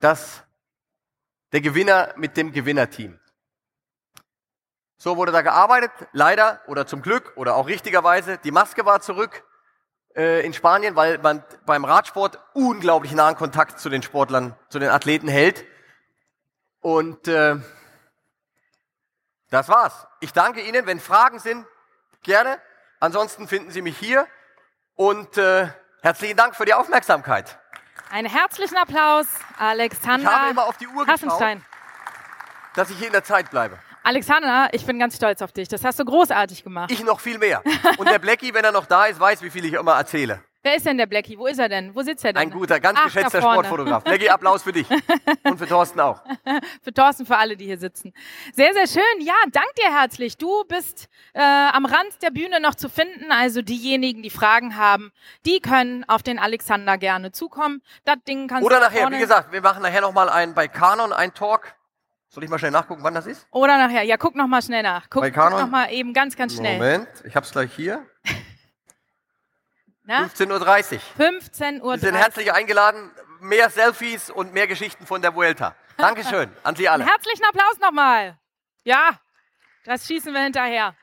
das, 0.00 0.42
der 1.52 1.60
Gewinner 1.60 2.12
mit 2.16 2.36
dem 2.36 2.52
Gewinnerteam. 2.52 3.20
So 4.98 5.16
wurde 5.16 5.30
da 5.30 5.42
gearbeitet. 5.42 5.92
Leider 6.12 6.60
oder 6.66 6.86
zum 6.86 7.02
Glück 7.02 7.32
oder 7.36 7.54
auch 7.54 7.68
richtigerweise, 7.68 8.38
die 8.38 8.50
Maske 8.50 8.84
war 8.84 9.00
zurück 9.00 9.44
äh, 10.16 10.44
in 10.44 10.52
Spanien, 10.52 10.96
weil 10.96 11.18
man 11.18 11.44
beim 11.64 11.84
Radsport 11.84 12.40
unglaublich 12.52 13.12
nahen 13.12 13.36
Kontakt 13.36 13.78
zu 13.78 13.88
den 13.88 14.02
Sportlern, 14.02 14.56
zu 14.68 14.80
den 14.80 14.90
Athleten 14.90 15.28
hält. 15.28 15.64
Und 16.80 17.28
äh, 17.28 17.56
das 19.50 19.68
war's. 19.68 20.06
Ich 20.20 20.32
danke 20.32 20.60
Ihnen. 20.62 20.86
Wenn 20.86 20.98
Fragen 20.98 21.38
sind, 21.38 21.64
gerne. 22.24 22.60
Ansonsten 22.98 23.46
finden 23.46 23.70
Sie 23.70 23.82
mich 23.82 23.96
hier. 23.96 24.26
Und 24.96 25.38
äh, 25.38 25.68
herzlichen 26.02 26.36
Dank 26.36 26.56
für 26.56 26.64
die 26.64 26.74
Aufmerksamkeit. 26.74 27.56
Einen 28.10 28.28
herzlichen 28.28 28.76
Applaus, 28.76 29.26
Alexander 29.58 30.28
Ich 30.28 30.36
habe 30.36 30.50
immer 30.50 30.66
auf 30.66 30.76
die 30.76 30.88
Uhr 30.88 31.06
geschaut, 31.06 31.58
dass 32.74 32.90
ich 32.90 32.98
hier 32.98 33.06
in 33.06 33.12
der 33.12 33.22
Zeit 33.22 33.50
bleibe. 33.50 33.78
Alexander, 34.02 34.68
ich 34.72 34.84
bin 34.86 34.98
ganz 34.98 35.16
stolz 35.16 35.42
auf 35.42 35.52
dich. 35.52 35.68
Das 35.68 35.84
hast 35.84 35.98
du 35.98 36.04
großartig 36.04 36.64
gemacht. 36.64 36.90
Ich 36.90 37.02
noch 37.02 37.20
viel 37.20 37.38
mehr. 37.38 37.62
Und 37.98 38.08
der 38.08 38.18
Blackie, 38.18 38.54
wenn 38.54 38.64
er 38.64 38.72
noch 38.72 38.86
da 38.86 39.06
ist, 39.06 39.20
weiß, 39.20 39.42
wie 39.42 39.50
viel 39.50 39.64
ich 39.64 39.74
immer 39.74 39.94
erzähle. 39.96 40.40
Wer 40.62 40.76
ist 40.76 40.86
denn 40.86 40.98
der 40.98 41.06
Blackie? 41.06 41.38
Wo 41.38 41.46
ist 41.46 41.58
er 41.58 41.68
denn? 41.68 41.94
Wo 41.94 42.02
sitzt 42.02 42.24
er 42.24 42.32
denn? 42.32 42.42
Ein 42.42 42.50
guter, 42.50 42.80
ganz 42.80 42.98
Ach, 43.00 43.04
geschätzter. 43.04 43.40
Sportfotograf. 43.40 44.02
Blackie, 44.02 44.28
Applaus 44.28 44.64
für 44.64 44.72
dich. 44.72 44.86
Und 45.44 45.56
für 45.56 45.68
Thorsten 45.68 46.00
auch. 46.00 46.20
Für 46.82 46.92
Thorsten, 46.92 47.26
für 47.26 47.36
alle, 47.36 47.56
die 47.56 47.64
hier 47.64 47.78
sitzen. 47.78 48.12
Sehr, 48.52 48.72
sehr 48.74 48.86
schön. 48.88 49.24
Ja, 49.24 49.34
dank 49.52 49.68
dir 49.76 49.94
herzlich. 49.94 50.36
Du 50.36 50.64
bist 50.64 51.08
äh, 51.32 51.40
am 51.40 51.86
Rand 51.86 52.20
der 52.22 52.30
Bühne 52.30 52.60
noch 52.60 52.74
zu 52.74 52.88
finden. 52.88 53.30
Also 53.30 53.62
diejenigen, 53.62 54.22
die 54.22 54.30
Fragen 54.30 54.76
haben, 54.76 55.12
die 55.46 55.60
können 55.60 56.04
auf 56.08 56.24
den 56.24 56.40
Alexander 56.40 56.98
gerne 56.98 57.30
zukommen. 57.30 57.80
Das 58.04 58.16
Ding 58.26 58.48
kannst 58.48 58.64
Oder 58.66 58.80
du 58.80 58.82
nachher, 58.82 59.02
vorne 59.02 59.16
wie 59.16 59.20
gesagt, 59.20 59.52
wir 59.52 59.62
machen 59.62 59.82
nachher 59.82 60.00
nochmal 60.00 60.28
ein, 60.28 60.54
bei 60.54 60.66
Canon 60.66 61.12
ein 61.12 61.32
Talk. 61.34 61.74
Soll 62.30 62.44
ich 62.44 62.50
mal 62.50 62.58
schnell 62.58 62.70
nachgucken, 62.70 63.02
wann 63.02 63.14
das 63.14 63.26
ist? 63.26 63.46
Oder 63.50 63.78
nachher. 63.78 64.02
Ja, 64.02 64.16
guck 64.18 64.34
noch 64.34 64.46
mal 64.46 64.60
schnell 64.60 64.82
nach. 64.82 65.08
Guck, 65.08 65.22
Bei 65.22 65.30
guck 65.30 65.42
Kanon? 65.44 65.60
noch 65.60 65.68
mal 65.68 65.90
eben 65.90 66.12
ganz, 66.12 66.36
ganz 66.36 66.54
schnell. 66.54 66.74
Moment, 66.78 67.08
ich 67.24 67.34
hab's 67.34 67.50
gleich 67.52 67.72
hier. 67.74 68.06
Na? 70.04 70.24
15.30 70.24 70.94
Uhr. 70.94 71.00
15 71.16 71.82
Uhr. 71.82 71.94
Sie 71.98 72.06
sind 72.06 72.14
herzlich 72.14 72.52
eingeladen. 72.52 73.10
Mehr 73.40 73.70
Selfies 73.70 74.30
und 74.30 74.52
mehr 74.52 74.66
Geschichten 74.66 75.06
von 75.06 75.22
der 75.22 75.34
Vuelta. 75.34 75.74
Dankeschön 75.96 76.50
an 76.62 76.76
Sie 76.76 76.88
alle. 76.88 77.02
Einen 77.04 77.10
herzlichen 77.10 77.44
Applaus 77.44 77.78
nochmal. 77.80 78.38
Ja, 78.84 79.20
das 79.84 80.06
schießen 80.06 80.32
wir 80.32 80.42
hinterher. 80.42 80.94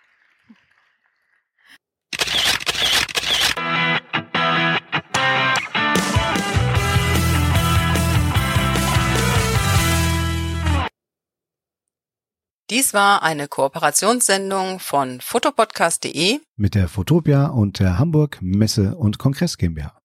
Dies 12.72 12.96
war 12.96 13.22
eine 13.22 13.48
Kooperationssendung 13.48 14.80
von 14.80 15.22
fotopodcast.de 15.22 16.40
Mit 16.56 16.74
der 16.74 16.88
Fotopia 16.88 17.46
und 17.46 17.78
der 17.78 18.00
Hamburg 18.00 18.40
Messe- 18.42 18.96
und 18.96 19.20
Kongress 19.20 19.60
GmbH. 19.60 20.02